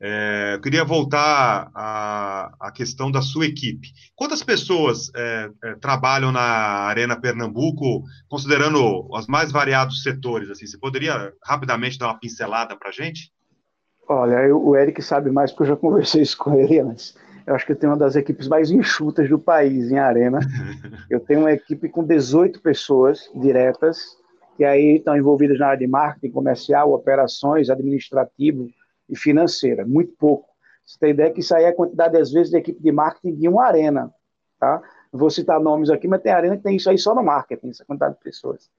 É, 0.04 0.56
eu 0.56 0.62
queria 0.62 0.84
voltar 0.84 1.70
à, 1.76 2.52
à, 2.60 2.72
questão 2.72 3.12
da 3.12 3.22
sua 3.22 3.46
equipe. 3.46 3.90
Quantas 4.16 4.42
pessoas 4.42 5.12
é, 5.16 5.50
é, 5.64 5.76
trabalham 5.76 6.32
na 6.32 6.42
Arena 6.42 7.16
Pernambuco, 7.16 8.04
considerando 8.28 9.08
os 9.12 9.28
mais 9.28 9.52
variados 9.52 10.02
setores? 10.02 10.50
Assim, 10.50 10.66
você 10.66 10.78
poderia 10.80 11.32
rapidamente 11.46 12.00
dar 12.00 12.08
uma 12.08 12.20
pincelada 12.20 12.76
para 12.76 12.90
a 12.90 12.92
gente? 12.92 13.32
Olha, 14.10 14.48
eu, 14.48 14.60
o 14.60 14.76
Eric 14.76 15.04
sabe 15.04 15.30
mais 15.30 15.52
porque 15.52 15.64
eu 15.64 15.68
já 15.68 15.76
conversei 15.76 16.24
isso 16.24 16.38
com 16.38 16.56
ele 16.56 16.80
antes. 16.80 17.16
Eu 17.46 17.54
acho 17.54 17.66
que 17.66 17.72
eu 17.72 17.76
tenho 17.76 17.92
uma 17.92 18.00
das 18.00 18.16
equipes 18.16 18.48
mais 18.48 18.72
enxutas 18.72 19.30
do 19.30 19.38
país 19.38 19.92
em 19.92 20.00
Arena. 20.00 20.40
Eu 21.10 21.20
tenho 21.20 21.42
uma 21.42 21.52
equipe 21.52 21.90
com 21.90 22.04
18 22.04 22.62
pessoas 22.62 23.30
diretas, 23.36 24.16
que 24.56 24.64
aí 24.64 24.98
estão 24.98 25.18
envolvidas 25.18 25.58
na 25.58 25.68
área 25.68 25.80
de 25.80 25.88
marketing 25.88 26.32
comercial, 26.32 26.94
operações, 26.94 27.70
administrativo, 27.70 28.70
e 29.12 29.16
financeira, 29.18 29.86
muito 29.86 30.14
pouco. 30.18 30.50
Você 30.86 30.98
tem 31.00 31.12
ideia 31.12 31.32
que 31.32 31.42
isso 31.42 31.54
aí 31.54 31.66
é 31.66 31.68
a 31.68 31.76
quantidade, 31.76 32.18
às 32.18 32.32
vezes, 32.32 32.50
de 32.50 32.58
equipe 32.58 32.82
de 32.82 32.92
marketing 32.92 33.36
de 33.36 33.48
uma 33.48 33.66
arena, 33.66 34.12
tá? 34.60 34.82
Vou 35.12 35.30
citar 35.30 35.60
nomes 35.60 35.90
aqui, 35.90 36.08
mas 36.08 36.22
tem 36.22 36.32
arena 36.32 36.58
que 36.58 36.64
tem 36.64 36.76
isso 36.76 36.90
aí 36.90 36.98
só 36.98 37.14
no 37.14 37.24
marketing, 37.24 37.70
essa 37.70 37.86
quantidade 37.86 38.16
de 38.16 38.22
pessoas. 38.22 38.70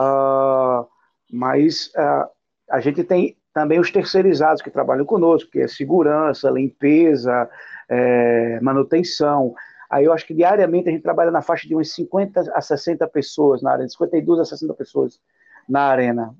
Uh, 0.00 0.86
mas 1.30 1.92
uh, 1.94 2.28
a 2.70 2.80
gente 2.80 3.04
tem 3.04 3.36
também 3.52 3.78
os 3.78 3.90
terceirizados 3.90 4.62
que 4.62 4.70
trabalham 4.70 5.04
conosco, 5.04 5.50
que 5.50 5.60
é 5.60 5.68
segurança, 5.68 6.50
limpeza, 6.50 7.48
é, 7.88 8.60
manutenção. 8.60 9.54
Aí 9.90 10.04
eu 10.04 10.12
acho 10.12 10.26
que 10.26 10.34
diariamente 10.34 10.88
a 10.88 10.92
gente 10.92 11.02
trabalha 11.02 11.30
na 11.30 11.42
faixa 11.42 11.66
de 11.66 11.74
umas 11.74 11.92
50 11.92 12.52
a 12.54 12.60
60 12.60 13.06
pessoas 13.08 13.62
na 13.62 13.72
arena, 13.72 13.88
52 13.88 14.40
a 14.40 14.44
60 14.44 14.74
pessoas 14.74 15.18
na 15.68 15.82
arena, 15.82 16.34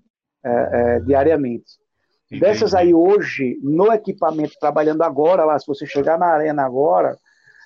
é, 0.44 0.50
é, 0.50 1.00
diariamente. 1.00 1.78
Entendi. 2.30 2.40
Dessas 2.40 2.74
aí 2.74 2.92
hoje, 2.92 3.58
no 3.62 3.92
equipamento, 3.92 4.52
trabalhando 4.60 5.02
agora 5.02 5.44
lá, 5.44 5.58
se 5.58 5.66
você 5.66 5.86
chegar 5.86 6.18
na 6.18 6.26
arena 6.26 6.64
agora, 6.64 7.16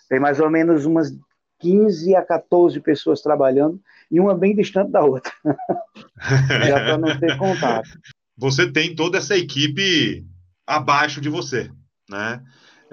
tem 0.08 0.20
mais 0.20 0.38
ou 0.38 0.48
menos 0.48 0.84
umas 0.84 1.12
15 1.60 2.14
a 2.14 2.22
14 2.22 2.80
pessoas 2.80 3.20
trabalhando 3.20 3.80
e 4.10 4.20
uma 4.20 4.34
bem 4.34 4.54
distante 4.54 4.92
da 4.92 5.02
outra. 5.02 5.32
Já 6.68 6.74
para 6.74 6.98
não 6.98 7.18
ter 7.18 7.36
contato. 7.36 7.88
Você 8.36 8.70
tem 8.70 8.94
toda 8.94 9.18
essa 9.18 9.36
equipe 9.36 10.24
abaixo 10.66 11.20
de 11.20 11.28
você, 11.28 11.70
né? 12.08 12.42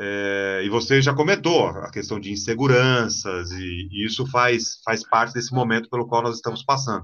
É, 0.02 0.62
e 0.64 0.70
você 0.70 1.02
já 1.02 1.14
comentou 1.14 1.68
a 1.68 1.92
questão 1.92 2.22
de 2.22 2.32
inseguranças, 2.32 3.52
e, 3.52 3.90
e, 3.92 4.06
isso 4.06 4.26
faz, 4.28 4.80
faz 4.86 5.06
parte 5.06 5.34
desse 5.34 5.54
momento 5.54 5.90
pelo 5.90 6.08
qual 6.08 6.24
nós 6.24 6.38
estamos 6.38 6.64
passando. 6.64 7.04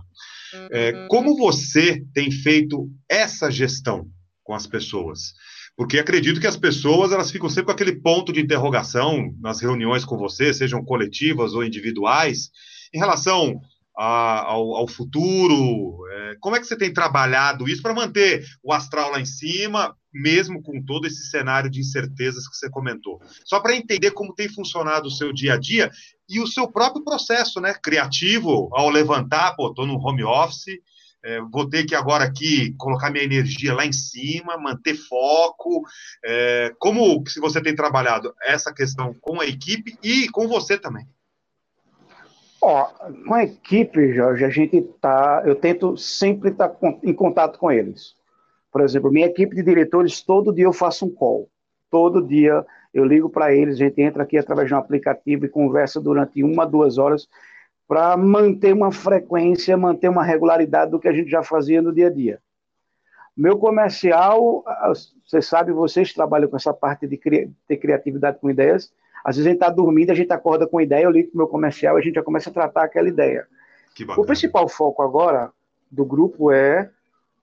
É, 0.72 1.06
como 1.10 1.36
você 1.36 2.02
tem 2.14 2.32
feito 2.32 2.90
essa 3.10 3.52
gestão? 3.52 4.08
Com 4.46 4.54
as 4.54 4.66
pessoas. 4.66 5.34
Porque 5.76 6.00
acredito 6.00 6.40
que 6.40 6.48
as 6.48 6.56
pessoas 6.56 7.12
elas 7.12 7.32
ficam 7.32 7.50
sempre 7.50 7.66
com 7.66 7.72
aquele 7.72 8.00
ponto 8.00 8.32
de 8.32 8.40
interrogação 8.40 9.36
nas 9.42 9.60
reuniões 9.60 10.06
com 10.06 10.18
você, 10.18 10.54
sejam 10.54 10.86
coletivas 10.86 11.54
ou 11.54 11.66
individuais, 11.66 12.52
em 12.94 13.00
relação 13.00 13.60
a, 13.98 14.44
ao, 14.52 14.76
ao, 14.76 14.88
futuro. 14.88 15.98
É, 16.12 16.36
como 16.40 16.56
é 16.56 16.60
que 16.60 16.68
você 16.68 16.78
tem 16.78 16.94
trabalhado 16.94 17.68
isso 17.68 17.82
para 17.82 17.94
manter 17.94 18.46
o 18.64 18.72
astral 18.72 19.12
lá 19.12 19.20
em 19.20 19.26
cima, 19.26 19.98
mesmo 20.14 20.62
com 20.62 20.82
todo 20.82 21.08
esse 21.08 21.30
cenário 21.30 21.70
de 21.70 21.80
incertezas 21.80 22.48
que 22.48 22.56
você 22.56 22.70
comentou? 22.70 23.20
Só 23.44 23.60
para 23.60 23.76
entender 23.76 24.12
como 24.12 24.36
tem 24.36 24.48
funcionado 24.48 25.08
o 25.08 25.12
seu 25.12 25.34
dia 25.34 25.56
a 25.56 25.58
dia 25.58 25.90
e 26.30 26.40
o 26.40 26.48
seu 26.48 26.72
próprio 26.72 27.04
processo, 27.04 27.60
né? 27.60 27.74
Criativo, 27.74 28.70
ao 28.74 28.90
levantar, 28.90 29.56
pô, 29.56 29.70
estou 29.70 29.88
no 29.88 29.98
home 29.98 30.24
office 30.24 30.80
é, 31.26 31.42
vou 31.42 31.68
ter 31.68 31.86
que 31.86 31.96
agora 31.96 32.24
aqui 32.24 32.76
colocar 32.78 33.10
minha 33.10 33.24
energia 33.24 33.74
lá 33.74 33.84
em 33.84 33.92
cima, 33.92 34.60
manter 34.60 34.94
foco. 34.94 35.84
É, 36.24 36.72
como 36.78 37.28
se 37.28 37.40
você 37.40 37.60
tem 37.60 37.76
trabalhado 37.76 38.32
essa 38.44 38.72
questão 38.72 39.12
com 39.20 39.42
a 39.42 39.46
equipe 39.46 39.98
e 40.04 40.30
com 40.30 40.48
você 40.48 40.78
também? 40.78 41.08
Ó, 42.62 42.86
com 43.28 43.34
a 43.34 43.44
equipe, 43.44 44.14
Jorge, 44.14 44.46
a 44.46 44.50
gente 44.50 44.82
tá, 45.02 45.42
eu 45.46 45.56
tento 45.56 45.98
sempre 45.98 46.52
estar 46.52 46.70
tá 46.70 46.96
em 47.04 47.14
contato 47.14 47.58
com 47.58 47.72
eles. 47.72 48.14
Por 48.72 48.82
exemplo, 48.82 49.12
minha 49.12 49.26
equipe 49.26 49.56
de 49.56 49.64
diretores, 49.64 50.22
todo 50.22 50.54
dia 50.54 50.66
eu 50.66 50.74
faço 50.74 51.08
um 51.08 51.10
call. 51.10 51.50
Todo 51.90 52.26
dia 52.26 52.64
eu 52.94 53.04
ligo 53.04 53.32
para 53.32 53.52
eles, 53.52 53.76
a 53.76 53.80
gente 53.80 54.00
entra 54.00 54.22
aqui 54.22 54.38
através 54.38 54.68
de 54.68 54.76
um 54.76 54.78
aplicativo 54.78 55.46
e 55.46 55.50
conversa 55.50 56.00
durante 56.00 56.44
uma, 56.44 56.66
duas 56.66 57.00
horas 57.00 57.28
para 57.88 58.18
manter 58.18 58.74
uma 58.74 58.92
frequência, 58.92 59.78
manter 59.78 60.10
uma 60.10 60.24
regularidade 60.24 60.92
do 60.92 61.00
que 61.00 61.08
a 61.08 61.14
gente 61.14 61.30
já 61.30 61.44
fazia 61.44 61.82
no 61.82 61.94
dia 61.94 62.08
a 62.08 62.12
dia. 62.12 62.42
Meu 63.36 63.58
comercial, 63.58 64.64
você 65.26 65.42
sabe, 65.42 65.72
vocês 65.72 66.14
trabalham 66.14 66.48
com 66.48 66.56
essa 66.56 66.74
parte 66.74 67.06
de 67.06 67.18
ter 67.68 67.78
criatividade 67.78 68.40
com 68.40 68.50
ideias. 68.50 68.92
Às 69.24 69.36
vezes 69.36 69.48
a 69.48 69.50
gente 69.50 69.62
está 69.62 69.70
dormindo, 69.70 70.12
a 70.12 70.16
gente 70.16 70.32
acorda 70.32 70.66
com 70.66 70.80
ideia, 70.80 71.04
eu 71.04 71.12
ligo 71.12 71.30
para 71.30 71.36
o 71.36 71.40
meu 71.40 71.48
comercial 71.48 71.98
e 71.98 72.00
a 72.00 72.04
gente 72.04 72.16
já 72.16 72.24
começa 72.24 72.50
a 72.50 72.54
tratar 72.54 72.84
aquela 72.84 73.10
ideia. 73.10 73.46
O 74.18 74.26
principal 74.26 74.68
foco 74.68 75.02
agora 75.02 75.52
do 75.92 76.06
grupo 76.06 76.52
é 76.52 76.90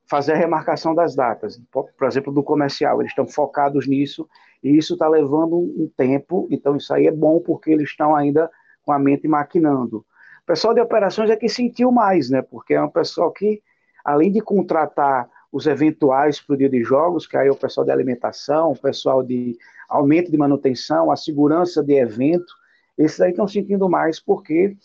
fazer 0.06 0.32
a 0.32 0.36
remarcação 0.36 0.94
das 0.94 1.14
datas. 1.14 1.60
Por 1.70 2.06
exemplo, 2.06 2.32
do 2.32 2.42
comercial, 2.42 3.00
eles 3.00 3.12
estão 3.12 3.26
focados 3.26 3.86
nisso 3.86 4.28
e 4.62 4.76
isso 4.76 4.94
está 4.94 5.08
levando 5.08 5.56
um 5.56 5.90
tempo, 5.96 6.46
então 6.50 6.76
isso 6.76 6.92
aí 6.92 7.06
é 7.06 7.12
bom 7.12 7.40
porque 7.40 7.70
eles 7.70 7.90
estão 7.90 8.14
ainda 8.14 8.50
com 8.84 8.92
a 8.92 8.98
mente 8.98 9.26
maquinando. 9.26 10.04
O 10.42 10.46
pessoal 10.46 10.74
de 10.74 10.80
operações 10.80 11.30
é 11.30 11.36
que 11.36 11.48
sentiu 11.48 11.92
mais, 11.92 12.28
né? 12.28 12.42
Porque 12.42 12.74
é 12.74 12.82
um 12.82 12.88
pessoal 12.88 13.30
que, 13.30 13.62
além 14.04 14.30
de 14.32 14.40
contratar 14.40 15.30
os 15.52 15.66
eventuais 15.66 16.40
para 16.40 16.54
o 16.54 16.56
dia 16.56 16.68
de 16.68 16.82
jogos, 16.82 17.26
que 17.26 17.36
aí 17.36 17.48
é 17.48 17.50
o 17.50 17.56
pessoal 17.56 17.84
de 17.84 17.92
alimentação, 17.92 18.72
o 18.72 18.78
pessoal 18.78 19.22
de 19.22 19.56
aumento 19.88 20.30
de 20.30 20.36
manutenção, 20.36 21.10
a 21.10 21.16
segurança 21.16 21.82
de 21.82 21.94
evento, 21.94 22.52
esses 22.96 23.20
aí 23.20 23.30
estão 23.30 23.46
sentindo 23.46 23.88
mais 23.88 24.18
porque, 24.18 24.76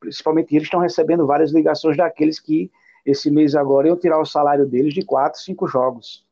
principalmente 0.00 0.54
eles 0.54 0.66
estão 0.66 0.80
recebendo 0.80 1.26
várias 1.26 1.52
ligações 1.52 1.96
daqueles 1.96 2.40
que 2.40 2.70
esse 3.04 3.30
mês 3.30 3.54
agora 3.54 3.86
iam 3.86 3.96
tirar 3.96 4.18
o 4.18 4.26
salário 4.26 4.66
deles 4.66 4.92
de 4.92 5.04
quatro, 5.04 5.40
cinco 5.40 5.66
jogos. 5.68 6.26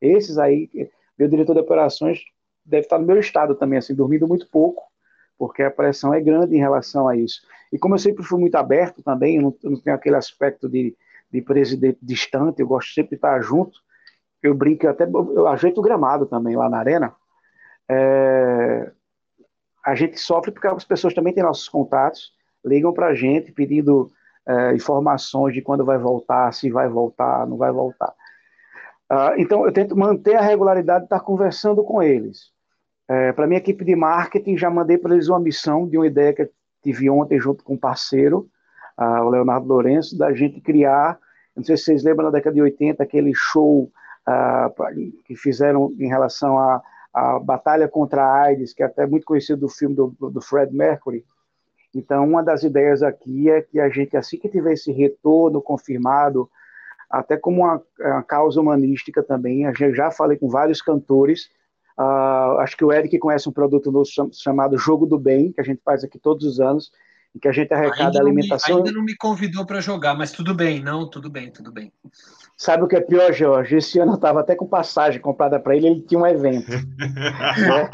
Esses 0.00 0.38
aí, 0.38 0.70
meu 1.18 1.28
diretor 1.28 1.54
de 1.54 1.60
operações 1.60 2.20
deve 2.64 2.84
estar 2.84 2.98
no 2.98 3.06
meu 3.06 3.18
estado 3.18 3.56
também, 3.56 3.78
assim, 3.78 3.94
dormindo 3.94 4.26
muito 4.28 4.48
pouco, 4.48 4.91
porque 5.42 5.60
a 5.60 5.72
pressão 5.72 6.14
é 6.14 6.20
grande 6.20 6.54
em 6.54 6.60
relação 6.60 7.08
a 7.08 7.16
isso. 7.16 7.42
E 7.72 7.76
como 7.76 7.96
eu 7.96 7.98
sempre 7.98 8.22
fui 8.22 8.38
muito 8.38 8.54
aberto 8.54 9.02
também, 9.02 9.38
eu 9.38 9.42
não, 9.42 9.56
eu 9.60 9.70
não 9.72 9.80
tenho 9.80 9.96
aquele 9.96 10.14
aspecto 10.14 10.68
de, 10.68 10.96
de 11.32 11.42
presidente 11.42 11.98
distante, 12.00 12.60
eu 12.60 12.66
gosto 12.68 12.94
sempre 12.94 13.10
de 13.10 13.16
estar 13.16 13.42
junto. 13.42 13.80
Eu 14.40 14.54
brinco, 14.54 14.86
até 14.86 15.02
eu 15.02 15.48
ajeito 15.48 15.78
o 15.78 15.82
gramado 15.82 16.26
também 16.26 16.54
lá 16.54 16.70
na 16.70 16.78
arena. 16.78 17.12
É, 17.88 18.92
a 19.84 19.96
gente 19.96 20.16
sofre 20.16 20.52
porque 20.52 20.68
as 20.68 20.84
pessoas 20.84 21.12
também 21.12 21.34
têm 21.34 21.42
nossos 21.42 21.68
contatos, 21.68 22.32
ligam 22.64 22.92
para 22.92 23.08
a 23.08 23.14
gente 23.16 23.50
pedindo 23.50 24.12
é, 24.46 24.76
informações 24.76 25.54
de 25.54 25.60
quando 25.60 25.84
vai 25.84 25.98
voltar, 25.98 26.54
se 26.54 26.70
vai 26.70 26.88
voltar, 26.88 27.48
não 27.48 27.56
vai 27.56 27.72
voltar. 27.72 28.14
Uh, 29.10 29.34
então, 29.38 29.66
eu 29.66 29.72
tento 29.72 29.96
manter 29.96 30.36
a 30.36 30.40
regularidade 30.40 31.00
de 31.00 31.06
estar 31.06 31.18
conversando 31.18 31.82
com 31.82 32.00
eles. 32.00 32.52
É, 33.08 33.32
para 33.32 33.46
minha 33.46 33.58
equipe 33.58 33.84
de 33.84 33.96
marketing, 33.96 34.56
já 34.56 34.70
mandei 34.70 34.96
para 34.96 35.14
eles 35.14 35.28
uma 35.28 35.40
missão 35.40 35.86
de 35.86 35.96
uma 35.98 36.06
ideia 36.06 36.32
que 36.32 36.48
tive 36.82 37.10
ontem 37.10 37.38
junto 37.38 37.64
com 37.64 37.74
um 37.74 37.78
parceiro, 37.78 38.48
uh, 38.98 39.24
o 39.24 39.30
Leonardo 39.30 39.66
Lourenço, 39.66 40.16
da 40.16 40.32
gente 40.32 40.60
criar, 40.60 41.18
não 41.54 41.62
sei 41.62 41.76
se 41.76 41.84
vocês 41.84 42.02
lembram 42.02 42.26
na 42.26 42.32
década 42.32 42.54
de 42.54 42.62
80, 42.62 43.02
aquele 43.02 43.32
show 43.34 43.90
uh, 44.28 45.22
que 45.24 45.36
fizeram 45.36 45.92
em 45.98 46.08
relação 46.08 46.58
à, 46.58 46.82
à 47.12 47.38
batalha 47.38 47.88
contra 47.88 48.24
a 48.24 48.42
AIDS, 48.42 48.72
que 48.72 48.82
é 48.82 48.86
até 48.86 49.06
muito 49.06 49.24
conhecido 49.26 49.60
do 49.60 49.68
filme 49.68 49.94
do, 49.94 50.14
do 50.18 50.40
Fred 50.40 50.74
Mercury. 50.74 51.24
Então, 51.94 52.26
uma 52.26 52.42
das 52.42 52.62
ideias 52.62 53.02
aqui 53.02 53.50
é 53.50 53.60
que 53.60 53.78
a 53.78 53.88
gente, 53.88 54.16
assim 54.16 54.38
que 54.38 54.48
tiver 54.48 54.72
esse 54.72 54.90
retorno 54.90 55.60
confirmado, 55.60 56.50
até 57.10 57.36
como 57.36 57.58
uma, 57.58 57.82
uma 58.00 58.22
causa 58.22 58.58
humanística 58.58 59.22
também, 59.22 59.64
eu 59.64 59.94
já 59.94 60.10
falei 60.10 60.38
com 60.38 60.48
vários 60.48 60.80
cantores, 60.80 61.50
Uh, 61.98 62.58
acho 62.60 62.76
que 62.76 62.84
o 62.84 62.92
Eric 62.92 63.18
conhece 63.18 63.48
um 63.48 63.52
produto 63.52 63.92
novo 63.92 64.08
chamado 64.32 64.78
Jogo 64.78 65.06
do 65.06 65.18
Bem, 65.18 65.52
que 65.52 65.60
a 65.60 65.64
gente 65.64 65.80
faz 65.84 66.02
aqui 66.02 66.18
todos 66.18 66.46
os 66.46 66.60
anos, 66.60 66.90
em 67.34 67.38
que 67.38 67.48
a 67.48 67.52
gente 67.52 67.72
arrecada 67.72 68.04
ainda 68.04 68.20
alimentação. 68.20 68.76
Me, 68.76 68.82
ainda 68.82 68.92
não 68.92 69.04
me 69.04 69.16
convidou 69.16 69.64
para 69.64 69.80
jogar, 69.80 70.14
mas 70.14 70.32
tudo 70.32 70.54
bem, 70.54 70.82
não, 70.82 71.08
tudo 71.08 71.30
bem, 71.30 71.50
tudo 71.50 71.70
bem. 71.70 71.92
Sabe 72.56 72.84
o 72.84 72.86
que 72.86 72.96
é 72.96 73.00
pior, 73.00 73.32
Jorge? 73.32 73.76
Esse 73.76 73.98
ano 73.98 74.12
eu 74.12 74.16
estava 74.16 74.40
até 74.40 74.54
com 74.54 74.66
passagem 74.66 75.20
comprada 75.20 75.58
para 75.58 75.76
ele, 75.76 75.86
ele 75.86 76.00
tinha 76.02 76.20
um 76.20 76.26
evento. 76.26 76.70
né? 77.00 77.90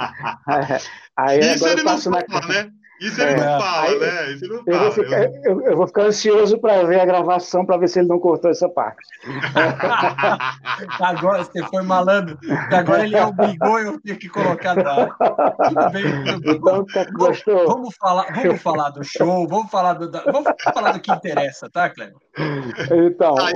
Aí, 1.16 1.40
Isso 1.40 1.64
agora 1.64 1.72
ele 1.72 1.80
eu 1.80 1.84
passo 1.84 2.10
não 2.10 2.18
na... 2.18 2.46
né? 2.48 2.70
Isso 3.00 3.20
ele 3.20 3.32
é, 3.32 3.36
não 3.36 3.60
fala, 3.60 3.82
aí, 3.82 3.98
né? 3.98 4.32
Isso 4.32 4.48
não 4.48 4.62
eu, 4.66 4.78
Vou 4.78 4.92
ficar, 4.92 5.22
eu, 5.22 5.60
eu, 5.62 5.76
vou 5.76 5.86
ficar 5.86 6.02
ansioso 6.02 6.58
para 6.58 6.84
ver 6.84 7.00
a 7.00 7.04
gravação, 7.04 7.64
para 7.64 7.76
ver 7.76 7.88
se 7.88 8.00
ele 8.00 8.08
não 8.08 8.18
cortou 8.18 8.50
essa 8.50 8.68
parte. 8.68 8.98
agora 11.00 11.44
você 11.44 11.62
foi 11.64 11.82
malandro. 11.82 12.38
Agora 12.72 13.04
ele 13.04 13.18
obrigou 13.20 13.78
eu 13.78 14.00
ter 14.00 14.16
que 14.16 14.28
colocar 14.28 14.74
na. 14.74 15.06
Tudo 15.06 15.90
bem. 15.90 16.04
Então, 16.44 16.84
tá, 16.86 17.06
gostou? 17.12 17.66
Vamos 17.68 17.94
falar, 17.96 18.26
vamos 18.34 18.62
falar 18.62 18.90
do 18.90 19.04
show, 19.04 19.46
vamos 19.46 19.70
falar 19.70 19.92
do, 19.94 20.10
da, 20.10 20.20
vamos 20.22 20.52
falar 20.74 20.92
do 20.92 21.00
que 21.00 21.12
interessa, 21.12 21.70
tá, 21.70 21.88
Cleber? 21.90 22.16
Então, 22.90 23.34
aí, 23.38 23.54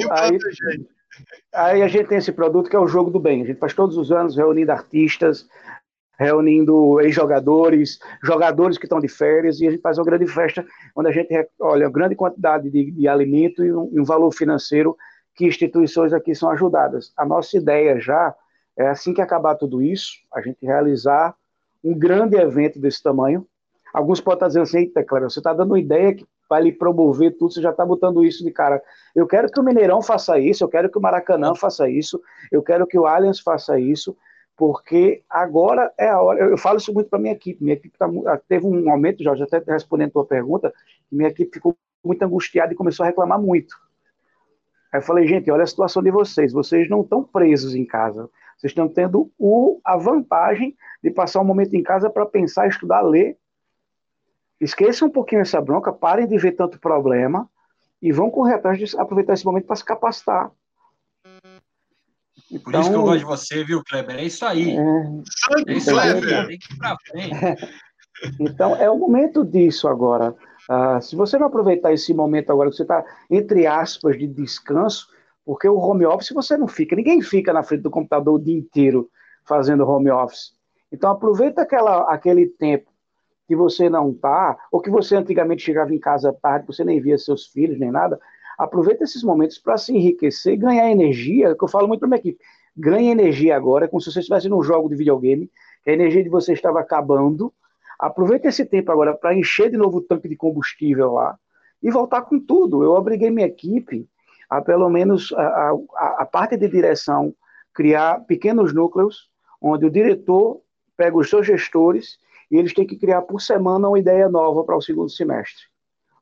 Aí 1.55 1.83
a 1.83 1.89
gente 1.89 2.09
tem 2.09 2.19
esse 2.19 2.33
produto 2.33 2.71
que 2.71 2.77
é 2.77 2.79
o 2.79 2.87
Jogo 2.87 3.11
do 3.11 3.21
Bem. 3.21 3.43
A 3.43 3.47
gente 3.47 3.59
faz 3.59 3.75
todos 3.75 3.97
os 3.97 4.11
anos 4.11 4.37
reunindo 4.37 4.73
artistas, 4.73 5.47
reunindo 6.19 7.01
ex-jogadores, 7.01 7.99
jogadores 8.23 8.79
que 8.79 8.85
estão 8.85 9.01
de 9.01 9.09
férias, 9.09 9.61
e 9.61 9.67
a 9.67 9.71
gente 9.71 9.81
faz 9.81 9.99
uma 9.99 10.05
grande 10.05 10.27
festa 10.27 10.65
onde 10.95 11.09
a 11.09 11.13
gente 11.13 11.33
olha 11.61 11.87
a 11.87 11.91
grande 11.91 12.15
quantidade 12.15 12.71
de, 12.71 12.91
de 12.91 13.09
alimento 13.09 13.65
e 13.65 13.73
um, 13.73 13.91
e 13.93 14.01
um 14.01 14.05
valor 14.05 14.31
financeiro 14.33 14.97
que 15.35 15.47
instituições 15.47 16.13
aqui 16.13 16.35
são 16.35 16.51
ajudadas. 16.51 17.13
A 17.17 17.25
nossa 17.25 17.57
ideia 17.57 17.99
já 17.99 18.35
é 18.77 18.89
assim 18.89 19.13
que 19.15 19.21
acabar 19.21 19.55
tudo 19.55 19.83
isso, 19.83 20.13
a 20.33 20.41
gente 20.41 20.65
realizar 20.65 21.35
um 21.83 21.99
grande 21.99 22.37
evento 22.37 22.79
desse 22.79 23.03
tamanho. 23.03 23.47
Alguns 23.93 24.21
podem 24.21 24.37
estar 24.37 24.47
dizendo 24.49 24.63
assim, 24.63 24.79
eita, 24.79 25.05
você 25.21 25.41
está 25.41 25.53
dando 25.53 25.73
uma 25.73 25.81
ideia 25.81 26.15
que 26.15 26.27
vai 26.49 26.63
lhe 26.63 26.73
promover 26.73 27.37
tudo, 27.37 27.53
você 27.53 27.63
já 27.63 27.71
está 27.71 27.85
botando 27.85 28.25
isso 28.25 28.45
de 28.45 28.51
cara. 28.51 28.83
Eu 29.15 29.27
quero 29.27 29.51
que 29.51 29.59
o 29.59 29.63
Mineirão 29.63 30.03
faça 30.03 30.39
isso, 30.39 30.63
eu 30.63 30.69
quero 30.69 30.91
que 30.91 30.99
o 30.99 31.01
Maracanã 31.01 31.55
faça 31.55 31.89
isso, 31.89 32.21
eu 32.51 32.63
quero 32.63 32.87
que 32.87 32.99
o 32.99 33.07
Allianz 33.07 33.41
faça 33.41 33.79
isso, 33.79 34.17
porque 34.63 35.25
agora 35.29 35.93
é 35.99 36.09
a 36.09 36.23
hora. 36.23 36.39
Eu, 36.39 36.57
falo 36.57 36.79
isso 36.79 36.95
muito 36.95 37.11
para 37.11 37.19
minha 37.19 37.35
equipe. 37.35 37.65
Minha 37.65 37.75
equipe 37.75 37.99
tá, 37.99 38.07
teve 38.49 38.65
um 38.65 38.85
momento, 38.85 39.21
Jorge, 39.21 39.43
até 39.43 39.61
respondendo 39.67 40.11
a 40.11 40.13
tua 40.13 40.25
pergunta, 40.25 40.73
que 41.11 41.17
minha 41.17 41.29
equipe 41.31 41.55
ficou 41.55 41.77
muito 42.05 42.23
angustiada 42.23 42.73
e 42.73 42.77
começou 42.77 43.03
a 43.03 43.09
reclamar 43.09 43.43
muito. 43.43 43.75
Aí 44.93 45.01
eu 45.01 45.03
falei, 45.03 45.27
gente, 45.27 45.51
olha 45.51 45.65
a 45.65 45.67
situação 45.67 46.01
de 46.01 46.13
vocês. 46.13 46.53
Vocês 46.53 46.89
não 46.89 47.01
estão 47.01 47.25
presos 47.25 47.75
em 47.75 47.85
casa. 47.85 48.31
Vocês 48.57 48.71
estão 48.71 48.89
tendo 48.89 49.33
o, 49.37 49.81
a 49.85 49.97
vantagem 49.97 50.77
de 51.03 51.11
passar 51.11 51.41
um 51.41 51.45
momento 51.45 51.75
em 51.75 51.83
casa 51.83 52.09
para 52.09 52.25
pensar, 52.25 52.69
estudar, 52.69 53.01
ler. 53.01 53.37
Esqueçam 54.61 55.09
um 55.09 55.11
pouquinho 55.11 55.41
essa 55.41 55.61
bronca, 55.61 55.93
parem 55.93 56.29
de 56.29 56.39
ver 56.39 56.53
tanto 56.53 56.79
problema 56.79 57.51
e 58.01 58.13
vão 58.13 58.31
correr 58.31 58.55
atrás 58.55 58.79
de 58.79 58.97
aproveitar 58.97 59.33
esse 59.33 59.45
momento 59.45 59.67
para 59.67 59.75
se 59.75 59.85
capacitar. 59.85 60.53
Então, 62.53 62.65
Por 62.65 62.75
isso 62.75 62.91
que 62.91 62.97
eu 62.97 63.01
então, 63.01 63.03
gosto 63.05 63.19
de 63.19 63.25
você, 63.25 63.65
viu, 63.65 63.83
Kleber? 63.83 64.17
É 64.17 64.25
isso 64.25 64.45
aí. 64.45 64.77
É, 64.77 65.73
é 65.73 65.73
isso 65.73 65.99
aí, 65.99 66.21
tem 66.47 66.59
que 66.59 66.75
ir 66.75 66.79
pra 66.79 66.97
frente. 67.07 67.33
Então, 68.39 68.77
é 68.77 68.89
o 68.89 68.97
momento 68.97 69.45
disso 69.45 69.89
agora. 69.89 70.37
Uh, 70.71 71.03
se 71.03 71.17
você 71.17 71.37
não 71.37 71.49
aproveitar 71.49 71.93
esse 71.93 72.15
momento 72.15 72.53
agora, 72.53 72.71
que 72.71 72.77
você 72.77 72.83
está, 72.83 73.05
entre 73.29 73.67
aspas, 73.67 74.17
de 74.17 74.29
descanso, 74.29 75.09
porque 75.45 75.69
o 75.69 75.77
home 75.77 76.07
office 76.07 76.31
você 76.31 76.57
não 76.57 76.69
fica, 76.69 76.95
ninguém 76.95 77.21
fica 77.21 77.53
na 77.53 77.65
frente 77.65 77.83
do 77.83 77.91
computador 77.91 78.35
o 78.35 78.39
dia 78.39 78.57
inteiro 78.57 79.11
fazendo 79.45 79.89
home 79.89 80.09
office. 80.09 80.53
Então, 80.93 81.11
aproveita 81.11 81.63
aquela, 81.63 82.03
aquele 82.03 82.47
tempo 82.47 82.93
que 83.49 83.57
você 83.57 83.91
não 83.91 84.11
está, 84.13 84.57
ou 84.71 84.81
que 84.81 84.89
você 84.89 85.17
antigamente 85.17 85.65
chegava 85.65 85.93
em 85.93 85.99
casa 85.99 86.33
tarde, 86.33 86.67
você 86.67 86.85
nem 86.85 87.01
via 87.01 87.19
seus 87.19 87.47
filhos, 87.47 87.77
nem 87.77 87.91
nada, 87.91 88.21
aproveita 88.59 89.05
esses 89.05 89.23
momentos 89.23 89.59
para 89.59 89.77
se 89.77 89.95
enriquecer, 89.95 90.57
ganhar 90.57 90.91
energia, 90.91 91.55
que 91.55 91.65
eu 91.65 91.69
falo 91.69 91.89
muito 91.89 92.01
para 92.01 92.09
minha 92.09 92.19
equipe, 92.19 92.39
ganhe 92.77 93.11
energia 93.11 93.57
agora, 93.57 93.89
como 93.89 94.01
se 94.01 94.11
você 94.11 94.21
estivesse 94.21 94.49
num 94.49 94.63
jogo 94.63 94.89
de 94.89 94.97
videogame, 94.97 95.51
que 95.83 95.91
a 95.91 95.93
energia 95.93 96.23
de 96.23 96.29
você 96.29 96.53
estava 96.53 96.81
acabando, 96.81 97.53
aproveita 97.99 98.49
esse 98.49 98.65
tempo 98.65 98.91
agora 98.91 99.15
para 99.15 99.35
encher 99.35 99.71
de 99.71 99.77
novo 99.77 99.99
o 99.99 100.03
tanque 100.03 100.29
de 100.29 100.37
combustível 100.37 101.13
lá 101.13 101.39
e 101.83 101.91
voltar 101.91 102.23
com 102.23 102.39
tudo. 102.39 102.83
Eu 102.83 102.93
obriguei 102.93 103.31
minha 103.31 103.47
equipe 103.47 104.09
a 104.49 104.61
pelo 104.61 104.89
menos 104.89 105.33
a, 105.33 105.71
a, 105.97 106.17
a 106.19 106.27
parte 106.27 106.57
de 106.57 106.69
direção 106.69 107.35
criar 107.73 108.21
pequenos 108.27 108.75
núcleos 108.75 109.31
onde 109.61 109.87
o 109.87 109.91
diretor 109.91 110.61
pega 110.97 111.17
os 111.17 111.31
seus 111.31 111.47
gestores 111.47 112.19
e 112.51 112.57
eles 112.57 112.75
têm 112.75 112.87
que 112.87 112.99
criar 112.99 113.23
por 113.23 113.41
semana 113.41 113.89
uma 113.89 113.99
ideia 113.99 114.29
nova 114.29 114.63
para 114.63 114.77
o 114.77 114.83
segundo 114.83 115.09
semestre. 115.09 115.65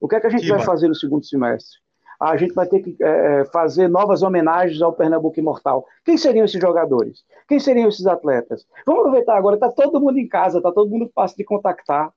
O 0.00 0.06
que 0.06 0.16
é 0.16 0.20
que 0.20 0.26
a 0.26 0.30
gente 0.30 0.48
vai 0.48 0.60
fazer 0.60 0.88
no 0.88 0.94
segundo 0.94 1.26
semestre? 1.26 1.78
A 2.20 2.36
gente 2.36 2.52
vai 2.52 2.66
ter 2.66 2.80
que 2.80 2.96
é, 3.00 3.46
fazer 3.46 3.88
novas 3.88 4.22
homenagens 4.22 4.82
ao 4.82 4.92
Pernambuco 4.92 5.40
Imortal. 5.40 5.86
Quem 6.04 6.18
seriam 6.18 6.44
esses 6.44 6.60
jogadores? 6.60 7.24
Quem 7.48 7.58
seriam 7.58 7.88
esses 7.88 8.06
atletas? 8.06 8.66
Vamos 8.84 9.00
aproveitar 9.00 9.36
agora, 9.36 9.56
está 9.56 9.70
todo 9.70 10.00
mundo 10.00 10.18
em 10.18 10.28
casa, 10.28 10.58
está 10.58 10.70
todo 10.70 10.90
mundo 10.90 11.10
fácil 11.14 11.38
de 11.38 11.44
contactar. 11.44 12.12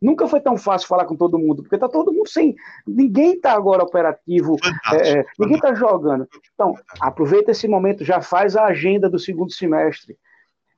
Nunca 0.00 0.26
foi 0.26 0.40
tão 0.40 0.56
fácil 0.56 0.88
falar 0.88 1.04
com 1.04 1.14
todo 1.14 1.38
mundo, 1.38 1.62
porque 1.62 1.74
está 1.74 1.86
todo 1.86 2.12
mundo 2.12 2.26
sem. 2.26 2.56
Ninguém 2.86 3.34
está 3.34 3.52
agora 3.52 3.82
operativo, 3.82 4.56
é, 4.94 5.18
é 5.18 5.24
ninguém 5.38 5.56
está 5.56 5.74
jogando. 5.74 6.26
Então, 6.54 6.74
aproveita 6.98 7.50
esse 7.50 7.68
momento, 7.68 8.02
já 8.02 8.22
faz 8.22 8.56
a 8.56 8.64
agenda 8.64 9.10
do 9.10 9.18
segundo 9.18 9.52
semestre. 9.52 10.16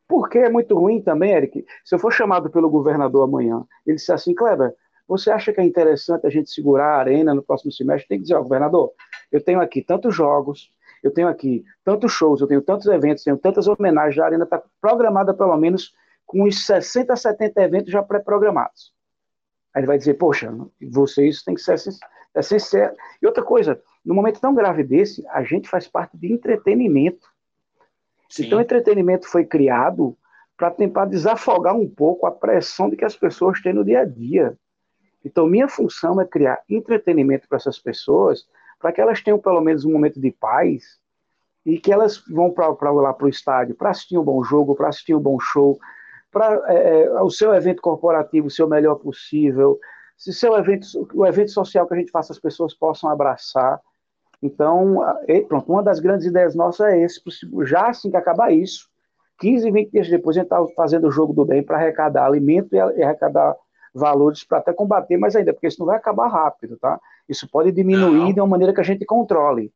Porque 0.09 0.39
é 0.39 0.51
muito 0.51 0.77
ruim 0.77 1.01
também, 1.01 1.33
Eric, 1.33 1.65
se 1.85 1.95
eu 1.95 1.99
for 1.99 2.13
chamado 2.13 2.51
pelo 2.51 2.69
governador 2.69 3.23
amanhã, 3.23 3.65
ele 3.87 3.97
disse 3.97 4.13
assim, 4.13 4.35
Kleber, 4.35 4.75
você 5.13 5.31
acha 5.31 5.53
que 5.53 5.61
é 5.61 5.65
interessante 5.65 6.27
a 6.27 6.31
gente 6.31 6.51
segurar 6.51 6.95
a 6.95 6.99
arena 6.99 7.35
no 7.35 7.43
próximo 7.43 7.71
semestre? 7.71 8.09
Tem 8.09 8.19
que 8.19 8.23
dizer, 8.23 8.35
ó, 8.35 8.43
governador, 8.43 8.93
eu 9.31 9.43
tenho 9.43 9.61
aqui 9.61 9.83
tantos 9.83 10.15
jogos, 10.15 10.73
eu 11.03 11.11
tenho 11.11 11.29
aqui 11.29 11.65
tantos 11.85 12.13
shows, 12.13 12.41
eu 12.41 12.47
tenho 12.47 12.63
tantos 12.63 12.87
eventos, 12.87 13.25
tenho 13.25 13.37
tantas 13.37 13.67
homenagens, 13.69 14.19
a 14.19 14.27
arena 14.27 14.45
está 14.45 14.63
programada 14.81 15.35
pelo 15.35 15.57
menos 15.57 15.93
com 16.25 16.45
uns 16.45 16.65
60, 16.65 17.15
70 17.15 17.63
eventos 17.63 17.93
já 17.93 18.03
pré-programados. 18.03 18.93
Aí 19.75 19.81
ele 19.81 19.87
vai 19.87 19.99
dizer, 19.99 20.15
poxa, 20.15 20.55
vocês 20.81 21.43
têm 21.43 21.55
que 21.55 21.61
ser 21.61 21.75
essencial. 22.35 22.95
E 23.21 23.27
outra 23.27 23.43
coisa, 23.43 23.81
no 24.05 24.15
momento 24.15 24.41
tão 24.41 24.55
grave 24.55 24.83
desse, 24.85 25.27
a 25.29 25.43
gente 25.43 25.69
faz 25.69 25.87
parte 25.87 26.17
de 26.17 26.33
entretenimento. 26.33 27.27
Sim. 28.29 28.47
Então, 28.47 28.61
entretenimento 28.61 29.29
foi 29.29 29.45
criado 29.45 30.17
para 30.57 30.71
tentar 30.71 31.07
desafogar 31.07 31.75
um 31.75 31.89
pouco 31.89 32.27
a 32.27 32.31
pressão 32.31 32.89
de 32.89 32.97
que 32.97 33.05
as 33.05 33.17
pessoas 33.17 33.61
têm 33.61 33.73
no 33.73 33.85
dia 33.85 34.01
a 34.01 34.05
dia. 34.05 34.57
Então, 35.25 35.47
minha 35.47 35.69
função 35.69 36.21
é 36.21 36.25
criar 36.25 36.61
entretenimento 36.69 37.49
para 37.49 37.57
essas 37.57 37.79
pessoas, 37.79 38.47
para 38.79 38.93
que 38.93 39.01
elas 39.01 39.21
tenham 39.23 39.39
pelo 39.39 39.61
menos 39.61 39.85
um 39.85 39.93
momento 39.93 40.21
de 40.21 40.31
paz 40.31 40.99
e 41.65 41.79
que 41.79 41.93
elas 41.93 42.19
vão 42.29 42.51
para 42.51 42.91
lá 42.91 43.13
para 43.13 43.27
o 43.27 43.29
estádio 43.29 43.77
para 43.77 43.91
assistir 43.91 44.19
um 44.19 44.25
bom 44.25 44.43
jogo, 44.43 44.75
para 44.75 44.89
assistir 44.89 45.15
um 45.15 45.21
bom 45.21 45.39
show, 45.39 45.79
para 46.31 46.61
é, 46.67 47.03
é, 47.03 47.23
o 47.23 47.31
seu 47.31 47.55
evento 47.55 47.81
corporativo 47.81 48.51
ser 48.51 48.65
o 48.65 48.69
melhor 48.69 48.97
possível, 48.97 49.79
se 50.17 50.33
seu 50.33 50.57
evento, 50.57 50.87
o 51.15 51.27
evento 51.27 51.51
social 51.51 51.87
que 51.87 51.95
a 51.95 51.97
gente 51.99 52.11
faça 52.11 52.33
as 52.33 52.39
pessoas 52.39 52.75
possam 52.75 53.11
abraçar. 53.11 53.81
Então, 54.43 55.01
pronto, 55.49 55.71
uma 55.71 55.83
das 55.83 56.01
grandes 56.01 56.27
ideias 56.27 56.55
nossas 56.55 56.89
é 56.89 57.01
esse, 57.01 57.21
já 57.65 57.89
assim 57.89 58.11
que 58.11 58.17
acabar 58.17 58.53
isso, 58.53 58.89
15, 59.39 59.71
20 59.71 59.91
dias 59.91 60.09
depois 60.09 60.37
a 60.37 60.41
gente 60.41 60.53
está 60.53 60.65
fazendo 60.75 61.07
o 61.07 61.11
jogo 61.11 61.33
do 61.33 61.45
bem 61.45 61.63
para 61.63 61.77
arrecadar 61.77 62.27
alimento 62.27 62.75
e 62.75 62.81
arrecadar 63.03 63.57
valores 63.95 64.45
para 64.45 64.59
até 64.59 64.73
combater 64.73 65.17
mais 65.17 65.37
ainda, 65.37 65.53
porque 65.53 65.67
isso 65.67 65.81
não 65.81 65.87
vai 65.87 65.97
acabar 65.97 66.29
rápido, 66.29 66.77
tá? 66.79 67.01
Isso 67.29 67.49
pode 67.49 67.71
diminuir 67.73 68.19
não. 68.19 68.33
de 68.33 68.41
uma 68.41 68.47
maneira 68.47 68.73
que 68.73 68.81
a 68.81 68.85
gente 68.85 69.05
controle. 69.05 69.73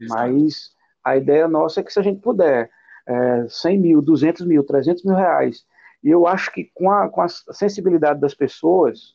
Mas 0.00 0.72
a 1.04 1.16
ideia 1.16 1.46
nossa 1.46 1.80
é 1.80 1.82
que 1.82 1.92
se 1.92 1.98
a 1.98 2.02
gente 2.02 2.20
puder, 2.20 2.70
é, 3.06 3.46
100 3.48 3.78
mil, 3.78 4.02
200 4.02 4.46
mil, 4.46 4.64
300 4.64 5.04
mil 5.04 5.14
reais, 5.14 5.64
e 6.02 6.10
eu 6.10 6.26
acho 6.26 6.50
que 6.52 6.70
com 6.74 6.90
a, 6.90 7.08
com 7.08 7.20
a 7.20 7.28
sensibilidade 7.28 8.20
das 8.20 8.34
pessoas, 8.34 9.14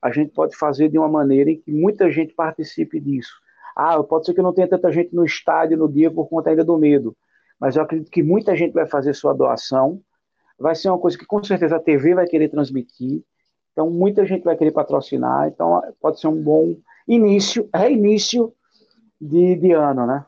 a 0.00 0.10
gente 0.10 0.32
pode 0.32 0.56
fazer 0.56 0.88
de 0.88 0.98
uma 0.98 1.08
maneira 1.08 1.50
em 1.50 1.60
que 1.60 1.70
muita 1.70 2.10
gente 2.10 2.34
participe 2.34 2.98
disso. 2.98 3.32
Ah, 3.76 4.02
pode 4.02 4.26
ser 4.26 4.34
que 4.34 4.42
não 4.42 4.52
tenha 4.52 4.68
tanta 4.68 4.90
gente 4.90 5.14
no 5.14 5.24
estádio 5.24 5.78
no 5.78 5.88
dia 5.88 6.10
por 6.10 6.28
conta 6.28 6.50
ainda 6.50 6.64
do 6.64 6.76
medo, 6.76 7.16
mas 7.58 7.76
eu 7.76 7.82
acredito 7.82 8.10
que 8.10 8.22
muita 8.22 8.56
gente 8.56 8.72
vai 8.72 8.86
fazer 8.86 9.14
sua 9.14 9.32
doação. 9.32 10.00
Vai 10.58 10.74
ser 10.74 10.88
uma 10.88 10.98
coisa 10.98 11.16
que 11.16 11.24
com 11.24 11.42
certeza 11.42 11.76
a 11.76 11.80
TV 11.80 12.14
vai 12.14 12.26
querer 12.26 12.48
transmitir. 12.48 13.22
Então, 13.72 13.90
muita 13.90 14.26
gente 14.26 14.44
vai 14.44 14.56
querer 14.56 14.72
patrocinar. 14.72 15.48
Então, 15.48 15.82
pode 16.00 16.20
ser 16.20 16.28
um 16.28 16.42
bom 16.42 16.76
início, 17.08 17.68
reinício 17.74 18.52
de, 19.20 19.56
de 19.56 19.72
ano, 19.72 20.06
né? 20.06 20.24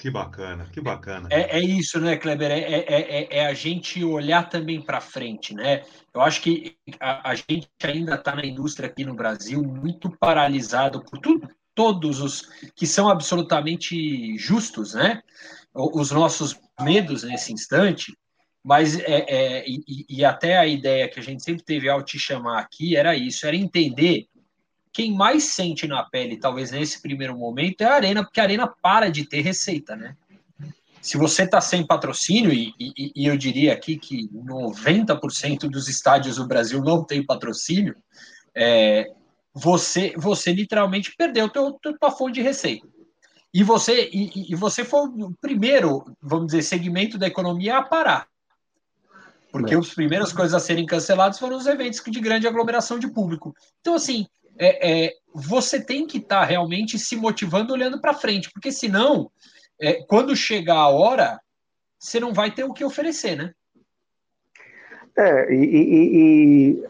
Que 0.00 0.10
bacana, 0.10 0.66
que 0.72 0.80
bacana. 0.80 1.28
É, 1.30 1.58
é 1.58 1.60
isso, 1.60 2.00
né, 2.00 2.16
Kleber? 2.16 2.50
É, 2.50 2.58
é, 2.58 2.84
é, 2.88 3.38
é 3.38 3.46
a 3.46 3.52
gente 3.52 4.02
olhar 4.02 4.48
também 4.48 4.80
para 4.80 4.98
frente, 4.98 5.54
né? 5.54 5.84
Eu 6.14 6.22
acho 6.22 6.40
que 6.40 6.74
a, 6.98 7.30
a 7.30 7.34
gente 7.34 7.68
ainda 7.84 8.14
está 8.14 8.34
na 8.34 8.44
indústria 8.44 8.88
aqui 8.88 9.04
no 9.04 9.14
Brasil 9.14 9.62
muito 9.62 10.10
paralisado 10.18 11.04
por 11.04 11.18
tudo, 11.18 11.46
todos 11.74 12.18
os 12.22 12.48
que 12.74 12.86
são 12.86 13.10
absolutamente 13.10 14.38
justos, 14.38 14.94
né? 14.94 15.22
Os 15.74 16.10
nossos 16.10 16.58
medos 16.80 17.22
nesse 17.22 17.52
instante, 17.52 18.16
mas 18.62 18.98
é, 18.98 19.24
é 19.28 19.64
e, 19.68 20.06
e, 20.08 20.24
até 20.24 20.58
a 20.58 20.66
ideia 20.66 21.08
que 21.08 21.18
a 21.18 21.22
gente 21.22 21.42
sempre 21.42 21.62
teve 21.62 21.88
ao 21.88 22.02
te 22.02 22.18
chamar 22.18 22.60
aqui 22.60 22.96
era 22.96 23.16
isso, 23.16 23.46
era 23.46 23.56
entender 23.56 24.28
quem 24.92 25.14
mais 25.14 25.44
sente 25.44 25.86
na 25.86 26.02
pele, 26.02 26.36
talvez 26.36 26.70
nesse 26.70 27.00
primeiro 27.00 27.36
momento, 27.36 27.80
é 27.82 27.86
a 27.86 27.94
Arena, 27.94 28.24
porque 28.24 28.40
a 28.40 28.42
Arena 28.42 28.66
para 28.66 29.08
de 29.08 29.24
ter 29.24 29.40
receita, 29.40 29.96
né? 29.96 30.16
Se 31.00 31.16
você 31.16 31.44
está 31.44 31.60
sem 31.60 31.86
patrocínio, 31.86 32.52
e, 32.52 32.74
e, 32.78 33.12
e, 33.16 33.26
eu 33.26 33.36
diria 33.36 33.72
aqui 33.72 33.96
que 33.96 34.28
90% 34.28 35.60
dos 35.60 35.88
estádios 35.88 36.36
do 36.36 36.46
Brasil 36.46 36.82
não 36.82 37.02
tem 37.02 37.24
patrocínio, 37.24 37.96
é, 38.54 39.06
você, 39.54 40.12
você 40.16 40.52
literalmente 40.52 41.14
perdeu 41.16 41.48
teu, 41.48 41.72
tua 41.72 42.10
fonte 42.10 42.34
de 42.34 42.42
receita. 42.42 42.86
E 43.52 43.64
você, 43.64 44.10
e, 44.12 44.52
e 44.52 44.54
você 44.54 44.84
foi 44.84 45.08
o 45.08 45.34
primeiro, 45.40 46.04
vamos 46.20 46.48
dizer, 46.48 46.62
segmento 46.62 47.16
da 47.16 47.26
economia 47.26 47.78
a 47.78 47.82
parar. 47.82 48.28
Porque 49.50 49.74
é. 49.74 49.78
as 49.78 49.94
primeiras 49.94 50.32
coisas 50.32 50.54
a 50.54 50.60
serem 50.60 50.86
canceladas 50.86 51.38
foram 51.38 51.56
os 51.56 51.66
eventos 51.66 52.02
de 52.04 52.20
grande 52.20 52.46
aglomeração 52.46 52.98
de 52.98 53.08
público. 53.08 53.54
Então, 53.80 53.94
assim, 53.94 54.26
é, 54.58 55.06
é 55.06 55.12
você 55.34 55.80
tem 55.80 56.06
que 56.06 56.18
estar 56.18 56.40
tá 56.40 56.44
realmente 56.44 56.98
se 56.98 57.16
motivando 57.16 57.72
olhando 57.72 58.00
para 58.00 58.14
frente, 58.14 58.50
porque 58.52 58.70
senão 58.70 59.30
é, 59.80 60.02
quando 60.04 60.36
chegar 60.36 60.76
a 60.76 60.88
hora, 60.88 61.40
você 61.98 62.20
não 62.20 62.32
vai 62.32 62.50
ter 62.50 62.64
o 62.64 62.72
que 62.72 62.84
oferecer, 62.84 63.36
né? 63.36 63.52
É, 65.16 65.52
e, 65.52 65.64
e, 65.64 66.76
e 66.76 66.84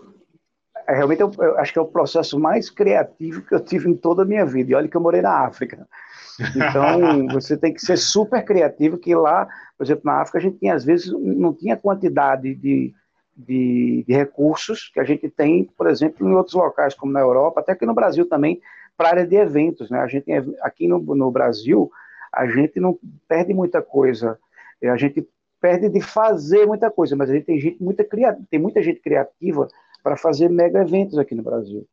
é, 0.87 0.95
realmente 0.95 1.21
eu, 1.21 1.31
eu, 1.39 1.59
acho 1.59 1.73
que 1.73 1.79
é 1.79 1.83
o 1.83 1.87
processo 1.87 2.39
mais 2.39 2.69
criativo 2.69 3.43
que 3.43 3.55
eu 3.55 3.61
tive 3.61 3.89
em 3.89 3.97
toda 3.97 4.23
a 4.23 4.27
minha 4.27 4.45
vida. 4.45 4.73
E 4.73 4.75
olha 4.75 4.89
que 4.89 4.97
eu 4.97 5.01
morei 5.01 5.23
na 5.23 5.47
África. 5.47 5.87
Então, 6.55 7.27
você 7.33 7.57
tem 7.57 7.73
que 7.73 7.81
ser 7.81 7.97
super 7.97 8.45
criativo, 8.45 8.99
que 8.99 9.15
lá, 9.15 9.49
por 9.81 9.85
exemplo, 9.85 10.03
na 10.05 10.21
África, 10.21 10.37
a 10.37 10.43
gente 10.43 10.59
tinha, 10.59 10.75
às 10.75 10.85
vezes, 10.85 11.11
não 11.11 11.55
tinha 11.55 11.75
quantidade 11.75 12.55
de, 12.55 12.93
de, 13.35 14.05
de 14.07 14.13
recursos 14.13 14.91
que 14.93 15.01
a 15.01 15.05
gente 15.05 15.27
tem, 15.31 15.65
por 15.65 15.89
exemplo, 15.89 16.29
em 16.29 16.35
outros 16.35 16.55
locais, 16.55 16.93
como 16.93 17.11
na 17.11 17.21
Europa, 17.21 17.61
até 17.61 17.73
aqui 17.73 17.87
no 17.87 17.95
Brasil 17.95 18.29
também, 18.29 18.61
para 18.95 19.09
a 19.09 19.11
área 19.13 19.27
de 19.27 19.37
eventos. 19.37 19.89
Né? 19.89 19.99
A 19.99 20.07
gente, 20.07 20.31
aqui 20.61 20.87
no, 20.87 20.99
no 20.99 21.31
Brasil, 21.31 21.91
a 22.31 22.47
gente 22.47 22.79
não 22.79 22.99
perde 23.27 23.55
muita 23.55 23.81
coisa. 23.81 24.39
A 24.83 24.99
gente 24.99 25.27
perde 25.59 25.89
de 25.89 26.03
fazer 26.03 26.67
muita 26.67 26.91
coisa, 26.91 27.17
mas 27.17 27.31
a 27.31 27.33
gente 27.33 27.47
tem 27.47 27.59
gente 27.59 27.83
muita 27.83 28.07
tem 28.51 28.61
muita 28.61 28.83
gente 28.83 29.01
criativa 29.01 29.67
para 30.03 30.15
fazer 30.15 30.51
mega 30.51 30.83
eventos 30.83 31.19
aqui 31.19 31.35
no 31.35 31.43
Brasil. 31.43 31.89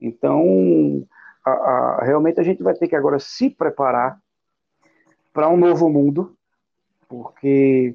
Então, 0.00 1.04
a, 1.44 1.50
a, 1.50 2.04
realmente 2.04 2.38
a 2.38 2.44
gente 2.44 2.62
vai 2.62 2.74
ter 2.74 2.86
que 2.86 2.94
agora 2.94 3.18
se 3.18 3.50
preparar 3.50 4.16
para 5.32 5.48
um 5.48 5.56
novo 5.56 5.88
mundo, 5.88 6.36
porque 7.12 7.94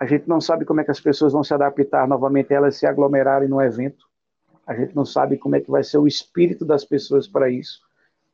a 0.00 0.04
gente 0.04 0.28
não 0.28 0.40
sabe 0.40 0.64
como 0.64 0.80
é 0.80 0.84
que 0.84 0.90
as 0.90 1.00
pessoas 1.00 1.32
vão 1.32 1.44
se 1.44 1.54
adaptar 1.54 2.08
novamente 2.08 2.52
a 2.52 2.56
elas 2.56 2.76
se 2.76 2.86
aglomerarem 2.86 3.48
no 3.48 3.62
evento. 3.62 4.04
A 4.66 4.74
gente 4.74 4.96
não 4.96 5.04
sabe 5.04 5.38
como 5.38 5.54
é 5.54 5.60
que 5.60 5.70
vai 5.70 5.84
ser 5.84 5.98
o 5.98 6.08
espírito 6.08 6.64
das 6.64 6.84
pessoas 6.84 7.28
para 7.28 7.48
isso. 7.48 7.80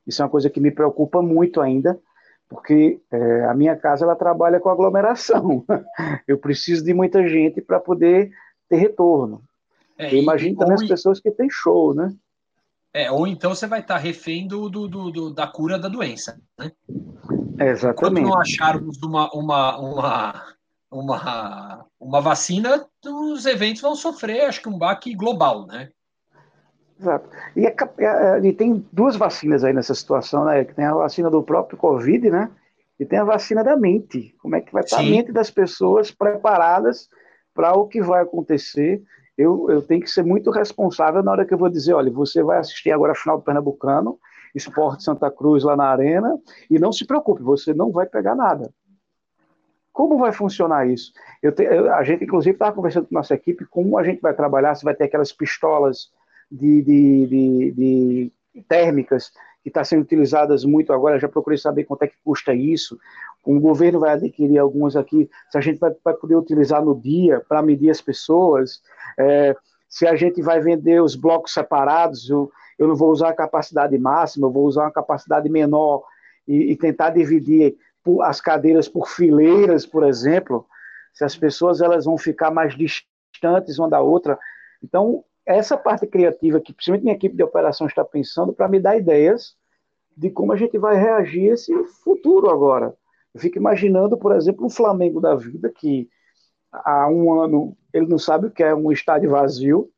Isso 0.07 0.23
é 0.23 0.25
uma 0.25 0.31
coisa 0.31 0.49
que 0.49 0.61
me 0.61 0.71
preocupa 0.71 1.21
muito 1.21 1.61
ainda, 1.61 2.01
porque 2.49 2.99
é, 3.11 3.45
a 3.45 3.53
minha 3.55 3.77
casa 3.77 4.07
ela 4.07 4.17
trabalha 4.17 4.59
com 4.59 4.71
aglomeração. 4.71 5.63
Eu 6.27 6.39
preciso 6.39 6.83
de 6.83 6.95
muita 6.95 7.29
gente 7.29 7.61
para 7.61 7.79
poder 7.79 8.31
ter 8.67 8.77
retorno. 8.77 9.43
É, 9.99 10.13
Eu 10.13 10.19
imagino 10.19 10.57
também 10.57 10.75
as 10.75 10.89
pessoas 10.89 11.21
que 11.21 11.31
têm 11.31 11.51
show, 11.51 11.95
né? 11.95 12.15
É, 12.95 13.11
ou 13.11 13.27
então 13.27 13.55
você 13.55 13.67
vai 13.67 13.81
estar 13.81 13.99
refém 13.99 14.47
do, 14.47 14.71
do, 14.71 14.89
do, 14.89 15.35
da 15.35 15.47
cura 15.47 15.79
da 15.79 15.89
doença, 15.89 16.41
né? 16.59 16.73
Exatamente. 17.59 17.97
Quando 17.97 18.21
não 18.21 18.41
acharmos 18.41 19.03
uma, 19.03 19.31
uma, 19.33 19.79
uma, 19.79 20.45
uma, 20.91 21.87
uma 22.01 22.21
vacina, 22.21 22.87
os 23.07 23.47
eventos 23.47 23.83
vão 23.83 23.95
sofrer, 23.95 24.43
acho 24.43 24.61
que 24.61 24.69
um 24.69 24.79
baque 24.79 25.15
global, 25.15 25.67
né? 25.67 25.91
Exato. 26.99 27.29
E, 27.57 27.67
é, 27.67 27.75
é, 27.99 28.41
e, 28.47 28.53
tem 28.53 28.85
duas 28.93 29.17
vacinas 29.17 29.65
aí 29.65 29.73
nessa 29.73 29.95
situação, 29.95 30.45
né? 30.45 30.65
Tem 30.65 30.85
a 30.85 30.95
vacina 30.95 31.31
do 31.31 31.43
próprio 31.43 31.77
Covid, 31.77 32.31
né? 32.31 32.51
E 32.99 33.05
tem 33.05 33.19
a 33.19 33.25
vacina 33.25 33.65
da 33.65 33.77
mente. 33.77 34.35
Como 34.41 34.55
é 34.55 34.61
que 34.61 34.73
vai 34.73 34.85
estar 34.85 34.99
Sim. 34.99 35.09
a 35.09 35.11
mente 35.11 35.33
das 35.33 35.51
pessoas 35.51 36.11
preparadas 36.11 37.09
para 37.53 37.77
o 37.77 37.87
que 37.87 38.01
vai 38.01 38.23
acontecer? 38.23 39.03
Eu, 39.37 39.69
eu 39.69 39.83
tenho 39.83 40.01
que 40.01 40.11
ser 40.11 40.25
muito 40.25 40.51
responsável 40.51 41.23
na 41.23 41.33
hora 41.33 41.45
que 41.45 41.53
eu 41.53 41.59
vou 41.59 41.69
dizer, 41.69 41.93
olha, 41.93 42.11
você 42.11 42.43
vai 42.43 42.59
assistir 42.59 42.93
agora 42.93 43.13
a 43.13 43.17
final 43.17 43.37
do 43.37 43.43
Pernambucano, 43.43 44.19
Esporte 44.55 45.03
Santa 45.03 45.31
Cruz 45.31 45.65
lá 45.65 45.77
na 45.77 45.87
Arena, 45.87 46.39
e 46.71 46.79
não 46.79 46.93
se 46.93 47.07
preocupe, 47.07 47.43
você 47.43 47.75
não 47.75 47.91
vai 47.91 48.07
pegar 48.07 48.35
nada. 48.35 48.73
Como 49.93 50.19
vai 50.19 50.33
funcionar 50.33 50.89
isso? 50.89 51.13
Eu 51.43 51.53
te, 51.53 51.63
eu, 51.63 51.93
a 51.95 52.03
gente, 52.03 52.25
inclusive, 52.25 52.55
estava 52.55 52.75
conversando 52.75 53.07
com 53.07 53.15
nossa 53.15 53.35
equipe 53.35 53.65
como 53.67 53.97
a 53.97 54.03
gente 54.03 54.21
vai 54.21 54.35
trabalhar, 54.35 54.75
se 54.75 54.85
vai 54.85 54.95
ter 54.95 55.05
aquelas 55.05 55.33
pistolas 55.33 56.11
de, 56.51 56.83
de, 56.83 57.27
de, 57.27 57.73
de 58.53 58.63
térmicas 58.69 59.31
que 59.63 59.71
estão 59.71 59.81
tá 59.81 59.85
sendo 59.85 60.03
utilizadas 60.03 60.65
muito 60.65 60.93
agora, 60.93 61.19
já 61.19 61.29
procurei 61.29 61.57
saber 61.57 61.85
quanto 61.85 62.03
é 62.03 62.09
que 62.09 62.17
custa 62.23 62.53
isso. 62.53 62.99
O 63.43 63.59
governo 63.59 64.01
vai 64.01 64.11
adquirir 64.11 64.59
algumas 64.59 64.95
aqui, 64.95 65.31
se 65.51 65.57
a 65.57 65.61
gente 65.61 65.79
vai, 65.79 65.91
vai 66.05 66.15
poder 66.15 66.37
utilizar 66.37 66.85
no 66.85 66.95
dia 66.95 67.41
para 67.49 67.63
medir 67.63 67.89
as 67.89 68.01
pessoas, 68.01 68.83
é, 69.19 69.57
se 69.89 70.07
a 70.07 70.17
gente 70.17 70.43
vai 70.43 70.61
vender 70.61 71.01
os 71.01 71.15
blocos 71.15 71.55
separados, 71.55 72.29
eu, 72.29 72.51
eu 72.79 72.89
não 72.89 72.95
vou 72.95 73.11
usar 73.11 73.31
a 73.31 73.35
capacidade 73.35 73.97
máxima, 73.99 74.47
eu 74.47 74.53
vou 74.53 74.65
usar 74.65 74.83
uma 74.83 74.93
capacidade 74.93 75.49
menor 75.49 76.03
e, 76.47 76.73
e 76.73 76.77
tentar 76.77 77.11
dividir 77.11 77.77
as 78.23 78.41
cadeiras 78.41 78.89
por 78.89 79.09
fileiras, 79.09 79.87
por 79.87 80.05
exemplo, 80.05 80.67
se 81.13 81.25
as 81.25 81.37
pessoas 81.37 81.81
elas 81.81 82.05
vão 82.05 82.19
ficar 82.19 82.51
mais 82.51 82.77
distantes 82.77 83.79
uma 83.79 83.89
da 83.89 84.01
outra. 84.01 84.39
Então, 84.83 85.25
essa 85.47 85.77
parte 85.77 86.07
criativa 86.07 86.61
que 86.61 86.73
principalmente 86.73 87.05
minha 87.05 87.15
equipe 87.15 87.37
de 87.37 87.43
operação 87.43 87.87
está 87.87 88.05
pensando 88.05 88.53
para 88.53 88.69
me 88.69 88.81
dar 88.81 88.97
ideias 88.97 89.57
de 90.17 90.31
como 90.31 90.53
a 90.53 90.57
gente 90.57 90.79
vai 90.79 90.97
reagir 90.97 91.51
a 91.51 91.55
esse 91.55 91.73
futuro 92.03 92.51
agora. 92.51 92.95
Eu 93.35 93.41
fico 93.41 93.59
imaginando, 93.59 94.17
por 94.17 94.35
exemplo, 94.35 94.67
o 94.67 94.71
Flamengo 94.71 95.21
da 95.21 95.35
vida, 95.35 95.71
que 95.75 96.09
há 96.73 97.09
um 97.09 97.41
ano 97.41 97.77
ele 97.93 98.07
não 98.07 98.19
sabe 98.19 98.47
o 98.47 98.51
que 98.51 98.63
é 98.63 98.75
um 98.75 98.91
estádio 98.93 99.31
vazio. 99.31 99.91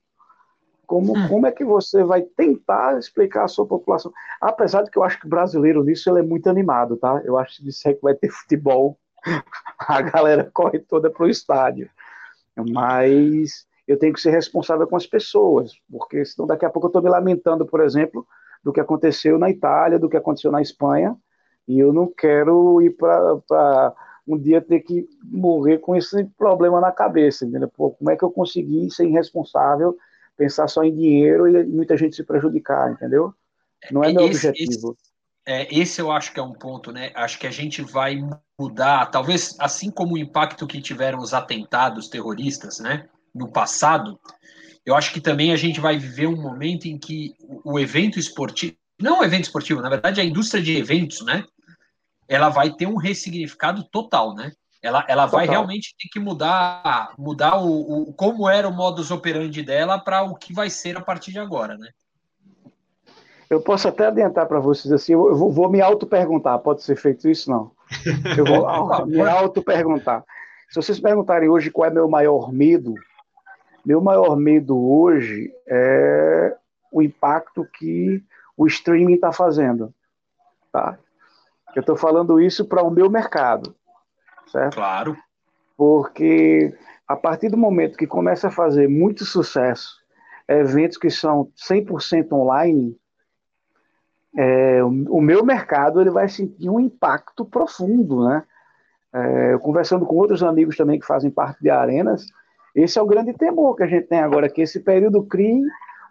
Como, 0.87 1.17
hum. 1.17 1.29
como 1.29 1.47
é 1.47 1.53
que 1.53 1.65
você 1.65 2.05
vai 2.05 2.23
tentar 2.23 2.99
explicar 2.99 3.45
à 3.45 3.49
sua 3.49 3.67
população? 3.67 4.13
Apesar 4.41 4.83
de 4.83 4.91
que 4.91 4.99
eu 4.99 5.03
acho 5.03 5.19
que 5.21 5.27
o 5.27 5.31
brasileiro 5.31 5.83
nisso 5.83 6.09
ele 6.09 6.21
é 6.21 6.23
muito 6.23 6.49
animado, 6.49 6.97
tá? 6.97 7.21
Eu 7.25 7.37
acho 7.37 7.57
que 7.57 7.65
disser 7.65 7.97
que 7.97 8.03
vai 8.03 8.15
ter 8.15 8.31
futebol, 8.31 8.99
a 9.79 10.03
galera 10.03 10.51
corre 10.53 10.79
toda 10.79 11.11
para 11.11 11.25
o 11.25 11.29
estádio. 11.29 11.91
Mas 12.71 13.67
eu 13.87 13.99
tenho 13.99 14.13
que 14.13 14.21
ser 14.21 14.31
responsável 14.31 14.87
com 14.87 14.97
as 14.97 15.07
pessoas, 15.07 15.73
porque 15.91 16.25
senão 16.25 16.47
daqui 16.47 16.65
a 16.65 16.71
pouco 16.71 16.87
eu 16.87 16.91
estou 16.91 17.03
me 17.03 17.11
lamentando, 17.11 17.67
por 17.67 17.81
exemplo, 17.81 18.27
do 18.63 18.73
que 18.73 18.81
aconteceu 18.81 19.39
na 19.39 19.51
Itália, 19.51 19.99
do 19.99 20.09
que 20.09 20.17
aconteceu 20.17 20.51
na 20.51 20.61
Espanha, 20.61 21.17
e 21.69 21.79
eu 21.79 21.93
não 21.93 22.07
quero 22.07 22.81
ir 22.83 22.91
para 22.97 23.95
um 24.27 24.37
dia 24.37 24.61
ter 24.61 24.81
que 24.81 25.09
morrer 25.25 25.79
com 25.79 25.95
esse 25.95 26.25
problema 26.37 26.81
na 26.81 26.91
cabeça, 26.91 27.45
entendeu? 27.45 27.69
Pô, 27.69 27.93
como 27.93 28.11
é 28.11 28.17
que 28.17 28.25
eu 28.25 28.31
consegui 28.31 28.91
ser 28.91 29.07
irresponsável, 29.07 29.97
pensar 30.37 30.69
só 30.69 30.85
em 30.85 30.95
dinheiro 30.95 31.49
e 31.49 31.65
muita 31.65 31.97
gente 31.97 32.17
se 32.17 32.25
prejudicar, 32.25 32.93
entendeu? 32.93 33.35
Não 33.91 34.05
é, 34.05 34.11
é 34.11 34.13
meu 34.13 34.29
esse, 34.29 34.49
objetivo. 34.49 34.97
Esse, 34.97 35.07
é, 35.47 35.79
esse 35.81 36.01
eu 36.01 36.11
acho 36.11 36.33
que 36.33 36.41
é 36.41 36.43
um 36.43 36.53
ponto, 36.53 36.93
né? 36.93 37.13
Acho 37.15 37.39
que 37.39 37.47
a 37.47 37.51
gente 37.51 37.83
vai 37.83 38.17
mudar, 38.59 39.07
talvez 39.07 39.57
assim 39.59 39.91
como 39.91 40.15
o 40.15 40.19
impacto 40.19 40.67
que 40.67 40.81
tiveram 40.81 41.19
os 41.19 41.33
atentados 41.33 42.09
terroristas, 42.09 42.81
né? 42.81 43.09
no 43.37 43.53
passado, 43.53 44.19
eu 44.85 44.95
acho 44.95 45.13
que 45.13 45.21
também 45.21 45.53
a 45.53 45.57
gente 45.57 45.79
vai 45.79 45.99
viver 45.99 46.27
um 46.27 46.41
momento 46.41 46.87
em 46.87 46.99
que 46.99 47.35
o 47.65 47.79
evento 47.79 48.19
esportivo, 48.19 48.75
não 49.01 49.21
o 49.21 49.25
evento 49.25 49.45
esportivo, 49.45 49.83
na 49.83 49.91
verdade 49.91 50.21
a 50.21 50.25
indústria 50.25 50.63
de 50.63 50.77
eventos, 50.77 51.21
né? 51.25 51.45
Ela 52.27 52.49
vai 52.49 52.73
ter 52.73 52.87
um 52.87 52.97
ressignificado 52.97 53.85
total, 53.85 54.35
né? 54.35 54.53
Ela, 54.87 55.05
ela 55.09 55.27
vai 55.27 55.47
realmente 55.47 55.95
ter 55.99 56.09
que 56.09 56.21
mudar, 56.21 57.13
mudar 57.19 57.59
o, 57.59 58.03
o 58.03 58.13
como 58.13 58.49
era 58.49 58.69
o 58.69 58.73
modus 58.73 59.11
operandi 59.11 59.63
dela 59.63 59.99
para 59.99 60.23
o 60.23 60.35
que 60.35 60.53
vai 60.53 60.71
ser 60.71 60.97
a 60.97 61.01
partir 61.01 61.33
de 61.33 61.39
agora, 61.39 61.77
né? 61.77 61.89
Eu 63.49 63.61
posso 63.61 63.89
até 63.89 64.07
adiantar 64.07 64.47
para 64.47 64.59
vocês 64.59 64.93
assim, 64.93 65.13
eu 65.13 65.35
vou, 65.37 65.53
vou 65.53 65.71
me 65.71 65.81
auto-perguntar, 65.81 66.59
pode 66.59 66.83
ser 66.83 66.97
feito 66.97 67.29
isso 67.29 67.51
não? 67.51 67.71
Eu 68.37 68.45
vou 68.45 68.67
me 69.07 69.21
auto-perguntar. 69.21 70.25
Se 70.69 70.77
vocês 70.77 70.99
perguntarem 70.99 71.49
hoje 71.49 71.71
qual 71.71 71.89
é 71.89 71.93
meu 71.93 72.09
maior 72.09 72.53
medo, 72.53 72.95
meu 73.85 74.01
maior 74.01 74.37
medo 74.37 74.77
hoje 74.77 75.53
é 75.67 76.57
o 76.91 77.03
impacto 77.03 77.65
que 77.79 78.23
o 78.57 78.67
streaming 78.67 79.15
está 79.15 79.33
fazendo. 79.33 79.95
Tá? 80.73 80.99
Eu 81.75 81.81
estou 81.81 81.97
falando 81.97 82.41
isso 82.41 82.65
para 82.65 82.83
o 82.83 82.91
meu 82.91 83.09
mercado, 83.09 83.75
certo? 84.47 84.75
Claro. 84.75 85.17
Porque 85.77 86.75
a 87.07 87.17
partir 87.17 87.49
do 87.49 87.57
momento 87.57 87.97
que 87.97 88.07
começa 88.07 88.49
a 88.49 88.51
fazer 88.51 88.89
muito 88.89 89.25
sucesso, 89.25 89.97
eventos 90.49 90.97
que 90.97 91.11
são 91.11 91.51
100% 91.57 92.33
online, 92.33 92.97
é, 94.37 94.83
o, 94.85 95.21
meu 95.21 95.45
mercado 95.45 96.01
ele 96.01 96.11
vai 96.11 96.29
sentir 96.29 96.69
um 96.69 96.79
impacto 96.79 97.45
profundo, 97.45 98.29
né? 98.29 98.45
É, 99.13 99.59
conversando 99.59 100.05
com 100.05 100.17
outros 100.17 100.43
amigos 100.43 100.77
também 100.77 100.99
que 101.01 101.07
fazem 101.07 101.31
parte 101.31 101.63
de 101.63 101.71
arenas, 101.71 102.27
esse 102.75 102.99
é 102.99 103.03
o 103.03 103.07
grande 103.07 103.33
temor 103.33 103.75
que 103.75 103.83
a 103.83 103.87
gente 103.87 104.09
tem 104.09 104.19
agora, 104.19 104.51
que 104.51 104.61
esse 104.61 104.81
período 104.81 105.25
crie 105.25 105.63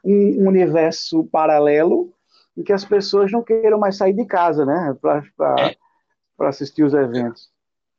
um 0.04 0.48
universo 0.48 1.24
paralelo 1.26 2.12
em 2.58 2.64
que 2.64 2.74
as 2.74 2.84
pessoas 2.84 3.32
não 3.32 3.44
queiram 3.44 3.78
mais 3.78 3.98
sair 3.98 4.14
de 4.14 4.26
casa, 4.26 4.66
né, 4.66 4.96
para 5.00 5.24
é. 5.70 5.76
assistir 6.48 6.84
os 6.84 6.94
eventos. 6.94 7.52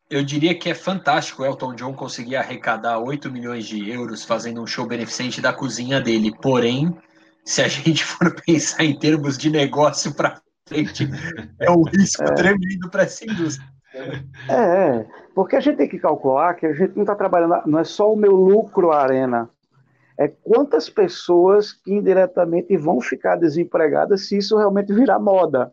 Eu 0.08 0.24
diria 0.24 0.56
que 0.56 0.70
é 0.70 0.74
fantástico 0.74 1.42
o 1.42 1.46
Elton 1.46 1.74
John 1.74 1.92
conseguir 1.92 2.36
arrecadar 2.36 2.98
8 2.98 3.30
milhões 3.30 3.66
de 3.66 3.90
euros 3.90 4.24
fazendo 4.24 4.62
um 4.62 4.66
show 4.66 4.86
beneficente 4.86 5.40
da 5.40 5.52
cozinha 5.52 6.00
dele. 6.00 6.32
Porém, 6.40 6.96
se 7.44 7.60
a 7.62 7.66
gente 7.68 8.04
for 8.04 8.34
pensar 8.44 8.84
em 8.84 8.98
termos 8.98 9.36
de 9.36 9.50
negócio 9.50 10.14
para 10.14 10.40
frente, 10.68 11.08
é 11.60 11.70
um 11.70 11.82
risco 11.82 12.22
é. 12.22 12.34
tremendo 12.34 12.88
para 12.90 13.02
essa 13.02 13.24
indústria. 13.24 13.68
É, 14.48 14.54
é, 14.54 15.06
porque 15.34 15.56
a 15.56 15.60
gente 15.60 15.78
tem 15.78 15.88
que 15.88 15.98
calcular 15.98 16.54
que 16.54 16.66
a 16.66 16.72
gente 16.72 16.94
não 16.94 17.02
está 17.02 17.14
trabalhando, 17.14 17.62
não 17.66 17.78
é 17.78 17.84
só 17.84 18.12
o 18.12 18.16
meu 18.16 18.32
lucro 18.32 18.92
arena, 18.92 19.48
é 20.18 20.28
quantas 20.28 20.90
pessoas 20.90 21.72
que 21.72 21.92
indiretamente 21.92 22.76
vão 22.76 23.00
ficar 23.00 23.36
desempregadas 23.36 24.28
se 24.28 24.36
isso 24.36 24.56
realmente 24.56 24.92
virar 24.92 25.18
moda. 25.18 25.72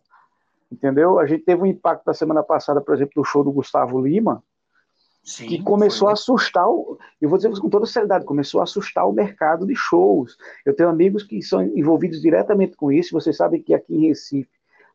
Entendeu? 0.74 1.20
A 1.20 1.26
gente 1.26 1.44
teve 1.44 1.62
um 1.62 1.66
impacto 1.66 2.06
da 2.06 2.14
semana 2.14 2.44
passada, 2.44 2.82
por 2.82 2.96
exemplo, 2.96 3.14
do 3.16 3.24
show 3.24 3.44
do 3.44 3.52
Gustavo 3.52 4.02
Lima, 4.02 4.44
Sim, 5.24 5.48
que 5.48 5.64
começou 5.64 6.10
a 6.10 6.14
assustar, 6.14 6.68
o, 6.68 6.98
eu 7.22 7.30
vou 7.30 7.38
dizer 7.38 7.58
com 7.58 7.70
toda 7.70 7.86
seriedade, 7.86 8.26
começou 8.26 8.60
a 8.60 8.64
assustar 8.64 9.08
o 9.08 9.14
mercado 9.14 9.66
de 9.66 9.76
shows. 9.76 10.36
Eu 10.66 10.76
tenho 10.76 10.90
amigos 10.90 11.24
que 11.24 11.42
são 11.42 11.62
envolvidos 11.62 12.22
diretamente 12.22 12.76
com 12.76 12.92
isso, 12.92 13.14
vocês 13.14 13.38
sabem 13.38 13.62
que 13.62 13.74
aqui 13.74 13.96
em 13.96 14.08
Recife 14.08 14.50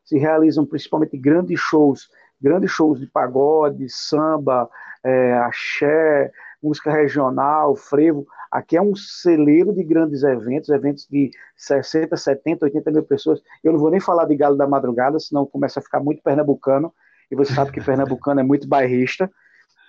se 0.05 0.17
realizam 0.17 0.65
principalmente 0.65 1.17
grandes 1.17 1.59
shows, 1.59 2.09
grandes 2.39 2.71
shows 2.71 2.99
de 2.99 3.07
pagode, 3.07 3.89
samba, 3.89 4.69
é, 5.03 5.33
axé, 5.33 6.31
música 6.61 6.91
regional, 6.91 7.75
frevo. 7.75 8.27
Aqui 8.51 8.75
é 8.75 8.81
um 8.81 8.95
celeiro 8.95 9.73
de 9.73 9.83
grandes 9.83 10.23
eventos, 10.23 10.69
eventos 10.69 11.07
de 11.09 11.31
60, 11.55 12.15
70, 12.17 12.65
80 12.65 12.91
mil 12.91 13.03
pessoas. 13.03 13.41
Eu 13.63 13.73
não 13.73 13.79
vou 13.79 13.91
nem 13.91 13.99
falar 13.99 14.25
de 14.25 14.35
Galo 14.35 14.57
da 14.57 14.67
Madrugada, 14.67 15.19
senão 15.19 15.45
começa 15.45 15.79
a 15.79 15.83
ficar 15.83 15.99
muito 15.99 16.21
pernambucano, 16.21 16.93
e 17.31 17.35
você 17.35 17.53
sabe 17.53 17.71
que 17.71 17.81
pernambucano 17.81 18.39
é 18.39 18.43
muito 18.43 18.67
bairrista. 18.67 19.31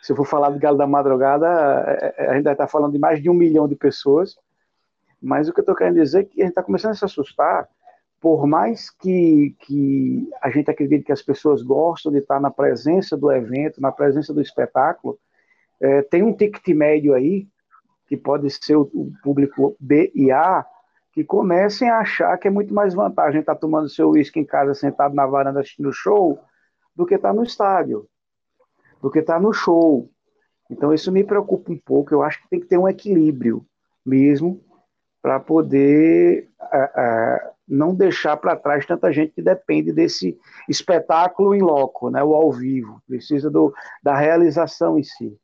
Se 0.02 0.12
eu 0.12 0.16
for 0.16 0.26
falar 0.26 0.50
de 0.50 0.59
Galo 0.59 0.78
da 0.78 0.87
Madrugada, 0.87 1.46
é, 1.46 2.14
é, 2.16 2.30
a 2.30 2.35
gente 2.35 2.44
vai 2.44 2.54
estar 2.54 2.68
falando 2.68 2.92
de 2.92 2.98
mais 2.98 3.22
de 3.22 3.28
um 3.28 3.35
milhão 3.35 3.66
de 3.66 3.74
pessoas. 3.74 4.37
Mas 5.20 5.48
o 5.48 5.52
que 5.52 5.61
eu 5.61 5.62
estou 5.62 5.74
querendo 5.74 6.00
dizer 6.00 6.20
é 6.20 6.24
que 6.24 6.40
a 6.40 6.44
gente 6.44 6.52
está 6.52 6.62
começando 6.62 6.92
a 6.92 6.94
se 6.94 7.04
assustar, 7.04 7.68
por 8.20 8.46
mais 8.46 8.90
que, 8.90 9.54
que 9.61 10.28
a 10.42 10.50
gente 10.50 10.70
acredite 10.70 11.04
que 11.04 11.12
as 11.12 11.22
pessoas 11.22 11.62
gostam 11.62 12.12
de 12.12 12.18
estar 12.18 12.38
na 12.38 12.50
presença 12.50 13.16
do 13.16 13.33
evento, 13.33 13.80
na 13.80 13.90
presença 13.90 14.33
do 14.33 14.40
espetáculo, 14.42 15.18
é, 15.81 16.03
tem 16.03 16.23
um 16.23 16.35
ticket 16.35 16.75
médio 16.75 17.14
aí 17.14 17.47
que 18.07 18.16
pode 18.16 18.51
ser 18.51 18.77
o, 18.77 18.83
o, 18.93 19.12
público 19.23 19.77
B 19.79 20.11
e 20.14 20.31
A, 20.31 20.66
que 21.12 21.25
comecem 21.25 21.88
a 21.88 21.99
achar 21.99 22.37
que 22.38 22.49
é 22.49 22.51
muito 22.51 22.75
mais 22.75 22.93
vantagem 22.93 23.40
estar 23.40 23.55
tomando 23.55 23.88
seu 23.88 24.11
uísque 24.11 24.40
em 24.40 24.45
casa, 24.45 24.75
sentado 24.75 25.14
na 25.14 25.27
varanda 25.27 25.61
assistindo 25.61 25.93
show, 25.93 26.38
do 26.95 27.07
que 27.07 27.14
estar 27.14 27.33
no 27.33 27.43
estádio, 27.43 28.07
do 29.01 29.11
que 29.11 29.21
estar 29.21 29.40
no 29.40 29.53
show. 29.53 30.11
Então 30.69 30.93
isso 30.93 31.11
me 31.11 31.25
preocupa 31.25 31.73
um 31.73 31.79
pouco. 31.79 32.12
Eu 32.12 32.23
acho 32.23 32.40
que 32.43 32.49
tem 32.49 32.61
que 32.61 32.66
ter 32.66 32.79
um 32.79 32.88
equilíbrio 32.88 33.64
mesmo 34.05 34.61
para 35.23 35.38
poder 35.38 36.49
não 37.69 37.95
deixar 37.95 38.37
para 38.37 38.57
trás 38.57 38.85
tanta 38.85 39.12
gente 39.12 39.33
que 39.33 39.43
depende 39.43 39.93
desse 39.93 40.37
espetáculo 40.69 41.55
em 41.55 41.61
loco, 41.61 42.11
né, 42.11 42.23
o 42.23 42.35
ao 42.35 42.51
vivo, 42.51 43.01
precisa 43.07 43.49
do, 43.49 43.73
da 44.03 44.16
realização 44.16 44.99
em 44.99 45.03
si. 45.05 45.38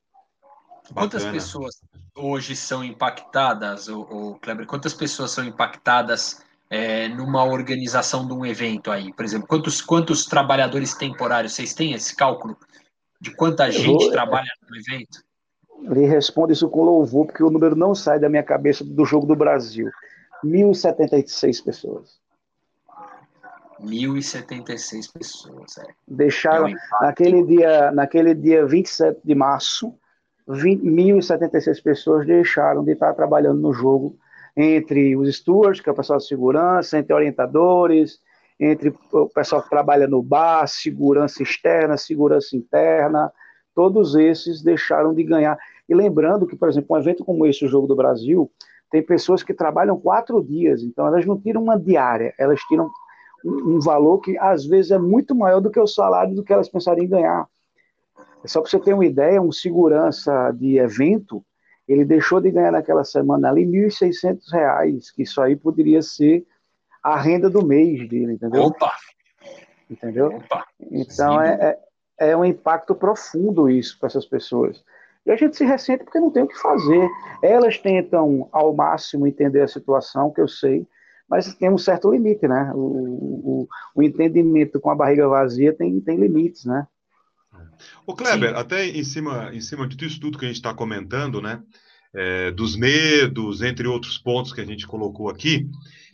Quantas 0.94 1.24
pessoas 1.24 1.80
hoje 2.14 2.56
são 2.56 2.84
impactadas, 2.84 3.88
o, 3.88 4.00
o 4.00 4.34
Kleber? 4.38 4.66
Quantas 4.66 4.94
pessoas 4.94 5.30
são 5.30 5.44
impactadas 5.44 6.42
é, 6.70 7.08
numa 7.08 7.44
organização 7.44 8.26
de 8.26 8.32
um 8.32 8.44
evento 8.44 8.90
aí? 8.90 9.12
Por 9.12 9.24
exemplo, 9.24 9.46
quantos, 9.46 9.80
quantos 9.80 10.26
trabalhadores 10.26 10.94
temporários? 10.94 11.54
Vocês 11.54 11.74
têm 11.74 11.92
esse 11.92 12.14
cálculo 12.14 12.56
de 13.20 13.34
quanta 13.34 13.70
gente 13.70 13.86
vou, 13.86 14.10
trabalha 14.10 14.50
no 14.68 14.76
evento? 14.76 15.24
Ele 15.82 16.06
responde 16.06 16.52
isso 16.52 16.68
com 16.68 16.82
louvor, 16.82 17.26
porque 17.26 17.42
o 17.42 17.50
número 17.50 17.76
não 17.76 17.94
sai 17.94 18.18
da 18.18 18.28
minha 18.28 18.42
cabeça 18.42 18.84
do 18.84 19.04
jogo 19.04 19.26
do 19.26 19.36
Brasil. 19.36 19.90
1.076 20.44 21.64
pessoas. 21.64 22.18
1.076 23.80 25.12
pessoas, 25.12 25.78
é. 25.78 25.86
Deixaram, 26.08 26.68
é 26.68 26.70
um 26.70 26.76
naquele, 27.02 27.44
dia, 27.44 27.90
naquele 27.92 28.34
dia 28.34 28.66
27 28.66 29.20
de 29.22 29.34
março, 29.34 29.94
1.076 30.48 31.82
pessoas 31.82 32.26
deixaram 32.26 32.84
de 32.84 32.92
estar 32.92 33.12
trabalhando 33.14 33.60
no 33.60 33.72
jogo, 33.72 34.16
entre 34.56 35.16
os 35.16 35.36
stewards, 35.36 35.80
que 35.80 35.88
é 35.88 35.92
o 35.92 35.96
pessoal 35.96 36.18
de 36.18 36.26
segurança, 36.26 36.98
entre 36.98 37.12
orientadores, 37.12 38.20
entre 38.58 38.94
o 39.12 39.28
pessoal 39.28 39.62
que 39.62 39.68
trabalha 39.68 40.06
no 40.06 40.22
bar, 40.22 40.66
segurança 40.66 41.42
externa, 41.42 41.96
segurança 41.96 42.56
interna, 42.56 43.30
todos 43.74 44.14
esses 44.14 44.62
deixaram 44.62 45.12
de 45.14 45.22
ganhar. 45.22 45.58
E 45.86 45.94
lembrando 45.94 46.46
que, 46.46 46.56
por 46.56 46.68
exemplo, 46.68 46.96
um 46.96 46.98
evento 46.98 47.24
como 47.24 47.44
esse, 47.46 47.64
o 47.64 47.68
Jogo 47.68 47.86
do 47.86 47.94
Brasil, 47.94 48.50
tem 48.90 49.02
pessoas 49.02 49.42
que 49.42 49.52
trabalham 49.52 50.00
quatro 50.00 50.42
dias, 50.42 50.82
então 50.82 51.06
elas 51.06 51.26
não 51.26 51.38
tiram 51.38 51.62
uma 51.62 51.78
diária, 51.78 52.32
elas 52.38 52.60
tiram 52.62 52.90
um, 53.44 53.78
valor 53.80 54.20
que 54.20 54.38
às 54.38 54.64
vezes 54.64 54.90
é 54.90 54.98
muito 54.98 55.34
maior 55.34 55.60
do 55.60 55.70
que 55.70 55.78
o 55.78 55.86
salário 55.86 56.34
do 56.34 56.42
que 56.42 56.52
elas 56.52 56.68
pensariam 56.68 57.04
em 57.04 57.08
ganhar. 57.08 57.46
Só 58.46 58.60
para 58.60 58.70
você 58.70 58.78
ter 58.78 58.94
uma 58.94 59.06
ideia, 59.06 59.40
um 59.40 59.52
segurança 59.52 60.50
de 60.52 60.78
evento, 60.78 61.44
ele 61.88 62.04
deixou 62.04 62.40
de 62.40 62.50
ganhar 62.50 62.72
naquela 62.72 63.04
semana 63.04 63.48
ali 63.48 63.64
R$ 63.64 63.88
1.600, 63.88 65.14
que 65.14 65.22
isso 65.22 65.40
aí 65.40 65.54
poderia 65.56 66.02
ser 66.02 66.44
a 67.02 67.16
renda 67.16 67.48
do 67.48 67.64
mês 67.64 68.08
dele, 68.08 68.32
entendeu? 68.32 68.64
Opa! 68.64 68.92
Entendeu? 69.88 70.28
Opa. 70.28 70.66
Então 70.90 71.40
é, 71.40 71.78
é, 72.18 72.30
é, 72.30 72.36
um 72.36 72.44
impacto 72.44 72.94
profundo 72.94 73.70
isso 73.70 73.98
para 73.98 74.08
essas 74.08 74.26
pessoas. 74.26 74.82
E 75.24 75.30
a 75.30 75.36
gente 75.36 75.56
se 75.56 75.64
ressente 75.64 76.04
porque 76.04 76.18
não 76.18 76.30
tem 76.30 76.42
o 76.42 76.48
que 76.48 76.58
fazer. 76.58 77.08
Elas 77.42 77.78
tentam 77.78 78.48
ao 78.52 78.74
máximo 78.74 79.26
entender 79.26 79.60
a 79.60 79.68
situação, 79.68 80.30
que 80.30 80.40
eu 80.40 80.48
sei, 80.48 80.86
mas 81.28 81.52
tem 81.54 81.70
um 81.70 81.78
certo 81.78 82.10
limite, 82.10 82.46
né? 82.46 82.72
O, 82.74 82.78
o, 82.78 83.68
o 83.94 84.02
entendimento 84.02 84.80
com 84.80 84.90
a 84.90 84.94
barriga 84.94 85.28
vazia 85.28 85.72
tem, 85.72 86.00
tem 86.00 86.16
limites, 86.16 86.64
né? 86.64 86.86
O 88.06 88.14
Kleber, 88.14 88.50
Sim. 88.50 88.56
até 88.56 88.86
em 88.86 89.04
cima, 89.04 89.50
em 89.52 89.60
cima 89.60 89.86
de 89.86 89.96
tudo 89.96 90.20
tudo 90.20 90.38
que 90.38 90.44
a 90.44 90.48
gente 90.48 90.56
está 90.56 90.72
comentando, 90.72 91.40
né? 91.40 91.60
É, 92.14 92.50
dos 92.50 92.76
medos, 92.76 93.60
entre 93.60 93.86
outros 93.86 94.16
pontos 94.16 94.52
que 94.52 94.60
a 94.60 94.64
gente 94.64 94.86
colocou 94.86 95.28
aqui, 95.28 95.68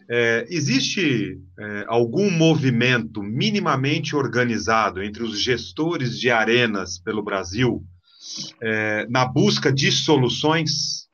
é, 0.09 0.47
existe 0.51 1.39
é, 1.59 1.85
algum 1.87 2.31
movimento 2.31 3.23
minimamente 3.23 4.17
organizado 4.17 5.03
entre 5.03 5.23
os 5.23 5.39
gestores 5.39 6.19
de 6.19 6.31
arenas 6.31 6.99
pelo 6.99 7.23
Brasil 7.23 7.85
é, 8.61 9.07
na 9.09 9.25
busca 9.25 9.73
de 9.73 9.91
soluções? 9.93 11.09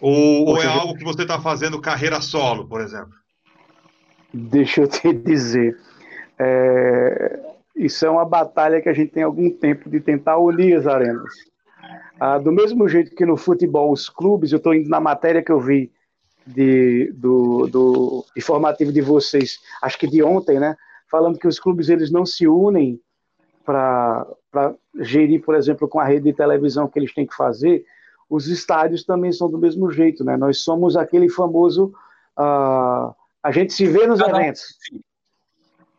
Ou, 0.00 0.46
ou 0.46 0.62
é 0.62 0.66
algo 0.66 0.94
que 0.94 1.04
você 1.04 1.22
está 1.22 1.40
fazendo 1.40 1.80
carreira 1.80 2.20
solo, 2.20 2.68
por 2.68 2.80
exemplo? 2.80 3.14
Deixa 4.32 4.82
eu 4.82 4.88
te 4.88 5.12
dizer. 5.12 5.78
É, 6.38 7.40
isso 7.76 8.06
é 8.06 8.10
uma 8.10 8.24
batalha 8.24 8.80
que 8.80 8.88
a 8.88 8.92
gente 8.94 9.12
tem 9.12 9.22
algum 9.22 9.50
tempo 9.50 9.90
de 9.90 10.00
tentar 10.00 10.38
unir 10.38 10.78
as 10.78 10.86
arenas. 10.86 11.32
Ah, 12.18 12.38
do 12.38 12.50
mesmo 12.50 12.88
jeito 12.88 13.14
que 13.14 13.26
no 13.26 13.36
futebol, 13.36 13.92
os 13.92 14.08
clubes, 14.08 14.50
eu 14.50 14.56
estou 14.56 14.74
indo 14.74 14.88
na 14.88 14.98
matéria 14.98 15.42
que 15.42 15.52
eu 15.52 15.60
vi 15.60 15.92
de, 16.46 17.12
do, 17.14 17.66
do 17.66 18.24
informativo 18.34 18.90
de 18.90 19.02
vocês, 19.02 19.58
acho 19.82 19.98
que 19.98 20.06
de 20.06 20.22
ontem, 20.22 20.58
né? 20.58 20.74
Falando 21.10 21.38
que 21.38 21.46
os 21.46 21.60
clubes 21.60 21.90
eles 21.90 22.10
não 22.10 22.24
se 22.24 22.48
unem 22.48 22.98
para 23.64 24.26
gerir, 25.00 25.42
por 25.42 25.54
exemplo, 25.54 25.86
com 25.86 26.00
a 26.00 26.04
rede 26.04 26.24
de 26.24 26.32
televisão 26.32 26.88
que 26.88 26.98
eles 26.98 27.12
têm 27.12 27.26
que 27.26 27.36
fazer. 27.36 27.84
Os 28.30 28.48
estádios 28.48 29.04
também 29.04 29.32
são 29.32 29.50
do 29.50 29.58
mesmo 29.58 29.90
jeito, 29.90 30.24
né? 30.24 30.36
Nós 30.36 30.60
somos 30.60 30.96
aquele 30.96 31.28
famoso. 31.28 31.92
Uh, 32.38 33.14
a 33.42 33.52
gente 33.52 33.72
se 33.74 33.86
vê 33.86 34.06
nos 34.06 34.20
eventos 34.20 34.76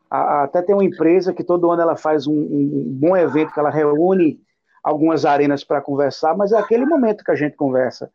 até 0.10 0.62
tem 0.62 0.76
uma 0.76 0.86
empresa 0.86 1.34
que 1.34 1.44
todo 1.44 1.70
ano 1.70 1.82
ela 1.82 1.96
faz 1.96 2.28
um, 2.28 2.34
um 2.34 2.84
bom 2.88 3.16
evento, 3.16 3.54
que 3.54 3.60
ela 3.60 3.70
reúne 3.70 4.40
algumas 4.84 5.26
arenas 5.26 5.64
para 5.64 5.82
conversar, 5.82 6.36
mas 6.38 6.52
é 6.52 6.58
aquele 6.58 6.86
momento 6.86 7.24
que 7.24 7.32
a 7.32 7.36
gente 7.36 7.56
conversa. 7.56 8.10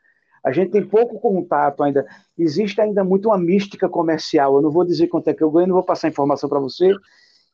A 0.45 0.51
gente 0.51 0.73
tem 0.73 0.85
pouco 0.85 1.21
contato 1.21 1.83
ainda. 1.83 2.05
Existe 2.37 2.81
ainda 2.81 3.05
muito 3.05 3.29
uma 3.29 3.39
mística 3.39 3.89
comercial. 3.89 4.57
Eu 4.57 4.63
não 4.63 4.71
vou 4.71 4.85
dizer 4.85 5.07
quanto 5.07 5.29
é 5.29 5.35
que 5.35 5.43
eu 5.43 5.51
ganho, 5.51 5.69
não 5.69 5.75
vou 5.75 5.85
passar 5.85 6.09
informação 6.09 6.49
para 6.49 6.59
você. 6.59 6.93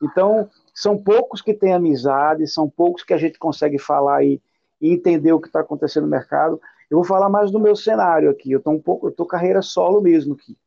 Então, 0.01 0.49
são 0.73 0.97
poucos 0.97 1.41
que 1.41 1.53
têm 1.53 1.73
amizade, 1.73 2.47
são 2.47 2.69
poucos 2.69 3.03
que 3.03 3.13
a 3.13 3.17
gente 3.17 3.37
consegue 3.37 3.77
falar 3.77 4.23
e, 4.23 4.41
e 4.81 4.91
entender 4.91 5.33
o 5.33 5.39
que 5.39 5.47
está 5.47 5.59
acontecendo 5.59 6.05
no 6.05 6.09
mercado. 6.09 6.59
Eu 6.89 6.97
vou 6.97 7.03
falar 7.03 7.29
mais 7.29 7.51
do 7.51 7.59
meu 7.59 7.75
cenário 7.75 8.29
aqui. 8.29 8.51
Eu 8.51 8.59
estou 8.59 8.73
um 8.73 8.81
pouco, 8.81 9.07
eu 9.07 9.11
estou 9.11 9.25
carreira 9.25 9.61
solo 9.61 10.01
mesmo 10.01 10.33
aqui. 10.33 10.57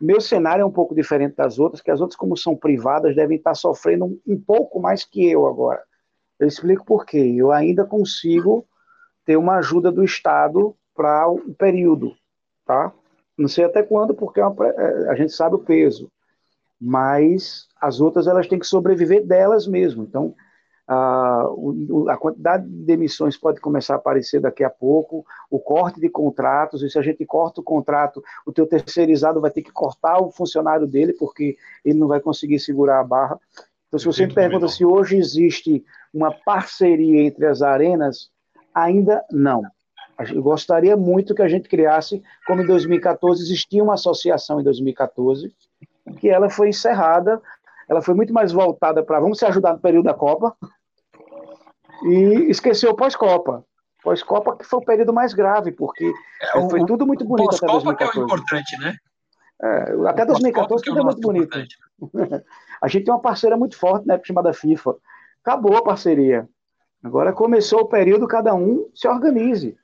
Meu 0.00 0.20
cenário 0.20 0.62
é 0.62 0.64
um 0.64 0.70
pouco 0.70 0.94
diferente 0.94 1.34
das 1.34 1.58
outras, 1.58 1.82
que 1.82 1.90
as 1.90 2.00
outras, 2.00 2.16
como 2.16 2.36
são 2.36 2.56
privadas, 2.56 3.16
devem 3.16 3.36
estar 3.36 3.54
sofrendo 3.54 4.04
um, 4.04 4.20
um 4.26 4.40
pouco 4.40 4.80
mais 4.80 5.04
que 5.04 5.28
eu 5.28 5.46
agora. 5.46 5.82
Eu 6.38 6.46
explico 6.46 6.84
por 6.84 7.04
quê. 7.04 7.34
Eu 7.36 7.50
ainda 7.50 7.84
consigo 7.84 8.66
ter 9.24 9.36
uma 9.36 9.56
ajuda 9.56 9.90
do 9.90 10.04
Estado 10.04 10.74
para 10.94 11.28
um 11.28 11.52
período, 11.52 12.14
tá? 12.64 12.92
Não 13.36 13.48
sei 13.48 13.64
até 13.64 13.82
quando, 13.82 14.14
porque 14.14 14.40
é 14.40 14.46
uma, 14.46 14.66
é, 14.66 15.10
a 15.10 15.14
gente 15.14 15.32
sabe 15.32 15.56
o 15.56 15.60
peso. 15.60 16.10
Mas 16.80 17.66
as 17.80 18.00
outras, 18.00 18.26
elas 18.26 18.46
têm 18.46 18.58
que 18.58 18.66
sobreviver 18.66 19.26
delas 19.26 19.66
mesmo. 19.66 20.04
Então, 20.04 20.34
a, 20.88 21.46
a 22.08 22.16
quantidade 22.16 22.66
de 22.66 22.84
demissões 22.84 23.36
pode 23.36 23.60
começar 23.60 23.94
a 23.94 23.96
aparecer 23.98 24.40
daqui 24.40 24.64
a 24.64 24.70
pouco, 24.70 25.24
o 25.50 25.58
corte 25.58 26.00
de 26.00 26.08
contratos, 26.08 26.82
e 26.82 26.88
se 26.88 26.98
a 26.98 27.02
gente 27.02 27.26
corta 27.26 27.60
o 27.60 27.64
contrato, 27.64 28.22
o 28.46 28.52
teu 28.52 28.66
terceirizado 28.66 29.38
vai 29.38 29.50
ter 29.50 29.60
que 29.60 29.70
cortar 29.70 30.18
o 30.18 30.30
funcionário 30.30 30.86
dele, 30.86 31.12
porque 31.12 31.58
ele 31.84 31.98
não 31.98 32.08
vai 32.08 32.20
conseguir 32.20 32.58
segurar 32.58 33.00
a 33.00 33.04
barra. 33.04 33.38
Então, 33.86 34.00
se 34.00 34.06
você 34.06 34.26
me 34.26 34.32
pergunta 34.32 34.66
se 34.66 34.82
hoje 34.82 35.18
existe 35.18 35.84
uma 36.12 36.32
parceria 36.32 37.22
entre 37.22 37.46
as 37.46 37.60
arenas, 37.60 38.30
ainda 38.74 39.22
não. 39.30 39.62
Eu 40.34 40.42
gostaria 40.42 40.96
muito 40.96 41.34
que 41.34 41.42
a 41.42 41.48
gente 41.48 41.68
criasse, 41.68 42.22
como 42.46 42.62
em 42.62 42.66
2014 42.66 43.42
existia 43.42 43.84
uma 43.84 43.94
associação 43.94 44.58
em 44.58 44.64
2014, 44.64 45.54
que 46.18 46.28
ela 46.30 46.48
foi 46.48 46.70
encerrada 46.70 47.40
ela 47.88 48.02
foi 48.02 48.14
muito 48.14 48.34
mais 48.34 48.52
voltada 48.52 49.02
para 49.02 49.18
vamos 49.18 49.38
se 49.38 49.46
ajudar 49.46 49.72
no 49.72 49.80
período 49.80 50.04
da 50.04 50.14
Copa 50.14 50.54
e 52.04 52.50
esqueceu 52.50 52.94
pós-Copa. 52.94 53.64
Pós-Copa 54.02 54.56
que 54.56 54.64
foi 54.64 54.78
o 54.78 54.84
período 54.84 55.12
mais 55.12 55.34
grave, 55.34 55.72
porque 55.72 56.12
é, 56.54 56.58
o, 56.58 56.70
foi 56.70 56.84
tudo 56.84 57.06
muito 57.06 57.24
bonito 57.24 57.56
até 57.56 57.66
2014. 57.66 58.12
Que 58.12 58.18
é 58.18 58.22
o 58.22 58.24
importante, 58.24 58.78
né? 58.78 58.96
É, 59.60 60.08
até 60.08 60.24
2014 60.24 60.84
tudo 60.84 60.98
é, 60.98 61.00
é 61.00 61.04
muito 61.04 61.20
bonito. 61.20 61.58
a 62.80 62.88
gente 62.88 63.04
tem 63.04 63.12
uma 63.12 63.20
parceira 63.20 63.56
muito 63.56 63.76
forte, 63.76 64.06
né, 64.06 64.20
chamada 64.24 64.52
FIFA. 64.52 64.94
Acabou 65.42 65.76
a 65.76 65.82
parceria. 65.82 66.48
Agora 67.02 67.32
começou 67.32 67.80
o 67.80 67.88
período, 67.88 68.26
cada 68.26 68.54
um 68.54 68.88
se 68.94 69.08
organize. 69.08 69.76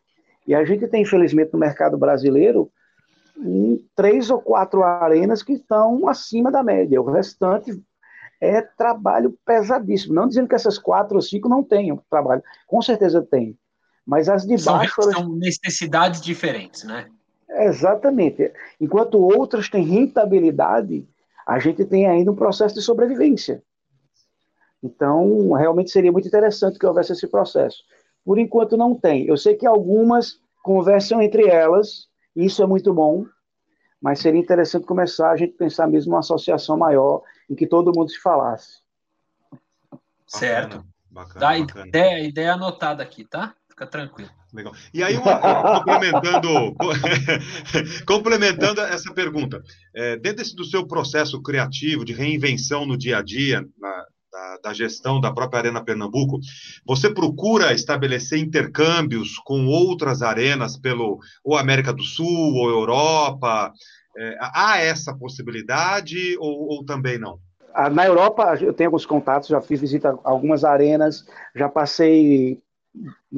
E 0.47 0.55
a 0.55 0.65
gente 0.65 0.87
tem, 0.89 1.03
infelizmente, 1.03 1.53
no 1.53 1.59
mercado 1.59 1.97
brasileiro, 1.97 2.71
três 3.95 4.31
ou 4.31 4.41
quatro 4.41 4.83
arenas 4.83 5.43
que 5.43 5.55
estão 5.55 6.09
acima 6.09 6.51
da 6.51 6.63
média. 6.63 7.01
O 7.01 7.11
restante 7.11 7.73
é 8.41 8.61
trabalho 8.61 9.37
pesadíssimo. 9.45 10.15
Não 10.15 10.29
dizendo 10.29 10.49
que 10.49 10.55
essas 10.55 10.79
quatro 10.79 11.17
ou 11.17 11.23
cinco 11.23 11.49
não 11.49 11.63
tenham 11.63 12.01
trabalho. 12.11 12.43
Com 12.67 12.81
certeza 12.83 13.23
tem. 13.23 13.57
Mas 14.07 14.29
as 14.29 14.47
de 14.47 14.59
são, 14.59 14.75
baixo. 14.77 15.03
São 15.03 15.29
necessidades 15.31 16.21
diferentes, 16.21 16.85
né? 16.85 17.07
Exatamente. 17.49 18.53
Enquanto 18.81 19.19
outras 19.19 19.69
têm 19.69 19.85
rentabilidade, 19.85 21.07
a 21.47 21.59
gente 21.59 21.85
tem 21.85 22.07
ainda 22.07 22.31
um 22.31 22.37
processo 22.37 22.75
de 22.75 22.83
sobrevivência. 22.83 23.63
Então, 24.83 25.53
realmente 25.53 25.91
seria 25.91 26.13
muito 26.13 26.29
interessante 26.29 26.79
que 26.79 26.87
houvesse 26.87 27.13
esse 27.13 27.27
processo. 27.27 27.83
Por 28.25 28.39
enquanto, 28.39 28.77
não 28.77 28.95
tem. 28.95 29.25
Eu 29.27 29.37
sei 29.37 29.55
que 29.55 29.67
algumas 29.67 30.39
conversam 30.63 31.23
entre 31.23 31.49
elas, 31.49 32.09
isso 32.35 32.63
é 32.63 32.67
muito 32.67 32.93
bom, 32.93 33.27
mas 34.01 34.19
seria 34.19 34.41
interessante 34.41 34.87
começar 34.87 35.31
a 35.31 35.37
gente 35.37 35.55
pensar 35.55 35.87
mesmo 35.87 36.13
uma 36.13 36.19
associação 36.19 36.77
maior 36.77 37.23
em 37.49 37.55
que 37.55 37.67
todo 37.67 37.93
mundo 37.95 38.11
se 38.11 38.21
falasse. 38.21 38.83
Certo. 40.27 40.85
Bacana, 41.11 41.41
Dá 41.41 41.59
bacana. 41.59 41.87
Ideia, 41.87 42.27
ideia 42.27 42.53
anotada 42.55 43.03
aqui, 43.03 43.25
tá? 43.25 43.55
Fica 43.69 43.87
tranquilo. 43.87 44.31
Legal. 44.53 44.73
E 44.93 45.03
aí, 45.03 45.17
uma, 45.17 45.39
complementando, 45.83 46.77
complementando 48.07 48.81
essa 48.83 49.13
pergunta, 49.13 49.63
é, 49.93 50.17
dentro 50.17 50.39
desse, 50.39 50.55
do 50.55 50.65
seu 50.65 50.87
processo 50.87 51.43
criativo 51.43 52.05
de 52.05 52.13
reinvenção 52.13 52.87
no 52.87 52.97
dia 52.97 53.19
a 53.19 53.23
dia, 53.23 53.65
na, 53.77 54.05
da, 54.31 54.59
da, 54.65 54.75
gestão 54.75 55.21
da 55.21 55.33
própria 55.33 55.59
Arena 55.59 55.85
Pernambuco, 55.85 56.39
você 56.87 57.13
procura 57.13 57.73
estabelecer 57.73 58.39
intercâmbios 58.39 59.39
com 59.39 59.67
outras 59.67 60.23
arenas 60.23 60.77
pelo 60.77 61.19
ou 61.43 61.57
América 61.57 61.93
do 61.93 62.05
Sul 62.05 62.55
ou 62.55 62.71
Europa? 62.71 63.73
É, 64.17 64.37
há 64.41 64.79
essa 64.79 65.15
possibilidade 65.15 66.37
ou, 66.39 66.69
ou 66.69 66.85
também 66.85 67.19
não? 67.19 67.39
Ah, 67.73 67.91
na 67.91 68.07
Europa, 68.07 68.57
eu 68.61 68.73
tenho 68.73 68.89
alguns 68.89 69.05
contatos, 69.05 69.49
já 69.49 69.61
fiz 69.61 69.81
visita 69.81 70.11
a 70.11 70.31
algumas 70.31 70.65
arenas, 70.65 71.27
já 71.55 71.69
passei 71.69 72.63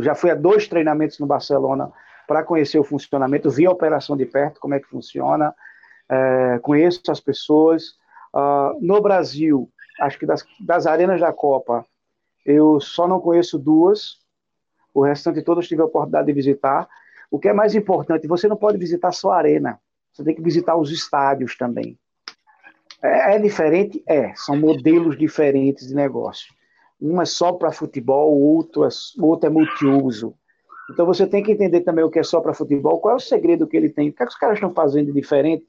já 0.01 0.14
fui 0.14 0.31
a 0.31 0.35
dois 0.35 0.68
treinamentos 0.68 1.18
no 1.18 1.27
Barcelona 1.27 1.91
para 2.29 2.43
conhecer 2.43 2.79
o 2.79 2.85
funcionamento, 2.85 3.51
vi 3.51 3.66
a 3.66 3.70
operação 3.70 4.16
de 4.16 4.27
perto, 4.27 4.61
como 4.61 4.74
é 4.74 4.81
que 4.81 4.89
funciona, 4.89 5.55
é, 6.09 6.59
conheço 6.61 7.01
as 7.09 7.20
pessoas. 7.20 7.95
Uh, 8.35 8.77
no 8.81 9.01
Brasil, 9.01 9.70
acho 10.01 10.18
que 10.18 10.27
das, 10.27 10.45
das 10.61 10.87
arenas 10.87 11.20
da 11.20 11.33
Copa, 11.33 11.87
eu 12.45 12.81
só 12.81 13.09
não 13.09 13.20
conheço 13.20 13.59
duas, 13.59 14.18
o 14.93 15.03
restante 15.03 15.43
todas 15.43 15.68
tive 15.68 15.83
a 15.83 15.87
oportunidade 15.87 16.27
de 16.27 16.33
visitar. 16.33 16.89
O 17.31 17.39
que 17.39 17.49
é 17.49 17.53
mais 17.53 17.74
importante, 17.74 18.27
você 18.27 18.49
não 18.49 18.57
pode 18.57 18.79
visitar 18.79 19.12
só 19.12 19.33
a 19.33 19.39
arena, 19.39 19.81
você 20.17 20.25
tem 20.25 20.35
que 20.35 20.43
visitar 20.43 20.77
os 20.77 20.91
estádios 20.91 21.57
também. 21.57 21.99
É, 23.03 23.37
é 23.37 23.39
diferente? 23.39 24.03
É, 24.07 24.35
são 24.35 24.57
modelos 24.57 25.19
diferentes 25.19 25.87
de 25.87 25.95
negócio. 25.95 26.55
Um 27.01 27.21
é 27.21 27.27
só 27.27 27.53
para 27.53 27.71
futebol, 27.71 28.33
outro 28.33 28.85
é, 28.85 28.89
outro 29.21 29.47
é 29.47 29.51
multiuso. 29.51 30.35
Então 30.91 31.05
você 31.05 31.27
tem 31.27 31.43
que 31.43 31.53
entender 31.53 31.83
também 31.83 32.05
o 32.05 32.11
que 32.11 32.19
é 32.19 32.23
só 32.23 32.41
para 32.41 32.55
futebol, 32.55 32.99
qual 32.99 33.12
é 33.12 33.17
o 33.17 33.21
segredo 33.21 33.67
que 33.67 33.77
ele 33.77 33.91
tem, 33.91 34.09
o 34.09 34.12
que, 34.12 34.23
é 34.23 34.27
que 34.27 34.33
os 34.33 34.39
caras 34.39 34.57
estão 34.57 34.73
fazendo 34.73 35.07
de 35.07 35.12
diferente 35.12 35.67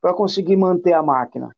para 0.00 0.14
conseguir 0.14 0.56
manter 0.56 0.94
a 0.94 1.02
máquina. 1.02 1.54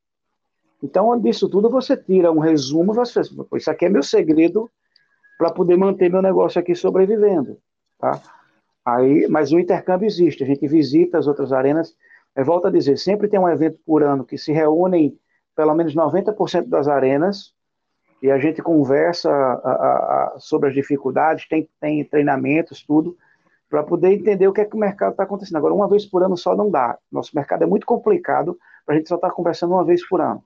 Então, 0.82 1.16
disso 1.20 1.49
tudo, 1.49 1.70
você 1.70 1.97
tira 1.97 2.32
um 2.32 2.40
resumo, 2.40 2.93
você 2.93 3.20
isso 3.55 3.70
aqui 3.70 3.84
é 3.84 3.88
meu 3.88 4.03
segredo 4.03 4.68
para 5.38 5.53
poder 5.53 5.76
manter 5.76 6.11
meu 6.11 6.20
negócio 6.20 6.61
aqui 6.61 6.74
sobrevivendo, 6.74 7.59
tá? 7.99 8.20
Aí, 8.84 9.28
mas 9.28 9.53
o 9.53 9.61
intercâmbio 9.61 10.07
existe, 10.07 10.43
a 10.43 10.47
gente 10.47 10.66
visita 10.66 11.18
as 11.18 11.28
outras 11.28 11.53
arenas, 11.53 11.95
é, 12.34 12.42
volta 12.42 12.68
a 12.68 12.70
dizer, 12.70 12.96
sempre 12.96 13.28
tem 13.28 13.38
um 13.38 13.48
evento 13.48 13.78
por 13.84 14.02
ano 14.02 14.24
que 14.24 14.38
se 14.38 14.52
reúnem 14.52 15.18
pelo 15.54 15.74
menos 15.74 15.94
90% 15.94 16.68
das 16.68 16.88
arenas, 16.88 17.52
e 18.22 18.30
a 18.30 18.38
gente 18.38 18.62
conversa 18.62 19.30
a, 19.30 19.52
a, 19.52 20.34
a, 20.34 20.36
sobre 20.38 20.68
as 20.68 20.74
dificuldades, 20.74 21.48
tem, 21.48 21.68
tem 21.80 22.04
treinamentos, 22.04 22.84
tudo, 22.84 23.16
para 23.68 23.82
poder 23.82 24.12
entender 24.12 24.46
o 24.46 24.52
que 24.52 24.60
é 24.60 24.64
que 24.64 24.76
o 24.76 24.78
mercado 24.78 25.12
está 25.12 25.24
acontecendo. 25.24 25.56
Agora, 25.56 25.74
uma 25.74 25.88
vez 25.88 26.06
por 26.06 26.22
ano 26.22 26.36
só 26.36 26.54
não 26.54 26.70
dá. 26.70 26.96
Nosso 27.10 27.34
mercado 27.34 27.64
é 27.64 27.66
muito 27.66 27.84
complicado 27.84 28.56
para 28.86 28.94
a 28.94 28.98
gente 28.98 29.08
só 29.08 29.16
estar 29.16 29.28
tá 29.28 29.34
conversando 29.34 29.72
uma 29.72 29.84
vez 29.84 30.06
por 30.06 30.20
ano. 30.20 30.42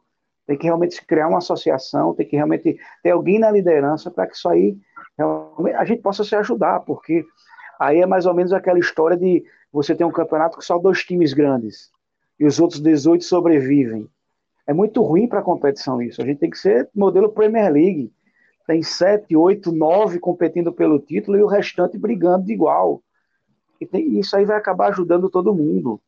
Tem 0.47 0.57
que 0.57 0.65
realmente 0.65 1.05
criar 1.05 1.29
uma 1.29 1.39
associação, 1.39 2.15
tem 2.15 2.27
que 2.27 2.37
realmente 2.37 2.79
ter 3.03 3.11
alguém 3.11 3.39
na 3.39 3.51
liderança 3.51 4.11
para 4.11 4.27
que 4.27 4.37
isso 4.37 4.49
aí 4.49 4.79
a 5.77 5.85
gente 5.85 6.03
possa 6.03 6.25
se 6.25 6.35
ajudar, 6.37 6.81
porque 6.81 7.25
aí 7.81 8.01
é 8.01 8.07
mais 8.07 8.27
ou 8.27 8.35
menos 8.35 8.53
aquela 8.53 8.79
história 8.79 9.17
de 9.17 9.45
você 9.77 9.95
ter 9.95 10.05
um 10.05 10.11
campeonato 10.11 10.57
com 10.57 10.63
só 10.63 10.79
dois 10.79 11.05
times 11.05 11.35
grandes 11.35 11.91
e 12.41 12.47
os 12.47 12.59
outros 12.59 12.81
18 12.81 13.23
sobrevivem. 13.23 14.09
É 14.67 14.73
muito 14.73 15.03
ruim 15.03 15.29
para 15.29 15.41
a 15.41 15.43
competição 15.43 16.01
isso. 16.01 16.23
A 16.23 16.25
gente 16.25 16.39
tem 16.39 16.49
que 16.49 16.59
ser 16.59 16.89
modelo 16.95 17.31
Premier 17.31 17.71
League. 17.71 18.11
Tem 18.67 18.83
sete, 18.83 19.37
oito, 19.37 19.71
nove 19.71 20.19
competindo 20.19 20.73
pelo 20.73 20.99
título 20.99 21.37
e 21.37 21.43
o 21.43 21.47
restante 21.47 21.99
brigando 21.99 22.47
de 22.47 22.55
igual. 22.55 23.03
E 23.79 23.85
tem, 23.85 24.19
isso 24.19 24.35
aí 24.35 24.47
vai 24.47 24.57
acabar 24.57 24.89
ajudando 24.89 25.29
todo 25.29 25.55
mundo. 25.55 26.01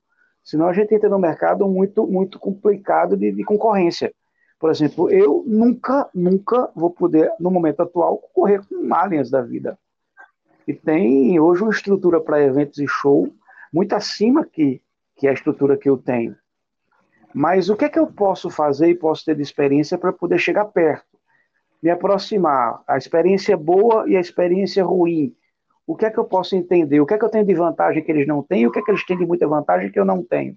Senão 0.43 0.67
a 0.67 0.73
gente 0.73 0.95
entra 0.95 1.11
no 1.11 1.19
mercado 1.19 1.69
muito, 1.69 2.07
muito 2.07 2.39
complicado 2.39 3.19
de, 3.19 3.31
de 3.31 3.45
concorrência. 3.45 4.15
Por 4.59 4.71
exemplo, 4.71 5.11
eu 5.11 5.45
nunca, 5.47 6.09
nunca 6.15 6.71
vou 6.75 6.91
poder, 6.91 7.31
no 7.39 7.51
momento 7.51 7.83
atual, 7.83 8.17
concorrer 8.17 8.67
com 8.67 8.95
aliens 8.95 9.31
da 9.31 9.43
vida. 9.43 9.79
E 10.67 10.73
tem 10.73 11.39
hoje 11.39 11.63
uma 11.63 11.71
estrutura 11.71 12.19
para 12.19 12.43
eventos 12.43 12.79
e 12.79 12.87
show 12.89 13.31
muito 13.73 13.95
acima 13.95 14.45
que, 14.45 14.81
que 15.17 15.29
a 15.29 15.33
estrutura 15.33 15.77
que 15.77 15.89
eu 15.89 15.97
tenho. 15.97 16.37
Mas 17.35 17.69
o 17.69 17.77
que 17.77 17.85
é 17.85 17.89
que 17.89 17.99
eu 17.99 18.07
posso 18.07 18.51
fazer 18.51 18.89
e 18.89 18.95
posso 18.95 19.25
ter 19.25 19.37
de 19.37 19.43
experiência 19.43 19.99
para 19.99 20.13
poder 20.13 20.39
chegar 20.39 20.65
perto? 20.67 21.07
Me 21.83 21.91
aproximar. 21.91 22.83
A 22.87 22.97
experiência 22.97 23.57
boa 23.57 24.09
e 24.09 24.17
a 24.17 24.21
experiência 24.21 24.85
ruim. 24.85 25.35
O 25.87 25.97
que 25.97 26.07
é 26.07 26.11
que 26.11 26.19
eu 26.19 26.25
posso 26.25 26.57
entender? 26.57 27.01
O 27.01 27.07
que 27.07 27.15
é 27.15 27.19
que 27.19 27.25
eu 27.25 27.29
tenho 27.29 27.45
de 27.45 27.55
vantagem 27.55 28.03
que 28.03 28.11
eles 28.11 28.27
não 28.27 28.43
têm? 28.43 28.67
O 28.67 28.73
que 28.73 28.79
é 28.79 28.83
que 28.83 28.91
eles 28.91 29.05
têm 29.07 29.17
de 29.17 29.27
muita 29.27 29.47
vantagem 29.47 29.91
que 29.91 29.99
eu 29.99 30.05
não 30.05 30.23
tenho? 30.23 30.57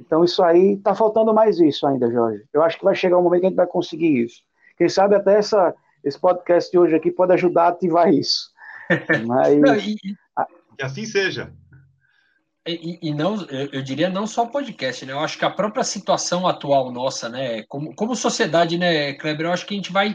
Então, 0.00 0.24
isso 0.24 0.42
aí, 0.42 0.74
está 0.74 0.94
faltando 0.94 1.32
mais 1.34 1.60
isso 1.60 1.86
ainda, 1.86 2.10
Jorge. 2.10 2.44
Eu 2.52 2.62
acho 2.62 2.78
que 2.78 2.84
vai 2.84 2.94
chegar 2.94 3.18
um 3.18 3.22
momento 3.22 3.40
que 3.40 3.46
a 3.46 3.48
gente 3.50 3.56
vai 3.56 3.66
conseguir 3.66 4.24
isso. 4.24 4.42
Quem 4.76 4.88
sabe 4.88 5.14
até 5.14 5.36
essa, 5.36 5.74
esse 6.02 6.18
podcast 6.18 6.70
de 6.70 6.78
hoje 6.78 6.96
aqui 6.96 7.10
pode 7.10 7.32
ajudar 7.34 7.64
a 7.64 7.68
ativar 7.68 8.12
isso. 8.12 8.50
Mas... 9.26 9.86
E, 9.86 9.94
que 10.76 10.82
assim 10.82 11.04
seja. 11.04 11.52
E, 12.66 13.08
e, 13.08 13.14
não, 13.14 13.36
eu 13.72 13.82
diria 13.82 14.10
não 14.10 14.26
só 14.26 14.44
podcast, 14.44 15.06
né? 15.06 15.12
Eu 15.12 15.20
acho 15.20 15.38
que 15.38 15.44
a 15.44 15.50
própria 15.50 15.82
situação 15.82 16.46
atual 16.46 16.92
nossa, 16.92 17.28
né? 17.28 17.62
Como, 17.64 17.94
como 17.94 18.14
sociedade, 18.14 18.76
né, 18.76 19.14
Kleber? 19.14 19.46
Eu 19.46 19.52
acho 19.52 19.66
que 19.66 19.72
a 19.72 19.76
gente 19.76 19.92
vai, 19.92 20.14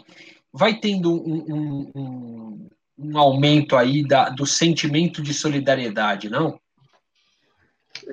vai 0.53 0.75
tendo 0.75 1.11
um, 1.11 1.91
um, 1.95 2.69
um 2.99 3.17
aumento 3.17 3.75
aí 3.75 4.07
da, 4.07 4.29
do 4.29 4.45
sentimento 4.45 5.23
de 5.23 5.33
solidariedade, 5.33 6.29
não? 6.29 6.59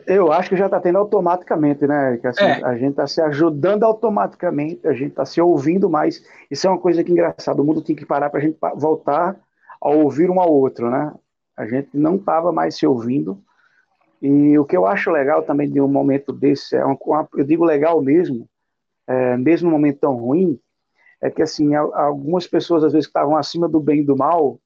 Eu 0.06 0.32
acho 0.32 0.48
que 0.48 0.56
já 0.56 0.66
está 0.66 0.80
tendo 0.80 0.96
automaticamente, 0.96 1.86
né? 1.86 2.16
Que 2.16 2.26
assim, 2.26 2.44
é. 2.44 2.64
A 2.64 2.74
gente 2.76 2.92
está 2.92 3.06
se 3.06 3.20
ajudando 3.20 3.84
automaticamente, 3.84 4.88
a 4.88 4.94
gente 4.94 5.10
está 5.10 5.26
se 5.26 5.42
ouvindo 5.42 5.90
mais. 5.90 6.24
Isso 6.50 6.66
é 6.66 6.70
uma 6.70 6.78
coisa 6.78 7.04
que 7.04 7.10
é 7.10 7.12
engraçada. 7.12 7.60
O 7.60 7.64
mundo 7.64 7.82
tem 7.82 7.94
que 7.94 8.06
parar 8.06 8.30
para 8.30 8.40
a 8.40 8.42
gente 8.42 8.56
voltar 8.76 9.36
a 9.78 9.90
ouvir 9.90 10.30
um 10.30 10.40
ao 10.40 10.50
outro, 10.50 10.90
né? 10.90 11.12
A 11.54 11.66
gente 11.66 11.90
não 11.92 12.16
estava 12.16 12.50
mais 12.50 12.76
se 12.76 12.86
ouvindo 12.86 13.38
e 14.22 14.56
o 14.56 14.64
que 14.64 14.76
eu 14.76 14.86
acho 14.86 15.10
legal 15.10 15.42
também 15.42 15.68
de 15.68 15.80
um 15.80 15.88
momento 15.88 16.32
desse, 16.32 16.76
é 16.76 16.84
uma, 16.84 17.28
eu 17.34 17.44
digo 17.44 17.64
legal 17.64 18.00
mesmo, 18.00 18.48
é, 19.08 19.36
mesmo 19.36 19.68
num 19.68 19.76
momento 19.76 19.98
tão 19.98 20.14
ruim, 20.14 20.60
é 21.20 21.28
que 21.28 21.42
assim, 21.42 21.74
algumas 21.74 22.46
pessoas 22.46 22.84
às 22.84 22.92
vezes 22.92 23.06
que 23.06 23.10
estavam 23.10 23.36
acima 23.36 23.68
do 23.68 23.80
bem 23.80 24.00
e 24.00 24.06
do 24.06 24.16
mal, 24.16 24.60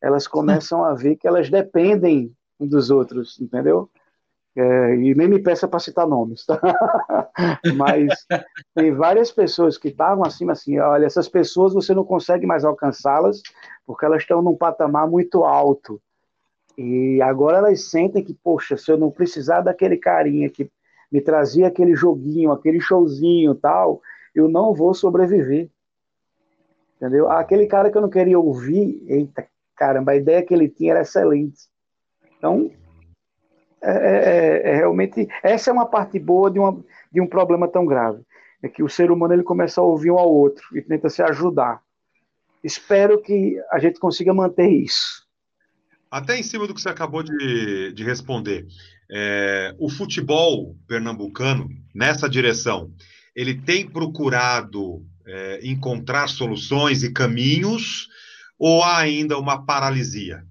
elas 0.00 0.26
começam 0.26 0.82
a 0.82 0.94
ver 0.94 1.16
que 1.16 1.28
elas 1.28 1.50
dependem 1.50 2.32
um 2.58 2.66
dos 2.66 2.90
outros, 2.90 3.38
entendeu? 3.38 3.90
É, 4.56 4.94
e 4.96 5.14
nem 5.14 5.28
me 5.28 5.42
peça 5.42 5.68
para 5.68 5.78
citar 5.78 6.06
nomes, 6.06 6.44
tá? 6.46 6.58
Mas 7.76 8.26
tem 8.74 8.94
várias 8.94 9.30
pessoas 9.30 9.76
que 9.76 9.88
estavam 9.88 10.24
acima, 10.24 10.52
assim, 10.52 10.78
olha, 10.78 11.04
essas 11.04 11.28
pessoas 11.28 11.74
você 11.74 11.94
não 11.94 12.04
consegue 12.04 12.46
mais 12.46 12.64
alcançá-las 12.64 13.42
porque 13.86 14.04
elas 14.04 14.22
estão 14.22 14.40
num 14.42 14.56
patamar 14.56 15.08
muito 15.08 15.44
alto. 15.44 16.00
E 16.76 17.20
agora 17.20 17.58
elas 17.58 17.90
sentem 17.90 18.24
que, 18.24 18.34
poxa, 18.34 18.76
se 18.76 18.90
eu 18.90 18.96
não 18.96 19.10
precisar 19.10 19.60
daquele 19.60 19.96
carinha 19.96 20.48
que 20.48 20.70
me 21.10 21.20
trazia 21.20 21.66
aquele 21.66 21.94
joguinho, 21.94 22.52
aquele 22.52 22.80
showzinho 22.80 23.54
tal, 23.54 24.00
eu 24.34 24.48
não 24.48 24.74
vou 24.74 24.94
sobreviver. 24.94 25.68
Entendeu? 26.96 27.30
Aquele 27.30 27.66
cara 27.66 27.90
que 27.90 27.98
eu 27.98 28.02
não 28.02 28.08
queria 28.08 28.38
ouvir, 28.38 29.04
eita, 29.06 29.46
caramba, 29.76 30.12
a 30.12 30.16
ideia 30.16 30.42
que 30.42 30.54
ele 30.54 30.68
tinha 30.68 30.92
era 30.92 31.02
excelente. 31.02 31.68
Então, 32.38 32.70
é, 33.82 33.90
é, 33.90 34.70
é, 34.70 34.70
é 34.70 34.76
realmente, 34.76 35.28
essa 35.42 35.70
é 35.70 35.72
uma 35.72 35.86
parte 35.86 36.18
boa 36.18 36.50
de, 36.50 36.58
uma, 36.58 36.82
de 37.10 37.20
um 37.20 37.26
problema 37.26 37.68
tão 37.68 37.84
grave. 37.84 38.22
É 38.62 38.68
que 38.68 38.82
o 38.82 38.88
ser 38.88 39.10
humano 39.10 39.34
ele 39.34 39.42
começa 39.42 39.80
a 39.80 39.84
ouvir 39.84 40.12
um 40.12 40.18
ao 40.18 40.32
outro 40.32 40.64
e 40.72 40.80
tenta 40.80 41.08
se 41.10 41.20
ajudar. 41.20 41.82
Espero 42.62 43.20
que 43.20 43.60
a 43.70 43.78
gente 43.80 43.98
consiga 43.98 44.32
manter 44.32 44.68
isso. 44.68 45.21
Até 46.12 46.38
em 46.38 46.42
cima 46.42 46.66
do 46.66 46.74
que 46.74 46.80
você 46.82 46.90
acabou 46.90 47.22
de, 47.22 47.90
de 47.94 48.04
responder, 48.04 48.66
é, 49.10 49.74
o 49.78 49.88
futebol 49.88 50.76
pernambucano, 50.86 51.70
nessa 51.94 52.28
direção, 52.28 52.92
ele 53.34 53.54
tem 53.54 53.88
procurado 53.88 55.02
é, 55.26 55.60
encontrar 55.62 56.28
soluções 56.28 57.02
e 57.02 57.14
caminhos 57.14 58.08
ou 58.58 58.82
há 58.82 58.98
ainda 58.98 59.38
uma 59.38 59.64
paralisia? 59.64 60.44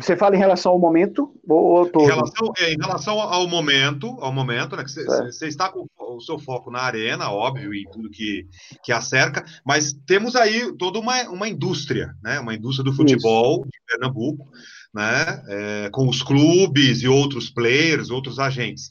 Você 0.00 0.16
fala 0.16 0.36
em 0.36 0.38
relação 0.38 0.70
ao 0.70 0.78
momento 0.78 1.34
ou 1.48 1.90
todo? 1.90 2.04
Em 2.04 2.06
relação, 2.06 2.52
é, 2.56 2.72
em 2.72 2.78
relação 2.78 3.20
ao 3.20 3.48
momento, 3.48 4.16
ao 4.20 4.32
momento, 4.32 4.76
né? 4.76 4.84
Você, 4.84 5.44
é. 5.44 5.48
está 5.48 5.68
com 5.68 5.88
o 6.16 6.20
seu 6.20 6.38
foco 6.38 6.70
na 6.70 6.80
arena, 6.80 7.30
óbvio, 7.30 7.74
e 7.74 7.84
tudo 7.90 8.10
que, 8.10 8.46
que 8.82 8.92
a 8.92 9.00
cerca, 9.00 9.44
mas 9.64 9.92
temos 10.06 10.36
aí 10.36 10.74
toda 10.76 10.98
uma, 10.98 11.22
uma 11.28 11.48
indústria, 11.48 12.14
né? 12.22 12.40
Uma 12.40 12.54
indústria 12.54 12.84
do 12.84 12.96
futebol 12.96 13.60
Isso. 13.60 13.70
de 13.70 13.78
Pernambuco, 13.86 14.48
né? 14.94 15.42
É, 15.48 15.90
com 15.90 16.08
os 16.08 16.22
clubes 16.22 17.02
e 17.02 17.08
outros 17.08 17.50
players, 17.50 18.10
outros 18.10 18.38
agentes. 18.38 18.88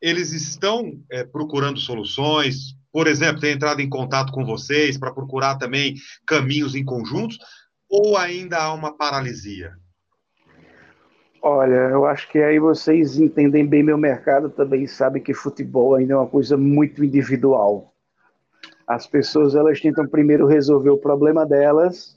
Eles 0.00 0.32
estão 0.32 0.92
é, 1.10 1.24
procurando 1.24 1.78
soluções, 1.78 2.74
por 2.92 3.06
exemplo, 3.06 3.40
ter 3.40 3.52
entrado 3.52 3.80
em 3.80 3.88
contato 3.88 4.32
com 4.32 4.44
vocês 4.44 4.98
para 4.98 5.14
procurar 5.14 5.56
também 5.56 5.94
caminhos 6.26 6.74
em 6.74 6.84
conjuntos, 6.84 7.38
ou 7.88 8.16
ainda 8.16 8.58
há 8.58 8.72
uma 8.72 8.96
paralisia? 8.96 9.72
Olha, 11.44 11.90
eu 11.90 12.06
acho 12.06 12.30
que 12.30 12.38
aí 12.38 12.60
vocês 12.60 13.18
entendem 13.18 13.66
bem 13.66 13.82
meu 13.82 13.98
mercado 13.98 14.48
também 14.48 14.86
sabem 14.86 15.20
que 15.20 15.34
futebol 15.34 15.96
ainda 15.96 16.12
é 16.12 16.16
uma 16.16 16.28
coisa 16.28 16.56
muito 16.56 17.04
individual. 17.04 17.92
As 18.86 19.08
pessoas 19.08 19.56
elas 19.56 19.80
tentam 19.80 20.06
primeiro 20.06 20.46
resolver 20.46 20.90
o 20.90 20.98
problema 20.98 21.44
delas 21.44 22.16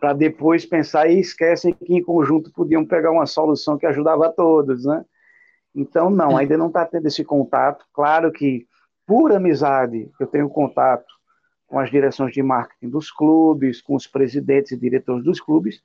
para 0.00 0.12
depois 0.12 0.66
pensar 0.66 1.08
e 1.08 1.20
esquecem 1.20 1.72
que 1.74 1.94
em 1.94 2.02
conjunto 2.02 2.52
podiam 2.52 2.84
pegar 2.84 3.12
uma 3.12 3.24
solução 3.24 3.78
que 3.78 3.86
ajudava 3.86 4.26
a 4.26 4.32
todos, 4.32 4.84
né? 4.84 5.04
Então 5.72 6.10
não, 6.10 6.36
ainda 6.36 6.56
não 6.56 6.66
está 6.66 6.84
tendo 6.84 7.06
esse 7.06 7.22
contato. 7.22 7.86
Claro 7.92 8.32
que 8.32 8.66
por 9.06 9.30
amizade 9.30 10.10
eu 10.18 10.26
tenho 10.26 10.48
contato 10.48 11.06
com 11.68 11.78
as 11.78 11.88
direções 11.88 12.32
de 12.32 12.42
marketing 12.42 12.88
dos 12.88 13.12
clubes, 13.12 13.80
com 13.80 13.94
os 13.94 14.08
presidentes 14.08 14.72
e 14.72 14.76
diretores 14.76 15.22
dos 15.22 15.40
clubes 15.40 15.80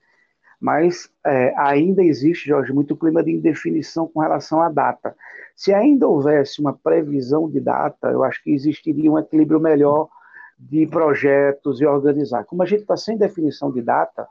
mas 0.59 1.09
é, 1.25 1.53
ainda 1.57 2.03
existe, 2.03 2.49
Jorge, 2.49 2.73
muito 2.73 2.95
clima 2.95 3.23
de 3.23 3.31
indefinição 3.31 4.07
com 4.07 4.19
relação 4.19 4.61
à 4.61 4.69
data. 4.69 5.15
Se 5.55 5.73
ainda 5.73 6.07
houvesse 6.07 6.59
uma 6.59 6.73
previsão 6.73 7.49
de 7.49 7.59
data, 7.59 8.09
eu 8.09 8.23
acho 8.23 8.43
que 8.43 8.51
existiria 8.51 9.11
um 9.11 9.17
equilíbrio 9.17 9.59
melhor 9.59 10.09
de 10.57 10.85
projetos 10.87 11.79
e 11.79 11.85
organizar. 11.85 12.43
Como 12.43 12.61
a 12.61 12.65
gente 12.65 12.81
está 12.81 12.97
sem 12.97 13.17
definição 13.17 13.71
de 13.71 13.81
data, 13.81 14.27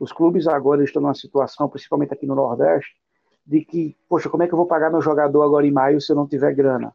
os 0.00 0.12
clubes 0.12 0.46
agora 0.46 0.82
estão 0.82 1.02
numa 1.02 1.14
situação, 1.14 1.68
principalmente 1.68 2.14
aqui 2.14 2.26
no 2.26 2.34
Nordeste, 2.34 2.94
de 3.46 3.62
que, 3.64 3.96
poxa, 4.08 4.28
como 4.30 4.42
é 4.42 4.46
que 4.46 4.54
eu 4.54 4.58
vou 4.58 4.66
pagar 4.66 4.90
meu 4.90 5.02
jogador 5.02 5.42
agora 5.42 5.66
em 5.66 5.72
maio 5.72 6.00
se 6.00 6.12
eu 6.12 6.16
não 6.16 6.26
tiver 6.26 6.54
grana? 6.54 6.94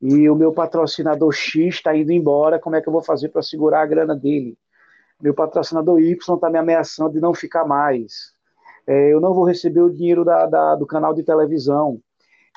E 0.00 0.28
o 0.28 0.34
meu 0.34 0.52
patrocinador 0.52 1.32
X 1.32 1.76
está 1.76 1.96
indo 1.96 2.12
embora, 2.12 2.58
como 2.58 2.76
é 2.76 2.82
que 2.82 2.88
eu 2.88 2.92
vou 2.92 3.02
fazer 3.02 3.28
para 3.28 3.42
segurar 3.42 3.82
a 3.82 3.86
grana 3.86 4.14
dele? 4.14 4.58
Meu 5.20 5.34
patrocinador 5.34 6.00
Y 6.00 6.14
está 6.14 6.50
me 6.50 6.58
ameaçando 6.58 7.12
de 7.12 7.20
não 7.20 7.34
ficar 7.34 7.64
mais. 7.64 8.32
É, 8.86 9.12
eu 9.12 9.20
não 9.20 9.34
vou 9.34 9.44
receber 9.44 9.80
o 9.80 9.90
dinheiro 9.90 10.24
da, 10.24 10.46
da, 10.46 10.74
do 10.74 10.86
canal 10.86 11.14
de 11.14 11.22
televisão. 11.22 12.00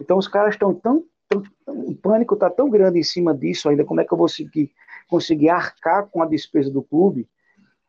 Então 0.01 0.17
os 0.17 0.27
caras 0.27 0.55
estão 0.55 0.73
tão, 0.73 1.03
tão, 1.27 1.43
O 1.67 1.95
pânico 1.95 2.33
está 2.33 2.49
tão 2.49 2.69
grande 2.69 2.99
em 2.99 3.03
cima 3.03 3.35
disso 3.35 3.69
ainda. 3.69 3.83
Como 3.83 3.99
é 3.99 4.05
que 4.05 4.13
eu 4.13 4.17
vou 4.17 4.27
conseguir, 4.27 4.71
conseguir 5.09 5.49
arcar 5.49 6.07
com 6.07 6.23
a 6.23 6.25
despesa 6.25 6.71
do 6.71 6.81
clube 6.81 7.27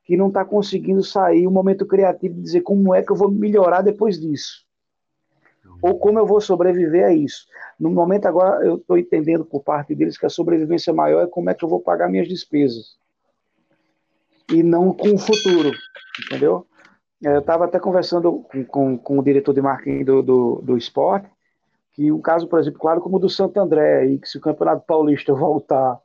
que 0.05 0.17
não 0.17 0.29
está 0.29 0.45
conseguindo 0.45 1.03
sair 1.03 1.47
o 1.47 1.51
um 1.51 1.53
momento 1.53 1.87
criativo 1.87 2.35
de 2.35 2.43
dizer 2.43 2.61
como 2.61 2.95
é 2.95 3.03
que 3.03 3.11
eu 3.11 3.17
vou 3.17 3.31
melhorar 3.31 3.81
depois 3.81 4.21
disso? 4.21 4.65
Ou 5.81 5.99
como 5.99 6.19
eu 6.19 6.27
vou 6.27 6.41
sobreviver 6.41 7.07
a 7.07 7.13
isso? 7.13 7.47
No 7.81 7.91
momento 7.91 8.27
agora, 8.27 8.65
eu 8.65 8.77
estou 8.77 8.99
entendendo 8.99 9.45
por 9.45 9.63
parte 9.63 9.95
deles 9.95 10.19
que 10.19 10.27
a 10.27 10.31
sobrevivência 10.31 10.93
maior 10.93 11.23
é 11.23 11.27
como 11.27 11.49
é 11.49 11.55
que 11.55 11.65
eu 11.65 11.69
vou 11.69 11.81
pagar 11.81 12.11
minhas 12.11 12.29
despesas 12.29 12.99
e 14.51 14.63
não 14.63 14.93
com 14.93 15.15
o 15.15 15.19
futuro, 15.19 15.73
entendeu? 16.27 16.67
É, 17.25 17.37
eu 17.37 17.41
estava 17.41 17.65
até 17.65 17.79
conversando 17.79 18.45
com, 18.51 18.65
com, 18.65 18.99
com, 18.99 19.19
o 19.19 19.23
diretor 19.23 19.55
de 19.55 19.63
marketing 19.63 20.05
do, 20.05 20.23
do, 20.23 20.63
do 20.63 20.77
esporte, 20.77 21.29
que 21.93 22.11
um 22.11 22.21
caso, 22.21 22.47
por 22.47 22.59
exemplo, 22.59 22.81
claro 22.81 23.01
como 23.01 23.17
o 23.17 23.21
do 23.21 23.31
Santo 23.31 23.59
André, 23.59 24.07
e 24.07 24.19
que 24.19 24.29
se 24.29 24.37
o 24.37 24.41
Campeonato 24.41 24.85
Paulista 24.87 25.33
voltar 25.35 25.99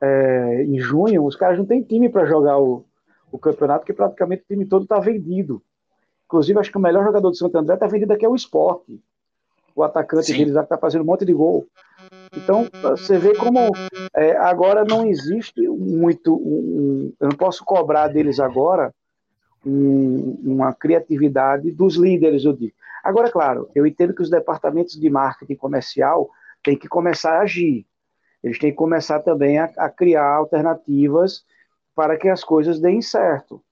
é, 0.00 0.64
em 0.64 0.78
junho, 0.78 1.24
os 1.24 1.36
caras 1.36 1.58
não 1.58 1.66
têm 1.66 1.82
time 1.82 2.08
para 2.08 2.26
jogar 2.26 2.58
o, 2.58 2.84
o 3.32 3.38
campeonato, 3.38 3.80
porque 3.80 3.92
praticamente 3.92 4.42
o 4.42 4.46
time 4.46 4.66
todo 4.66 4.84
está 4.84 5.00
vendido. 5.00 5.62
Inclusive, 6.26 6.58
acho 6.58 6.70
que 6.70 6.78
o 6.78 6.80
melhor 6.80 7.04
jogador 7.04 7.30
do 7.30 7.36
Santo 7.36 7.56
André 7.58 7.74
está 7.74 7.86
vendido 7.86 8.12
aqui 8.12 8.24
é 8.24 8.28
o 8.28 8.34
esporte. 8.34 9.00
O 9.74 9.82
atacante 9.82 10.26
Sim. 10.26 10.38
deles 10.38 10.54
está 10.54 10.78
fazendo 10.78 11.02
um 11.02 11.06
monte 11.06 11.24
de 11.24 11.32
gol. 11.32 11.66
Então, 12.36 12.68
você 12.82 13.18
vê 13.18 13.34
como 13.34 13.58
é, 14.16 14.36
agora 14.36 14.84
não 14.84 15.06
existe 15.06 15.66
muito. 15.68 16.34
Um, 16.34 17.12
eu 17.20 17.28
não 17.28 17.36
posso 17.36 17.64
cobrar 17.64 18.08
deles 18.08 18.40
agora 18.40 18.92
um, 19.64 20.38
uma 20.44 20.72
criatividade 20.72 21.70
dos 21.70 21.96
líderes, 21.96 22.44
eu 22.44 22.52
digo. 22.52 22.74
Agora, 23.02 23.30
claro, 23.30 23.68
eu 23.74 23.86
entendo 23.86 24.14
que 24.14 24.22
os 24.22 24.30
departamentos 24.30 24.94
de 24.94 25.10
marketing 25.10 25.56
comercial 25.56 26.30
têm 26.62 26.76
que 26.76 26.88
começar 26.88 27.38
a 27.38 27.42
agir. 27.42 27.86
Eles 28.42 28.58
têm 28.58 28.70
que 28.70 28.76
começar 28.76 29.20
também 29.20 29.58
a, 29.58 29.70
a 29.76 29.88
criar 29.88 30.26
alternativas 30.26 31.44
para 31.94 32.16
que 32.16 32.28
as 32.28 32.42
coisas 32.42 32.80
deem 32.80 33.00
certo. 33.00 33.62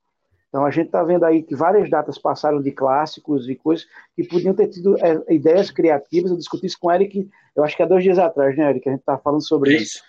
Então 0.52 0.66
a 0.66 0.70
gente 0.70 0.88
está 0.88 1.02
vendo 1.02 1.24
aí 1.24 1.42
que 1.42 1.56
várias 1.56 1.88
datas 1.88 2.18
passaram 2.18 2.60
de 2.60 2.70
clássicos 2.70 3.48
e 3.48 3.54
coisas 3.54 3.86
que 4.14 4.22
podiam 4.22 4.52
ter 4.52 4.68
tido 4.68 4.98
é, 4.98 5.32
ideias 5.32 5.70
criativas. 5.70 6.30
Eu 6.30 6.36
discuti 6.36 6.66
isso 6.66 6.78
com 6.78 6.88
o 6.88 6.92
Eric, 6.92 7.26
eu 7.56 7.64
acho 7.64 7.74
que 7.74 7.82
há 7.82 7.86
dois 7.86 8.04
dias 8.04 8.18
atrás, 8.18 8.54
né, 8.54 8.68
Eric? 8.68 8.86
A 8.86 8.92
gente 8.92 9.00
estava 9.00 9.18
falando 9.18 9.42
sobre 9.42 9.72
isso. 9.72 9.82
isso. 9.82 10.02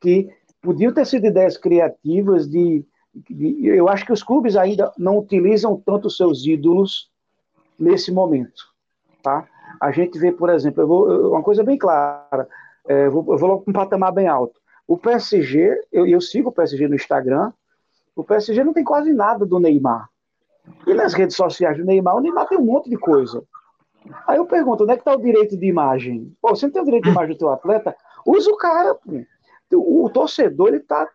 Que 0.00 0.30
podiam 0.62 0.94
ter 0.94 1.04
sido 1.04 1.26
ideias 1.26 1.56
criativas 1.56 2.48
de, 2.48 2.84
de, 3.28 3.66
Eu 3.66 3.88
acho 3.88 4.06
que 4.06 4.12
os 4.12 4.22
clubes 4.22 4.54
ainda 4.54 4.92
não 4.96 5.18
utilizam 5.18 5.76
tanto 5.84 6.08
seus 6.08 6.46
ídolos 6.46 7.10
nesse 7.76 8.12
momento. 8.12 8.62
Tá? 9.20 9.44
A 9.80 9.90
gente 9.90 10.20
vê, 10.20 10.30
por 10.30 10.50
exemplo, 10.50 10.84
eu 10.84 10.86
vou, 10.86 11.30
uma 11.30 11.42
coisa 11.42 11.64
bem 11.64 11.76
clara, 11.76 12.46
é, 12.86 13.06
eu, 13.06 13.10
vou, 13.10 13.32
eu 13.32 13.38
vou 13.38 13.48
logo 13.48 13.62
com 13.64 13.72
um 13.72 13.74
patamar 13.74 14.12
bem 14.12 14.28
alto. 14.28 14.60
O 14.86 14.96
PSG, 14.96 15.80
eu, 15.90 16.06
eu 16.06 16.20
sigo 16.20 16.50
o 16.50 16.52
PSG 16.52 16.86
no 16.86 16.94
Instagram, 16.94 17.52
o 18.20 18.24
PSG 18.24 18.62
não 18.62 18.72
tem 18.72 18.84
quase 18.84 19.12
nada 19.12 19.44
do 19.46 19.58
Neymar. 19.58 20.08
E 20.86 20.94
nas 20.94 21.14
redes 21.14 21.36
sociais 21.36 21.76
do 21.76 21.84
Neymar, 21.84 22.16
o 22.16 22.20
Neymar 22.20 22.46
tem 22.46 22.58
um 22.58 22.64
monte 22.64 22.88
de 22.88 22.96
coisa. 22.96 23.42
Aí 24.26 24.38
eu 24.38 24.46
pergunto, 24.46 24.84
onde 24.84 24.92
é 24.92 24.96
que 24.96 25.02
está 25.02 25.14
o 25.14 25.20
direito 25.20 25.56
de 25.56 25.66
imagem? 25.66 26.34
Pô, 26.40 26.50
você 26.50 26.66
não 26.66 26.72
tem 26.72 26.82
o 26.82 26.84
direito 26.84 27.04
de 27.04 27.10
imagem 27.10 27.34
do 27.34 27.38
teu 27.38 27.50
atleta? 27.50 27.94
Usa 28.26 28.50
o 28.50 28.56
cara. 28.56 28.96
O, 29.72 30.04
o 30.04 30.10
torcedor, 30.10 30.68
ele 30.68 30.78
está 30.78 31.08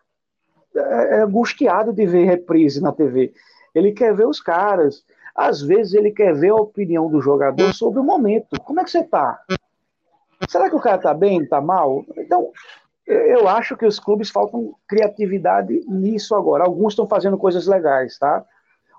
é, 0.74 1.18
é, 1.18 1.22
angustiado 1.22 1.92
de 1.92 2.06
ver 2.06 2.24
reprise 2.24 2.80
na 2.80 2.92
TV. 2.92 3.32
Ele 3.74 3.92
quer 3.92 4.14
ver 4.14 4.26
os 4.26 4.40
caras. 4.40 5.04
Às 5.34 5.60
vezes 5.60 5.94
ele 5.94 6.10
quer 6.10 6.34
ver 6.34 6.50
a 6.50 6.56
opinião 6.56 7.10
do 7.10 7.20
jogador 7.20 7.74
sobre 7.74 8.00
o 8.00 8.04
momento. 8.04 8.60
Como 8.62 8.80
é 8.80 8.84
que 8.84 8.90
você 8.90 9.00
está? 9.00 9.40
Será 10.48 10.70
que 10.70 10.76
o 10.76 10.80
cara 10.80 10.96
está 10.96 11.12
bem, 11.12 11.42
está 11.42 11.60
mal? 11.60 12.04
Então, 12.16 12.50
eu 13.06 13.46
acho 13.48 13.76
que 13.76 13.86
os 13.86 14.00
clubes 14.00 14.30
faltam 14.30 14.74
criatividade 14.88 15.84
nisso 15.86 16.34
agora. 16.34 16.64
Alguns 16.64 16.92
estão 16.92 17.06
fazendo 17.06 17.38
coisas 17.38 17.66
legais, 17.66 18.18
tá? 18.18 18.44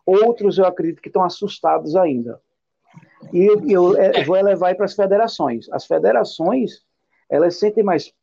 Outros 0.06 0.58
eu 0.58 0.66
acredito 0.66 1.02
que 1.02 1.10
estão 1.10 1.24
assustados 1.24 1.96
ainda. 1.96 2.40
E 3.34 3.46
eu, 3.46 3.96
eu 3.98 4.26
vou 4.26 4.42
levar 4.42 4.74
para 4.76 4.86
as 4.86 4.94
federações. 4.94 5.70
As 5.72 5.86
federações, 5.86 6.84
elas 7.30 7.58
sentem 7.58 7.84
mais 7.84 8.14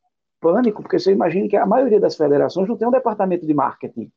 pânico, 0.40 0.82
porque 0.82 0.98
você 0.98 1.12
imagina 1.12 1.48
que 1.48 1.56
a 1.56 1.66
maioria 1.66 2.00
das 2.00 2.16
federações 2.16 2.68
não 2.68 2.76
tem 2.76 2.88
um 2.88 2.90
departamento 2.90 3.46
de 3.46 3.52
marketing. 3.52 4.10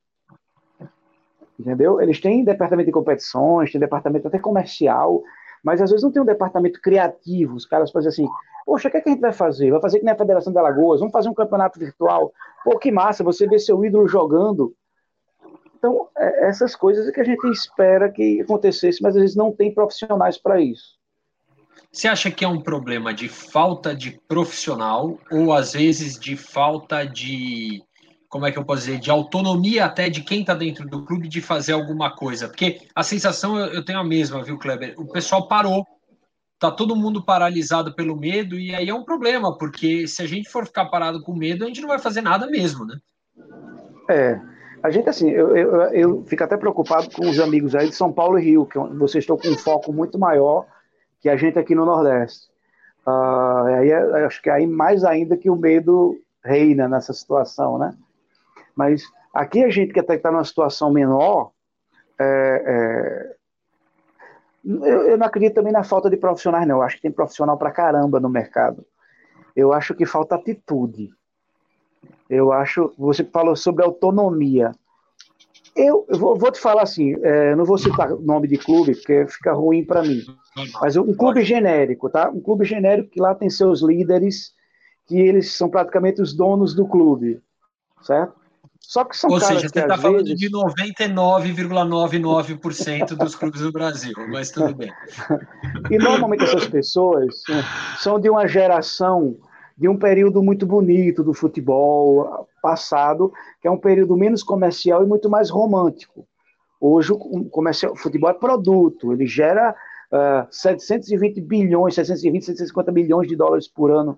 Entendeu? 1.60 2.00
Eles 2.00 2.22
têm 2.22 2.46
departamento 2.46 2.86
de 2.86 2.94
competições, 2.94 3.72
tem 3.72 3.82
departamento 3.82 4.28
até 4.28 4.40
comercial, 4.40 5.22
mas 5.64 5.82
às 5.82 5.90
vezes 5.90 6.04
não 6.04 6.12
tem 6.12 6.22
um 6.22 6.26
departamento 6.26 6.80
criativo. 6.80 7.56
Os 7.56 7.66
caras 7.66 7.92
fazem 7.92 8.10
assim, 8.10 8.28
Poxa, 8.68 8.90
o 8.90 8.92
que, 8.92 8.98
é 8.98 9.02
que 9.02 9.08
a 9.08 9.12
gente 9.14 9.22
vai 9.22 9.32
fazer? 9.32 9.72
Vai 9.72 9.80
fazer 9.80 10.00
que 10.00 10.04
nem 10.04 10.14
a 10.14 10.18
Federação 10.18 10.52
de 10.52 10.60
Alagoas? 10.60 11.00
Vamos 11.00 11.14
fazer 11.14 11.30
um 11.30 11.34
campeonato 11.34 11.80
virtual? 11.80 12.34
Pô, 12.66 12.78
que 12.78 12.92
massa, 12.92 13.24
você 13.24 13.48
vê 13.48 13.58
seu 13.58 13.84
ídolo 13.86 14.10
jogando. 14.10 14.76
Então, 15.78 16.10
é, 16.18 16.50
essas 16.50 16.76
coisas 16.76 17.08
é 17.08 17.12
que 17.14 17.22
a 17.22 17.24
gente 17.24 17.48
espera 17.48 18.12
que 18.12 18.42
acontecesse, 18.42 19.02
mas 19.02 19.16
às 19.16 19.22
vezes 19.22 19.38
não 19.38 19.54
tem 19.54 19.74
profissionais 19.74 20.38
para 20.38 20.60
isso. 20.60 20.98
Você 21.90 22.10
acha 22.10 22.30
que 22.30 22.44
é 22.44 22.48
um 22.48 22.60
problema 22.60 23.14
de 23.14 23.30
falta 23.30 23.96
de 23.96 24.20
profissional 24.28 25.18
ou 25.32 25.54
às 25.54 25.72
vezes 25.72 26.20
de 26.20 26.36
falta 26.36 27.06
de 27.06 27.82
como 28.28 28.46
é 28.46 28.52
que 28.52 28.60
eu 28.60 28.66
posso 28.66 28.82
dizer, 28.82 29.00
de 29.00 29.10
autonomia 29.10 29.86
até 29.86 30.10
de 30.10 30.22
quem 30.22 30.42
está 30.42 30.54
dentro 30.54 30.86
do 30.86 31.06
clube 31.06 31.30
de 31.30 31.42
fazer 31.42 31.72
alguma 31.72 32.14
coisa. 32.14 32.50
Porque 32.50 32.82
a 32.94 33.02
sensação 33.02 33.58
eu 33.58 33.86
tenho 33.86 34.00
a 34.00 34.04
mesma, 34.04 34.44
viu, 34.44 34.60
Kleber? 34.60 34.94
O 34.98 35.08
pessoal 35.08 35.48
parou, 35.48 35.88
tá 36.60 36.72
todo 36.72 36.96
mundo 36.96 37.24
paralisado 37.24 37.94
pelo 37.94 38.18
medo, 38.18 38.58
e 38.58 38.74
aí 38.74 38.90
é 38.90 38.94
um 38.94 39.04
problema, 39.04 39.58
porque 39.58 40.08
se 40.08 40.22
a 40.22 40.28
gente 40.28 40.50
for 40.50 40.66
ficar 40.66 40.86
parado 40.86 41.22
com 41.22 41.36
medo, 41.36 41.64
a 41.64 41.68
gente 41.68 41.82
não 41.82 41.90
vai 41.90 42.00
fazer 42.00 42.22
nada 42.22 42.48
mesmo, 42.48 42.86
né? 42.86 42.98
É. 44.10 44.40
A 44.82 44.90
gente, 44.90 45.10
assim, 45.10 45.30
eu, 45.30 45.56
eu, 45.56 45.82
eu 45.94 46.24
fico 46.26 46.44
até 46.44 46.56
preocupado 46.56 47.10
com 47.12 47.28
os 47.28 47.40
amigos 47.40 47.76
aí 47.76 47.90
de 47.90 47.96
São 47.96 48.12
Paulo 48.12 48.38
e 48.40 48.44
Rio, 48.44 48.66
que 48.66 48.78
vocês 48.78 49.24
estão 49.24 49.38
com 49.38 49.50
um 49.50 49.58
foco 49.58 49.92
muito 49.92 50.18
maior 50.20 50.66
que 51.20 51.30
a 51.30 51.36
gente 51.36 51.58
aqui 51.58 51.74
no 51.74 51.86
Nordeste. 51.86 52.48
Uh, 53.06 53.66
aí, 53.80 53.94
acho 54.26 54.42
que 54.42 54.50
aí 54.50 54.68
mais 54.68 55.04
ainda 55.04 55.38
que 55.38 55.50
o 55.50 55.56
medo 55.56 56.16
reina 56.44 56.88
nessa 56.88 57.14
situação, 57.14 57.78
né? 57.78 57.94
Mas 58.76 59.04
aqui 59.34 59.64
a 59.64 59.70
gente 59.70 59.94
que 59.94 60.00
até 60.00 60.16
está 60.16 60.32
numa 60.32 60.44
situação 60.44 60.92
menor, 60.92 61.52
é, 62.20 62.64
é, 62.66 63.36
eu, 64.68 65.04
eu, 65.04 65.18
não 65.18 65.26
acredito 65.26 65.56
também 65.56 65.72
na 65.72 65.84
falta 65.84 66.10
de 66.10 66.18
profissionais, 66.18 66.68
não. 66.68 66.78
Eu 66.78 66.82
acho 66.82 66.98
que 66.98 67.02
tem 67.04 67.12
profissional 67.12 67.58
para 67.58 67.72
caramba 67.72 68.20
no 68.20 68.30
mercado. 68.30 68.86
Eu 69.56 69.72
acho 69.72 69.96
que 69.96 70.06
falta 70.06 70.36
atitude. 70.36 71.10
Eu 72.30 72.52
acho. 72.52 72.94
Você 72.98 73.24
falou 73.24 73.56
sobre 73.56 73.84
autonomia. 73.84 74.74
Eu, 75.74 76.06
eu 76.10 76.18
vou, 76.18 76.36
vou, 76.36 76.52
te 76.52 76.60
falar 76.60 76.82
assim, 76.82 77.16
é, 77.24 77.56
não 77.56 77.64
vou 77.64 77.78
citar 77.78 78.10
nome 78.10 78.48
de 78.48 78.58
clube, 78.58 78.96
porque 78.96 79.28
fica 79.28 79.54
ruim 79.54 79.86
para 79.86 80.02
mim. 80.02 80.22
Mas 80.82 80.98
um 80.98 81.14
clube 81.14 81.44
genérico, 81.44 82.10
tá? 82.10 82.30
Um 82.30 82.42
clube 82.42 82.66
genérico 82.66 83.12
que 83.12 83.22
lá 83.22 83.36
tem 83.36 83.50
seus 83.50 83.82
líderes, 83.82 84.54
que 85.06 85.20
eles 85.20 85.52
são 85.52 85.70
praticamente 85.70 86.20
os 86.20 86.34
donos 86.34 86.74
do 86.74 86.88
clube, 86.88 87.40
certo? 88.02 88.36
Só 88.88 89.04
que 89.04 89.18
são 89.18 89.30
Ou 89.30 89.42
seja, 89.42 89.68
você 89.68 89.80
está 89.80 89.98
falando 89.98 90.24
vezes... 90.24 90.40
de 90.40 90.50
99,99% 90.50 93.18
dos 93.18 93.36
clubes 93.36 93.60
do 93.60 93.70
Brasil, 93.70 94.14
mas 94.30 94.50
tudo 94.50 94.74
bem. 94.74 94.94
e 95.92 95.98
normalmente 95.98 96.46
essas 96.46 96.68
pessoas 96.68 97.44
são 97.98 98.18
de 98.18 98.30
uma 98.30 98.48
geração, 98.48 99.36
de 99.78 99.90
um 99.90 99.98
período 99.98 100.42
muito 100.42 100.66
bonito 100.66 101.22
do 101.22 101.34
futebol 101.34 102.48
passado, 102.62 103.34
que 103.62 103.68
é 103.68 103.72
um 103.72 103.78
período 103.78 104.16
menos 104.16 104.42
comercial 104.42 105.04
e 105.04 105.06
muito 105.06 105.30
mais 105.30 105.50
romântico. 105.50 106.26
Hoje 106.80 107.12
o, 107.12 107.44
comercial, 107.50 107.92
o 107.92 107.98
futebol 107.98 108.30
é 108.30 108.34
produto, 108.34 109.12
ele 109.12 109.28
gera 109.28 109.76
uh, 110.14 110.48
720 110.50 111.42
bilhões, 111.42 111.96
720, 111.96 112.46
750 112.46 112.90
bilhões 112.94 113.28
de 113.28 113.36
dólares 113.36 113.68
por 113.68 113.92
ano 113.92 114.18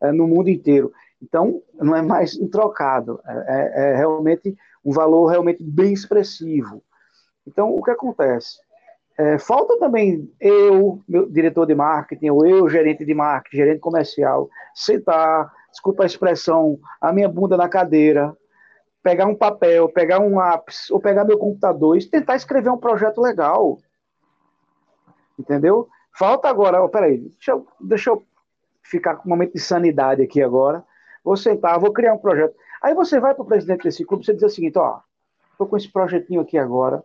uh, 0.00 0.12
no 0.12 0.28
mundo 0.28 0.48
inteiro. 0.48 0.92
Então, 1.24 1.62
não 1.74 1.96
é 1.96 2.02
mais 2.02 2.36
trocado, 2.52 3.18
é, 3.26 3.32
é, 3.32 3.90
é 3.90 3.96
realmente 3.96 4.54
um 4.84 4.92
valor 4.92 5.26
realmente 5.26 5.62
bem 5.62 5.92
expressivo. 5.92 6.82
Então, 7.46 7.74
o 7.74 7.82
que 7.82 7.90
acontece? 7.90 8.58
É, 9.16 9.38
falta 9.38 9.78
também 9.78 10.30
eu, 10.38 11.00
meu 11.08 11.26
diretor 11.26 11.66
de 11.66 11.74
marketing, 11.74 12.28
ou 12.28 12.46
eu, 12.46 12.68
gerente 12.68 13.04
de 13.06 13.14
marketing, 13.14 13.56
gerente 13.56 13.80
comercial, 13.80 14.50
sentar, 14.74 15.50
desculpa 15.70 16.02
a 16.02 16.06
expressão, 16.06 16.78
a 17.00 17.10
minha 17.12 17.28
bunda 17.28 17.56
na 17.56 17.68
cadeira, 17.68 18.36
pegar 19.02 19.26
um 19.26 19.34
papel, 19.34 19.88
pegar 19.88 20.20
um 20.20 20.34
lápis, 20.34 20.90
ou 20.90 21.00
pegar 21.00 21.24
meu 21.24 21.38
computador 21.38 21.96
e 21.96 22.04
tentar 22.04 22.36
escrever 22.36 22.70
um 22.70 22.78
projeto 22.78 23.20
legal. 23.20 23.78
Entendeu? 25.38 25.88
Falta 26.12 26.48
agora, 26.48 26.82
oh, 26.82 26.88
peraí, 26.88 27.18
deixa 27.18 27.52
eu, 27.52 27.66
deixa 27.80 28.10
eu 28.10 28.22
ficar 28.82 29.16
com 29.16 29.26
um 29.26 29.30
momento 29.30 29.54
de 29.54 29.60
sanidade 29.60 30.22
aqui 30.22 30.42
agora 30.42 30.84
vou 31.24 31.36
sentar, 31.36 31.80
vou 31.80 31.92
criar 31.92 32.12
um 32.12 32.18
projeto. 32.18 32.54
Aí 32.82 32.94
você 32.94 33.18
vai 33.18 33.34
para 33.34 33.42
o 33.42 33.46
presidente 33.46 33.84
desse 33.84 34.04
clube, 34.04 34.24
você 34.24 34.34
diz 34.34 34.42
o 34.42 34.48
seguinte, 34.48 34.78
ó, 34.78 35.00
estou 35.50 35.66
com 35.66 35.76
esse 35.76 35.90
projetinho 35.90 36.42
aqui 36.42 36.58
agora, 36.58 37.02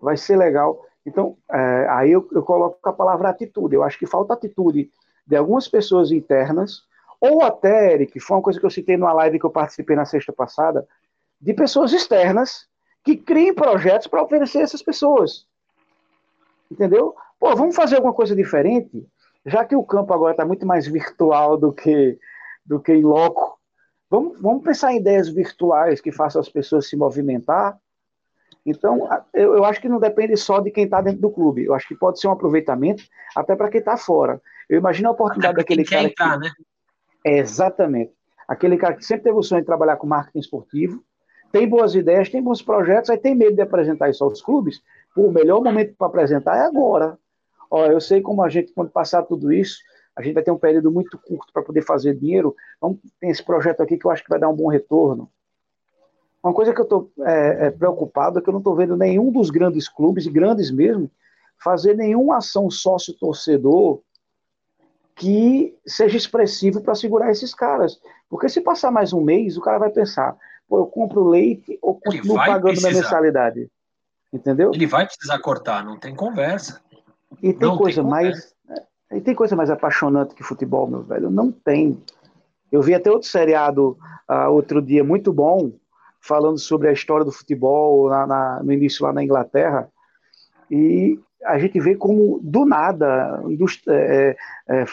vai 0.00 0.16
ser 0.16 0.36
legal. 0.36 0.84
Então, 1.06 1.36
é, 1.50 1.86
aí 1.90 2.10
eu, 2.10 2.28
eu, 2.32 2.42
coloco 2.42 2.78
a 2.88 2.92
palavra 2.92 3.28
atitude. 3.28 3.74
Eu 3.74 3.82
acho 3.82 3.98
que 3.98 4.06
falta 4.06 4.34
atitude 4.34 4.90
de 5.26 5.36
algumas 5.36 5.68
pessoas 5.68 6.10
internas, 6.10 6.82
ou 7.20 7.42
até, 7.42 7.92
Eric, 7.92 8.18
foi 8.18 8.36
uma 8.36 8.42
coisa 8.42 8.58
que 8.58 8.66
eu 8.66 8.70
citei 8.70 8.96
numa 8.96 9.12
live 9.12 9.38
que 9.38 9.46
eu 9.46 9.50
participei 9.50 9.94
na 9.94 10.04
sexta 10.04 10.32
passada, 10.32 10.86
de 11.40 11.54
pessoas 11.54 11.92
externas 11.92 12.66
que 13.04 13.16
criem 13.16 13.54
projetos 13.54 14.08
para 14.08 14.22
oferecer 14.22 14.60
essas 14.60 14.82
pessoas. 14.82 15.46
Entendeu? 16.70 17.14
Pô, 17.38 17.54
vamos 17.54 17.76
fazer 17.76 17.96
alguma 17.96 18.14
coisa 18.14 18.34
diferente? 18.34 19.06
Já 19.44 19.64
que 19.64 19.74
o 19.74 19.84
campo 19.84 20.12
agora 20.12 20.32
está 20.32 20.44
muito 20.44 20.66
mais 20.66 20.86
virtual 20.86 21.56
do 21.56 21.72
que 21.72 22.18
do 22.64 22.80
que 22.80 22.92
em 22.92 23.02
loco. 23.02 23.58
Vamos, 24.10 24.40
vamos 24.40 24.62
pensar 24.62 24.92
em 24.92 24.98
ideias 24.98 25.28
virtuais 25.28 26.00
que 26.00 26.12
façam 26.12 26.40
as 26.40 26.48
pessoas 26.48 26.88
se 26.88 26.96
movimentar. 26.96 27.78
Então, 28.64 29.08
eu, 29.34 29.56
eu 29.56 29.64
acho 29.64 29.80
que 29.80 29.88
não 29.88 29.98
depende 29.98 30.36
só 30.36 30.60
de 30.60 30.70
quem 30.70 30.84
está 30.84 31.00
dentro 31.00 31.20
do 31.20 31.30
clube. 31.30 31.64
Eu 31.64 31.74
acho 31.74 31.88
que 31.88 31.94
pode 31.94 32.20
ser 32.20 32.28
um 32.28 32.32
aproveitamento 32.32 33.02
até 33.34 33.56
para 33.56 33.68
quem 33.68 33.80
está 33.80 33.96
fora. 33.96 34.40
Eu 34.68 34.78
imagino 34.78 35.08
a 35.08 35.12
oportunidade 35.12 35.56
daquele 35.56 35.84
cara. 35.84 36.04
Entrar, 36.04 36.38
que... 36.38 36.46
né? 36.46 36.52
É, 37.24 37.38
exatamente. 37.38 38.12
Aquele 38.46 38.76
cara 38.76 38.94
que 38.94 39.04
sempre 39.04 39.24
teve 39.24 39.36
o 39.36 39.42
sonho 39.42 39.62
de 39.62 39.66
trabalhar 39.66 39.96
com 39.96 40.06
marketing 40.06 40.38
esportivo, 40.38 41.02
tem 41.50 41.68
boas 41.68 41.94
ideias, 41.94 42.30
tem 42.30 42.42
bons 42.42 42.62
projetos, 42.62 43.10
aí 43.10 43.18
tem 43.18 43.34
medo 43.34 43.54
de 43.54 43.62
apresentar 43.62 44.08
isso 44.08 44.24
aos 44.24 44.40
clubes. 44.40 44.80
Pô, 45.14 45.22
o 45.22 45.32
melhor 45.32 45.62
momento 45.62 45.94
para 45.96 46.06
apresentar 46.06 46.56
é 46.56 46.62
agora. 46.62 47.18
Ó, 47.70 47.86
eu 47.86 48.00
sei 48.00 48.20
como 48.20 48.42
a 48.42 48.48
gente, 48.48 48.72
quando 48.72 48.90
passar 48.90 49.22
tudo 49.22 49.52
isso, 49.52 49.78
a 50.16 50.22
gente 50.22 50.34
vai 50.34 50.42
ter 50.42 50.50
um 50.50 50.58
período 50.58 50.90
muito 50.90 51.18
curto 51.18 51.52
para 51.52 51.62
poder 51.62 51.82
fazer 51.82 52.14
dinheiro. 52.14 52.54
Então, 52.76 52.98
tem 53.18 53.30
esse 53.30 53.42
projeto 53.42 53.82
aqui 53.82 53.96
que 53.96 54.06
eu 54.06 54.10
acho 54.10 54.22
que 54.22 54.28
vai 54.28 54.38
dar 54.38 54.48
um 54.48 54.56
bom 54.56 54.68
retorno. 54.68 55.30
Uma 56.42 56.52
coisa 56.52 56.74
que 56.74 56.80
eu 56.80 56.84
estou 56.84 57.10
é, 57.20 57.66
é, 57.66 57.70
preocupado 57.70 58.38
é 58.38 58.42
que 58.42 58.48
eu 58.48 58.52
não 58.52 58.60
estou 58.60 58.74
vendo 58.74 58.96
nenhum 58.96 59.30
dos 59.30 59.48
grandes 59.48 59.88
clubes, 59.88 60.26
e 60.26 60.30
grandes 60.30 60.70
mesmo, 60.70 61.10
fazer 61.62 61.96
nenhuma 61.96 62.38
ação 62.38 62.68
sócio-torcedor 62.68 64.00
que 65.14 65.76
seja 65.86 66.16
expressivo 66.16 66.80
para 66.82 66.94
segurar 66.94 67.30
esses 67.30 67.54
caras. 67.54 68.00
Porque 68.28 68.48
se 68.48 68.60
passar 68.60 68.90
mais 68.90 69.12
um 69.12 69.20
mês, 69.20 69.56
o 69.56 69.60
cara 69.60 69.78
vai 69.78 69.90
pensar, 69.90 70.36
pô, 70.68 70.78
eu 70.78 70.86
compro 70.86 71.28
leite 71.28 71.78
ou 71.80 72.00
continuo 72.00 72.36
pagando 72.36 72.62
precisar. 72.62 72.88
minha 72.88 73.02
mensalidade. 73.02 73.70
Entendeu? 74.32 74.72
Ele 74.74 74.86
vai 74.86 75.06
precisar 75.06 75.38
cortar, 75.38 75.84
não 75.84 75.98
tem 75.98 76.14
conversa. 76.14 76.80
E 77.42 77.52
tem 77.52 77.68
não 77.68 77.76
coisa 77.76 78.00
tem 78.00 78.10
mais. 78.10 78.51
E 79.12 79.20
tem 79.20 79.34
coisa 79.34 79.54
mais 79.54 79.70
apaixonante 79.70 80.34
que 80.34 80.42
futebol, 80.42 80.86
meu 80.86 81.02
velho? 81.02 81.30
Não 81.30 81.50
tem. 81.52 82.02
Eu 82.70 82.80
vi 82.80 82.94
até 82.94 83.10
outro 83.10 83.28
seriado 83.28 83.98
uh, 84.30 84.50
outro 84.50 84.80
dia 84.80 85.04
muito 85.04 85.32
bom, 85.32 85.72
falando 86.20 86.58
sobre 86.58 86.88
a 86.88 86.92
história 86.92 87.24
do 87.24 87.32
futebol 87.32 88.08
na, 88.08 88.26
na, 88.26 88.62
no 88.62 88.72
início 88.72 89.04
lá 89.04 89.12
na 89.12 89.22
Inglaterra. 89.22 89.90
E 90.70 91.20
a 91.44 91.58
gente 91.58 91.78
vê 91.80 91.94
como, 91.94 92.40
do 92.42 92.64
nada, 92.64 93.42
é, 93.88 94.36
é, 94.68 94.84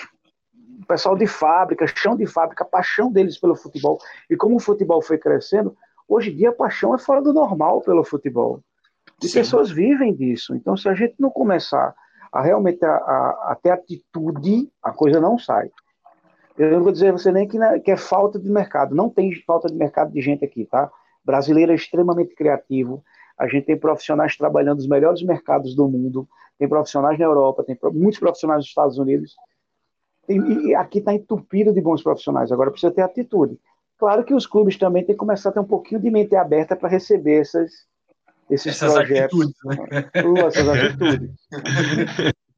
o 0.81 0.85
pessoal 0.85 1.15
de 1.15 1.27
fábrica, 1.27 1.87
chão 1.87 2.17
de 2.17 2.25
fábrica, 2.25 2.63
a 2.63 2.67
paixão 2.67 3.11
deles 3.11 3.39
pelo 3.39 3.55
futebol. 3.55 3.99
E 4.29 4.35
como 4.35 4.55
o 4.55 4.59
futebol 4.59 5.01
foi 5.01 5.17
crescendo, 5.17 5.75
hoje 6.07 6.31
em 6.31 6.35
dia 6.35 6.49
a 6.49 6.53
paixão 6.53 6.93
é 6.93 6.97
fora 6.97 7.21
do 7.21 7.31
normal 7.31 7.81
pelo 7.81 8.03
futebol. 8.03 8.61
E 9.23 9.27
Sim. 9.27 9.39
pessoas 9.39 9.69
vivem 9.69 10.13
disso. 10.13 10.55
Então, 10.55 10.75
se 10.75 10.89
a 10.89 10.93
gente 10.93 11.15
não 11.19 11.29
começar 11.29 11.93
a 12.31 12.41
realmente 12.41 12.83
a, 12.85 12.95
a, 12.95 13.51
a 13.51 13.57
ter 13.61 13.71
atitude, 13.71 14.71
a 14.81 14.91
coisa 14.91 15.19
não 15.19 15.37
sai. 15.37 15.69
Eu 16.57 16.71
não 16.71 16.83
vou 16.83 16.91
dizer 16.91 17.09
a 17.09 17.11
você 17.13 17.31
nem 17.31 17.47
que, 17.47 17.57
que 17.79 17.91
é 17.91 17.97
falta 17.97 18.37
de 18.37 18.49
mercado. 18.49 18.93
Não 18.93 19.09
tem 19.09 19.33
falta 19.45 19.67
de 19.69 19.75
mercado 19.75 20.11
de 20.11 20.21
gente 20.21 20.43
aqui, 20.43 20.65
tá? 20.65 20.91
Brasileiro 21.23 21.71
é 21.71 21.75
extremamente 21.75 22.35
criativo. 22.35 23.03
A 23.37 23.47
gente 23.47 23.65
tem 23.65 23.77
profissionais 23.77 24.35
trabalhando 24.35 24.77
nos 24.77 24.87
melhores 24.87 25.23
mercados 25.23 25.73
do 25.73 25.87
mundo. 25.87 26.27
Tem 26.57 26.67
profissionais 26.67 27.17
na 27.17 27.25
Europa, 27.25 27.63
tem 27.63 27.77
muitos 27.93 28.19
profissionais 28.19 28.59
nos 28.59 28.67
Estados 28.67 28.97
Unidos. 28.97 29.35
E 30.27 30.75
aqui 30.75 30.99
está 30.99 31.13
entupido 31.13 31.73
de 31.73 31.81
bons 31.81 32.03
profissionais. 32.03 32.51
Agora 32.51 32.69
precisa 32.69 32.91
ter 32.91 33.01
atitude. 33.01 33.57
Claro 33.97 34.23
que 34.23 34.33
os 34.33 34.45
clubes 34.45 34.77
também 34.77 35.03
têm 35.03 35.15
que 35.15 35.19
começar 35.19 35.49
a 35.49 35.51
ter 35.53 35.59
um 35.59 35.65
pouquinho 35.65 36.01
de 36.01 36.11
mente 36.11 36.35
aberta 36.35 36.75
para 36.75 36.89
receber 36.89 37.41
essas, 37.41 37.87
esses 38.49 38.75
essas 38.75 38.93
projetos. 38.93 39.39
Atitudes, 39.39 39.57
né? 39.65 40.09
essas 40.45 40.67
atitudes. 40.67 41.31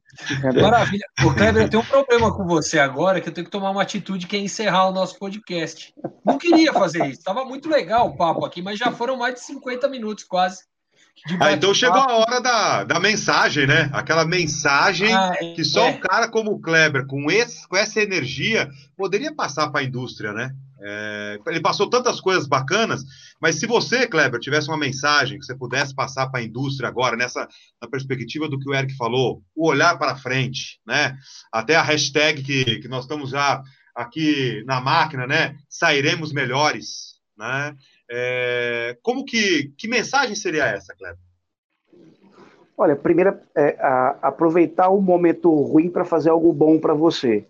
Maravilha. 0.60 1.06
O 1.24 1.34
Kleber, 1.34 1.62
eu 1.62 1.70
tenho 1.70 1.82
um 1.82 1.86
problema 1.86 2.34
com 2.34 2.44
você 2.46 2.78
agora, 2.78 3.20
que 3.20 3.28
eu 3.28 3.32
tenho 3.32 3.44
que 3.46 3.50
tomar 3.50 3.70
uma 3.70 3.82
atitude 3.82 4.26
que 4.26 4.36
é 4.36 4.40
encerrar 4.40 4.88
o 4.88 4.92
nosso 4.92 5.18
podcast. 5.18 5.94
Não 6.24 6.36
queria 6.36 6.72
fazer 6.72 7.06
isso. 7.06 7.20
Estava 7.20 7.44
muito 7.44 7.68
legal 7.68 8.08
o 8.08 8.16
papo 8.16 8.44
aqui, 8.44 8.60
mas 8.60 8.78
já 8.78 8.92
foram 8.92 9.16
mais 9.16 9.34
de 9.34 9.40
50 9.40 9.88
minutos 9.88 10.24
quase. 10.24 10.64
Ah, 11.40 11.52
então 11.52 11.72
chegou 11.72 12.00
a 12.00 12.16
hora 12.16 12.40
da, 12.40 12.84
da 12.84 13.00
mensagem, 13.00 13.66
né? 13.66 13.88
Aquela 13.92 14.24
mensagem 14.24 15.12
ah, 15.14 15.32
é, 15.40 15.54
que 15.54 15.64
só 15.64 15.86
é. 15.86 15.90
um 15.90 16.00
cara 16.00 16.28
como 16.28 16.50
o 16.50 16.60
Kleber, 16.60 17.06
com, 17.06 17.30
esse, 17.30 17.66
com 17.68 17.76
essa 17.76 18.00
energia, 18.00 18.68
poderia 18.96 19.32
passar 19.34 19.70
para 19.70 19.82
a 19.82 19.84
indústria, 19.84 20.32
né? 20.32 20.52
É, 20.84 21.38
ele 21.46 21.60
passou 21.60 21.88
tantas 21.88 22.20
coisas 22.20 22.48
bacanas, 22.48 23.04
mas 23.40 23.54
se 23.54 23.66
você, 23.66 24.04
Kleber, 24.06 24.40
tivesse 24.40 24.68
uma 24.68 24.76
mensagem 24.76 25.38
que 25.38 25.44
você 25.44 25.54
pudesse 25.54 25.94
passar 25.94 26.26
para 26.26 26.40
a 26.40 26.42
indústria 26.42 26.88
agora, 26.88 27.16
nessa 27.16 27.46
na 27.80 27.88
perspectiva 27.88 28.48
do 28.48 28.58
que 28.58 28.68
o 28.68 28.74
Eric 28.74 28.96
falou, 28.96 29.44
o 29.54 29.68
olhar 29.68 29.96
para 29.96 30.16
frente, 30.16 30.80
né? 30.84 31.16
Até 31.52 31.76
a 31.76 31.82
hashtag 31.82 32.42
que, 32.42 32.80
que 32.80 32.88
nós 32.88 33.04
estamos 33.04 33.30
já 33.30 33.62
aqui 33.94 34.64
na 34.66 34.80
máquina, 34.80 35.24
né? 35.24 35.56
Sairemos 35.68 36.32
melhores, 36.32 37.12
né? 37.38 37.76
É, 38.14 38.98
como 39.02 39.24
que 39.24 39.72
que 39.78 39.88
mensagem 39.88 40.34
seria 40.34 40.66
essa, 40.66 40.94
Kleber? 40.94 41.18
Olha, 42.76 42.94
primeiro 42.94 43.38
é 43.54 43.76
a, 43.80 44.18
aproveitar 44.20 44.90
o 44.90 45.00
momento 45.00 45.50
ruim 45.50 45.88
para 45.88 46.04
fazer 46.04 46.28
algo 46.28 46.52
bom 46.52 46.78
para 46.78 46.92
você. 46.92 47.46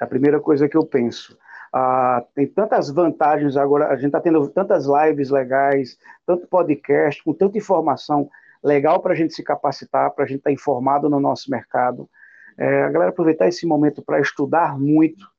É 0.00 0.04
a 0.04 0.08
primeira 0.08 0.40
coisa 0.40 0.68
que 0.68 0.76
eu 0.76 0.84
penso. 0.84 1.38
Ah, 1.72 2.24
tem 2.34 2.44
tantas 2.44 2.90
vantagens 2.90 3.56
agora, 3.56 3.86
a 3.86 3.94
gente 3.94 4.06
está 4.06 4.20
tendo 4.20 4.48
tantas 4.48 4.84
lives 4.86 5.30
legais, 5.30 5.96
tanto 6.26 6.48
podcast, 6.48 7.22
com 7.22 7.32
tanta 7.32 7.58
informação 7.58 8.28
legal 8.64 9.00
para 9.00 9.12
a 9.12 9.16
gente 9.16 9.32
se 9.32 9.44
capacitar, 9.44 10.10
para 10.10 10.24
a 10.24 10.26
gente 10.26 10.38
estar 10.38 10.50
tá 10.50 10.54
informado 10.54 11.08
no 11.08 11.20
nosso 11.20 11.48
mercado. 11.48 12.10
É, 12.58 12.82
a 12.82 12.90
galera 12.90 13.10
aproveitar 13.10 13.46
esse 13.46 13.64
momento 13.64 14.02
para 14.02 14.20
estudar 14.20 14.76
muito, 14.76 15.29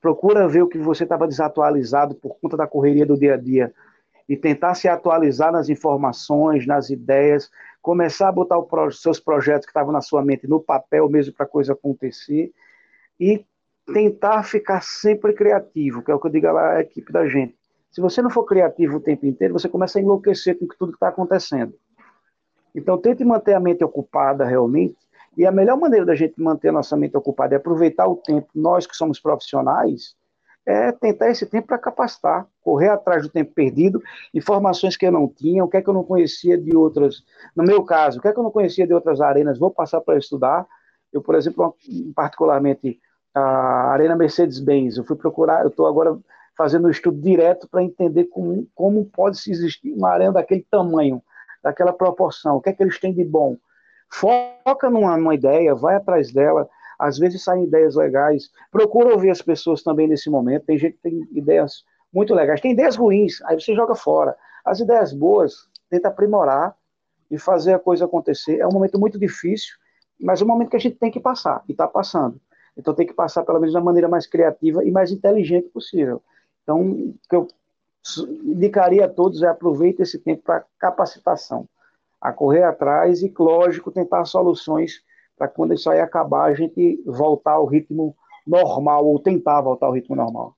procura 0.00 0.48
ver 0.48 0.62
o 0.62 0.68
que 0.68 0.78
você 0.78 1.04
estava 1.04 1.26
desatualizado 1.26 2.14
por 2.14 2.38
conta 2.38 2.56
da 2.56 2.66
correria 2.66 3.06
do 3.06 3.18
dia 3.18 3.34
a 3.34 3.36
dia 3.36 3.72
e 4.28 4.36
tentar 4.36 4.74
se 4.74 4.88
atualizar 4.88 5.50
nas 5.50 5.68
informações, 5.68 6.66
nas 6.66 6.90
ideias, 6.90 7.50
começar 7.80 8.28
a 8.28 8.32
botar 8.32 8.58
os 8.58 9.00
seus 9.00 9.18
projetos 9.18 9.64
que 9.64 9.70
estavam 9.70 9.92
na 9.92 10.02
sua 10.02 10.22
mente 10.22 10.46
no 10.46 10.60
papel 10.60 11.08
mesmo 11.08 11.32
para 11.32 11.46
a 11.46 11.48
coisa 11.48 11.72
acontecer 11.72 12.52
e 13.18 13.44
tentar 13.92 14.42
ficar 14.42 14.82
sempre 14.82 15.32
criativo, 15.32 16.02
que 16.02 16.10
é 16.10 16.14
o 16.14 16.20
que 16.20 16.26
eu 16.26 16.30
digo 16.30 16.46
à 16.48 16.80
equipe 16.80 17.10
da 17.10 17.26
gente. 17.26 17.56
Se 17.90 18.00
você 18.00 18.20
não 18.20 18.30
for 18.30 18.44
criativo 18.44 18.98
o 18.98 19.00
tempo 19.00 19.24
inteiro, 19.24 19.54
você 19.54 19.68
começa 19.68 19.98
a 19.98 20.02
enlouquecer 20.02 20.58
com 20.58 20.66
tudo 20.66 20.92
que 20.92 20.96
está 20.96 21.08
acontecendo. 21.08 21.74
Então, 22.74 22.98
tente 22.98 23.24
manter 23.24 23.54
a 23.54 23.60
mente 23.60 23.82
ocupada 23.82 24.44
realmente. 24.44 24.96
E 25.38 25.46
a 25.46 25.52
melhor 25.52 25.78
maneira 25.78 26.04
da 26.04 26.16
gente 26.16 26.34
manter 26.42 26.70
a 26.70 26.72
nossa 26.72 26.96
mente 26.96 27.16
ocupada 27.16 27.54
e 27.54 27.56
aproveitar 27.56 28.08
o 28.08 28.16
tempo, 28.16 28.48
nós 28.52 28.88
que 28.88 28.96
somos 28.96 29.20
profissionais, 29.20 30.16
é 30.66 30.90
tentar 30.90 31.30
esse 31.30 31.46
tempo 31.46 31.68
para 31.68 31.78
capacitar, 31.78 32.44
correr 32.60 32.88
atrás 32.88 33.22
do 33.22 33.28
tempo 33.28 33.54
perdido, 33.54 34.02
informações 34.34 34.96
que 34.96 35.06
eu 35.06 35.12
não 35.12 35.28
tinha, 35.28 35.64
o 35.64 35.68
que 35.68 35.76
é 35.76 35.82
que 35.82 35.88
eu 35.88 35.94
não 35.94 36.02
conhecia 36.02 36.58
de 36.58 36.76
outras. 36.76 37.22
No 37.54 37.62
meu 37.62 37.84
caso, 37.84 38.18
o 38.18 38.20
que 38.20 38.26
é 38.26 38.32
que 38.32 38.38
eu 38.38 38.42
não 38.42 38.50
conhecia 38.50 38.84
de 38.84 38.92
outras 38.92 39.20
arenas, 39.20 39.60
vou 39.60 39.70
passar 39.70 40.00
para 40.00 40.18
estudar. 40.18 40.66
Eu, 41.12 41.22
por 41.22 41.36
exemplo, 41.36 41.72
particularmente, 42.16 43.00
a 43.32 43.92
Arena 43.92 44.16
Mercedes-Benz. 44.16 44.96
Eu 44.96 45.04
fui 45.04 45.16
procurar, 45.16 45.62
eu 45.62 45.68
estou 45.68 45.86
agora 45.86 46.18
fazendo 46.56 46.88
um 46.88 46.90
estudo 46.90 47.20
direto 47.20 47.68
para 47.68 47.84
entender 47.84 48.24
como, 48.24 48.66
como 48.74 49.04
pode 49.04 49.38
se 49.38 49.52
existir 49.52 49.92
uma 49.92 50.10
arena 50.10 50.32
daquele 50.32 50.66
tamanho, 50.68 51.22
daquela 51.62 51.92
proporção, 51.92 52.56
o 52.56 52.60
que 52.60 52.70
é 52.70 52.72
que 52.72 52.82
eles 52.82 52.98
têm 52.98 53.14
de 53.14 53.24
bom. 53.24 53.56
Foca 54.10 54.90
numa, 54.90 55.16
numa 55.16 55.34
ideia, 55.34 55.74
vai 55.74 55.96
atrás 55.96 56.32
dela, 56.32 56.68
às 56.98 57.18
vezes 57.18 57.44
saem 57.44 57.64
ideias 57.64 57.94
legais. 57.94 58.50
Procura 58.70 59.12
ouvir 59.12 59.30
as 59.30 59.42
pessoas 59.42 59.82
também 59.82 60.08
nesse 60.08 60.28
momento. 60.28 60.66
Tem 60.66 60.78
gente 60.78 60.94
que 60.94 61.02
tem 61.02 61.28
ideias 61.32 61.84
muito 62.12 62.34
legais, 62.34 62.60
tem 62.60 62.72
ideias 62.72 62.96
ruins, 62.96 63.40
aí 63.44 63.60
você 63.60 63.74
joga 63.74 63.94
fora. 63.94 64.36
As 64.64 64.80
ideias 64.80 65.12
boas, 65.12 65.68
tenta 65.90 66.08
aprimorar 66.08 66.74
e 67.30 67.38
fazer 67.38 67.74
a 67.74 67.78
coisa 67.78 68.06
acontecer. 68.06 68.58
É 68.58 68.66
um 68.66 68.72
momento 68.72 68.98
muito 68.98 69.18
difícil, 69.18 69.74
mas 70.20 70.40
é 70.40 70.44
um 70.44 70.48
momento 70.48 70.70
que 70.70 70.76
a 70.76 70.80
gente 70.80 70.96
tem 70.96 71.10
que 71.10 71.20
passar, 71.20 71.62
e 71.68 71.72
está 71.72 71.86
passando. 71.86 72.40
Então 72.76 72.94
tem 72.94 73.06
que 73.06 73.12
passar 73.12 73.44
pelo 73.44 73.60
menos 73.60 73.74
maneira 73.82 74.08
mais 74.08 74.26
criativa 74.26 74.84
e 74.84 74.90
mais 74.90 75.10
inteligente 75.10 75.68
possível. 75.68 76.22
Então, 76.62 76.80
o 76.80 77.14
que 77.28 77.36
eu 77.36 77.48
indicaria 78.44 79.04
a 79.04 79.08
todos 79.08 79.42
é 79.42 79.48
aproveitar 79.48 80.02
esse 80.02 80.18
tempo 80.18 80.42
para 80.42 80.64
capacitação, 80.78 81.68
a 82.20 82.32
correr 82.32 82.64
atrás 82.64 83.22
e, 83.22 83.32
lógico, 83.38 83.90
tentar 83.90 84.24
soluções 84.24 85.02
para 85.36 85.48
quando 85.48 85.74
isso 85.74 85.88
aí 85.88 86.00
acabar, 86.00 86.44
a 86.44 86.54
gente 86.54 87.00
voltar 87.06 87.52
ao 87.52 87.66
ritmo 87.66 88.16
normal, 88.46 89.06
ou 89.06 89.20
tentar 89.20 89.60
voltar 89.60 89.86
ao 89.86 89.92
ritmo 89.92 90.16
normal. 90.16 90.56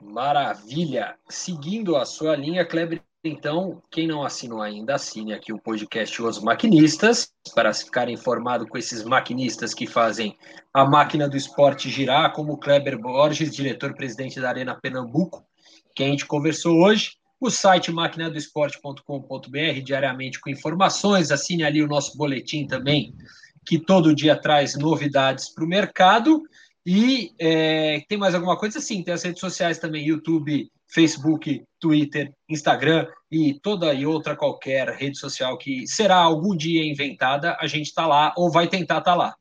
Maravilha! 0.00 1.16
Seguindo 1.28 1.96
a 1.96 2.04
sua 2.04 2.36
linha, 2.36 2.66
Kleber, 2.66 3.00
então, 3.24 3.80
quem 3.88 4.08
não 4.08 4.24
assinou 4.24 4.60
ainda, 4.60 4.96
assine 4.96 5.32
aqui 5.32 5.52
o 5.52 5.58
podcast 5.58 6.20
Os 6.20 6.42
Maquinistas, 6.42 7.32
para 7.54 7.72
ficar 7.72 8.08
informado 8.08 8.66
com 8.66 8.76
esses 8.76 9.04
maquinistas 9.04 9.72
que 9.72 9.86
fazem 9.86 10.36
a 10.74 10.84
máquina 10.84 11.28
do 11.28 11.36
esporte 11.36 11.88
girar, 11.88 12.32
como 12.32 12.58
Kleber 12.58 12.98
Borges, 13.00 13.54
diretor-presidente 13.54 14.40
da 14.40 14.48
Arena 14.48 14.74
Pernambuco, 14.74 15.46
que 15.94 16.02
a 16.02 16.06
gente 16.06 16.26
conversou 16.26 16.82
hoje. 16.82 17.12
O 17.42 17.50
site 17.50 17.90
maquinadoesporte.com.br, 17.90 19.80
diariamente 19.84 20.38
com 20.38 20.48
informações. 20.48 21.32
Assine 21.32 21.64
ali 21.64 21.82
o 21.82 21.88
nosso 21.88 22.16
boletim 22.16 22.68
também, 22.68 23.12
que 23.66 23.80
todo 23.80 24.14
dia 24.14 24.40
traz 24.40 24.76
novidades 24.76 25.52
para 25.52 25.64
o 25.64 25.66
mercado. 25.66 26.40
E 26.86 27.32
é, 27.40 28.00
tem 28.08 28.16
mais 28.16 28.36
alguma 28.36 28.56
coisa? 28.56 28.80
Sim, 28.80 29.02
tem 29.02 29.12
as 29.12 29.24
redes 29.24 29.40
sociais 29.40 29.80
também, 29.80 30.06
YouTube, 30.06 30.70
Facebook, 30.86 31.64
Twitter, 31.80 32.32
Instagram 32.48 33.08
e 33.28 33.58
toda 33.60 33.92
e 33.92 34.06
outra 34.06 34.36
qualquer 34.36 34.90
rede 34.90 35.18
social 35.18 35.58
que 35.58 35.84
será 35.84 36.18
algum 36.18 36.56
dia 36.56 36.88
inventada, 36.88 37.56
a 37.60 37.66
gente 37.66 37.86
está 37.86 38.06
lá 38.06 38.32
ou 38.36 38.52
vai 38.52 38.68
tentar 38.68 38.98
estar 38.98 39.10
tá 39.10 39.16
lá. 39.16 39.34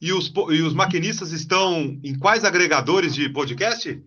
E 0.00 0.12
os, 0.12 0.32
e 0.52 0.62
os 0.62 0.74
maquinistas 0.74 1.32
estão 1.32 1.98
em 2.04 2.16
quais 2.16 2.44
agregadores 2.44 3.16
de 3.16 3.28
podcast? 3.28 4.00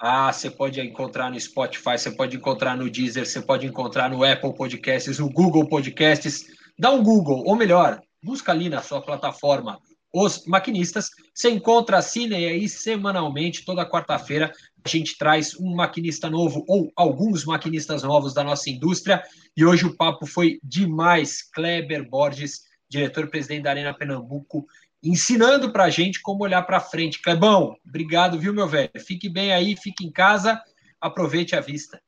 Ah, 0.00 0.32
você 0.32 0.48
pode 0.48 0.80
encontrar 0.80 1.28
no 1.28 1.40
Spotify, 1.40 1.98
você 1.98 2.12
pode 2.12 2.36
encontrar 2.36 2.76
no 2.76 2.88
Deezer, 2.88 3.26
você 3.26 3.42
pode 3.42 3.66
encontrar 3.66 4.08
no 4.08 4.22
Apple 4.22 4.54
Podcasts, 4.54 5.18
no 5.18 5.28
Google 5.28 5.66
Podcasts. 5.68 6.46
Dá 6.78 6.92
um 6.92 7.02
Google, 7.02 7.42
ou 7.44 7.56
melhor, 7.56 8.00
busca 8.22 8.52
ali 8.52 8.68
na 8.68 8.80
sua 8.80 9.02
plataforma 9.02 9.80
Os 10.14 10.46
Maquinistas. 10.46 11.10
Você 11.34 11.50
encontra, 11.50 11.98
assine 11.98 12.36
aí 12.36 12.68
semanalmente, 12.68 13.64
toda 13.64 13.88
quarta-feira, 13.88 14.52
a 14.84 14.88
gente 14.88 15.18
traz 15.18 15.58
um 15.58 15.74
maquinista 15.74 16.30
novo 16.30 16.64
ou 16.68 16.92
alguns 16.94 17.44
maquinistas 17.44 18.04
novos 18.04 18.32
da 18.32 18.44
nossa 18.44 18.70
indústria. 18.70 19.20
E 19.56 19.64
hoje 19.64 19.84
o 19.84 19.96
papo 19.96 20.26
foi 20.26 20.60
demais. 20.62 21.42
Kleber 21.42 22.08
Borges, 22.08 22.60
diretor-presidente 22.88 23.64
da 23.64 23.70
Arena 23.70 23.92
Pernambuco, 23.92 24.64
ensinando 25.02 25.72
para 25.72 25.84
a 25.84 25.90
gente 25.90 26.20
como 26.20 26.44
olhar 26.44 26.62
para 26.62 26.80
frente. 26.80 27.22
Clebão, 27.22 27.76
obrigado, 27.86 28.38
viu, 28.38 28.52
meu 28.52 28.66
velho? 28.66 28.90
Fique 28.98 29.28
bem 29.28 29.52
aí, 29.52 29.76
fique 29.76 30.04
em 30.04 30.10
casa, 30.10 30.60
aproveite 31.00 31.54
a 31.54 31.60
vista. 31.60 32.00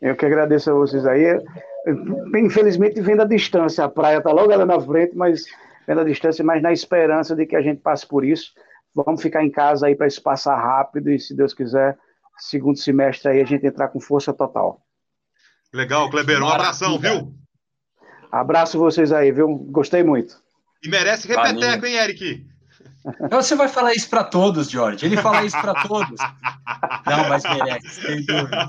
Eu 0.00 0.16
que 0.16 0.24
agradeço 0.24 0.70
a 0.70 0.74
vocês 0.74 1.06
aí. 1.06 1.24
Infelizmente, 2.36 3.00
vem 3.00 3.16
da 3.16 3.24
distância, 3.24 3.84
a 3.84 3.88
praia 3.88 4.18
está 4.18 4.30
logo 4.30 4.52
ali 4.52 4.64
na 4.64 4.80
frente, 4.80 5.16
mas 5.16 5.44
vem 5.86 5.96
da 5.96 6.04
distância, 6.04 6.44
mas 6.44 6.62
na 6.62 6.72
esperança 6.72 7.34
de 7.34 7.46
que 7.46 7.56
a 7.56 7.62
gente 7.62 7.80
passe 7.80 8.06
por 8.06 8.24
isso. 8.24 8.52
Vamos 8.94 9.22
ficar 9.22 9.44
em 9.44 9.50
casa 9.50 9.86
aí 9.86 9.94
para 9.94 10.06
isso 10.06 10.22
passar 10.22 10.56
rápido 10.56 11.10
e, 11.10 11.18
se 11.18 11.34
Deus 11.34 11.54
quiser, 11.54 11.96
segundo 12.38 12.78
semestre 12.78 13.30
aí 13.30 13.40
a 13.40 13.44
gente 13.44 13.66
entrar 13.66 13.88
com 13.88 14.00
força 14.00 14.32
total. 14.32 14.80
Legal, 15.72 16.10
Kleber. 16.10 16.42
Um 16.42 16.48
abração, 16.48 16.98
viu? 16.98 17.32
Abraço 18.32 18.78
vocês 18.78 19.12
aí, 19.12 19.30
viu? 19.30 19.48
Gostei 19.48 20.02
muito. 20.02 20.42
E 20.82 20.88
merece 20.88 21.28
repeteco, 21.28 21.86
hein, 21.86 21.96
Eric? 21.96 22.46
Então 23.22 23.42
você 23.42 23.54
vai 23.54 23.68
falar 23.68 23.94
isso 23.94 24.08
para 24.10 24.24
todos, 24.24 24.68
Jorge. 24.70 25.06
Ele 25.06 25.16
fala 25.16 25.42
isso 25.42 25.58
para 25.58 25.74
todos. 25.82 26.20
Não, 27.06 27.28
mas 27.28 27.42
merece, 27.44 27.88
sem 27.88 28.24
dúvida. 28.26 28.68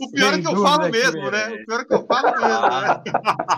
O 0.00 0.10
pior 0.12 0.32
sem 0.32 0.40
é 0.40 0.42
que 0.42 0.48
eu 0.48 0.62
falo 0.62 0.90
mesmo, 0.90 1.30
né? 1.30 1.48
O 1.48 1.66
pior 1.66 1.80
é 1.80 1.84
que 1.84 1.94
eu 1.94 2.06
falo 2.06 2.30
mesmo, 2.32 2.70
né? 2.70 3.02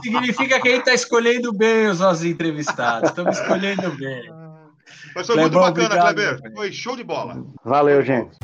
Significa 0.03 0.61
que 0.61 0.69
ele 0.69 0.79
está 0.79 0.95
escolhendo 0.95 1.53
bem 1.53 1.89
os 1.89 1.99
nossos 1.99 2.25
entrevistados. 2.25 3.11
Estamos 3.11 3.39
escolhendo 3.39 3.91
bem. 3.93 4.31
Mas 5.15 5.27
foi 5.27 5.37
Clebão, 5.37 5.63
muito 5.63 5.81
bacana, 5.81 6.01
Kleber. 6.03 6.41
Foi 6.55 6.73
show 6.73 6.97
de 6.97 7.03
bola. 7.03 7.45
Valeu, 7.65 8.03
gente. 8.05 8.37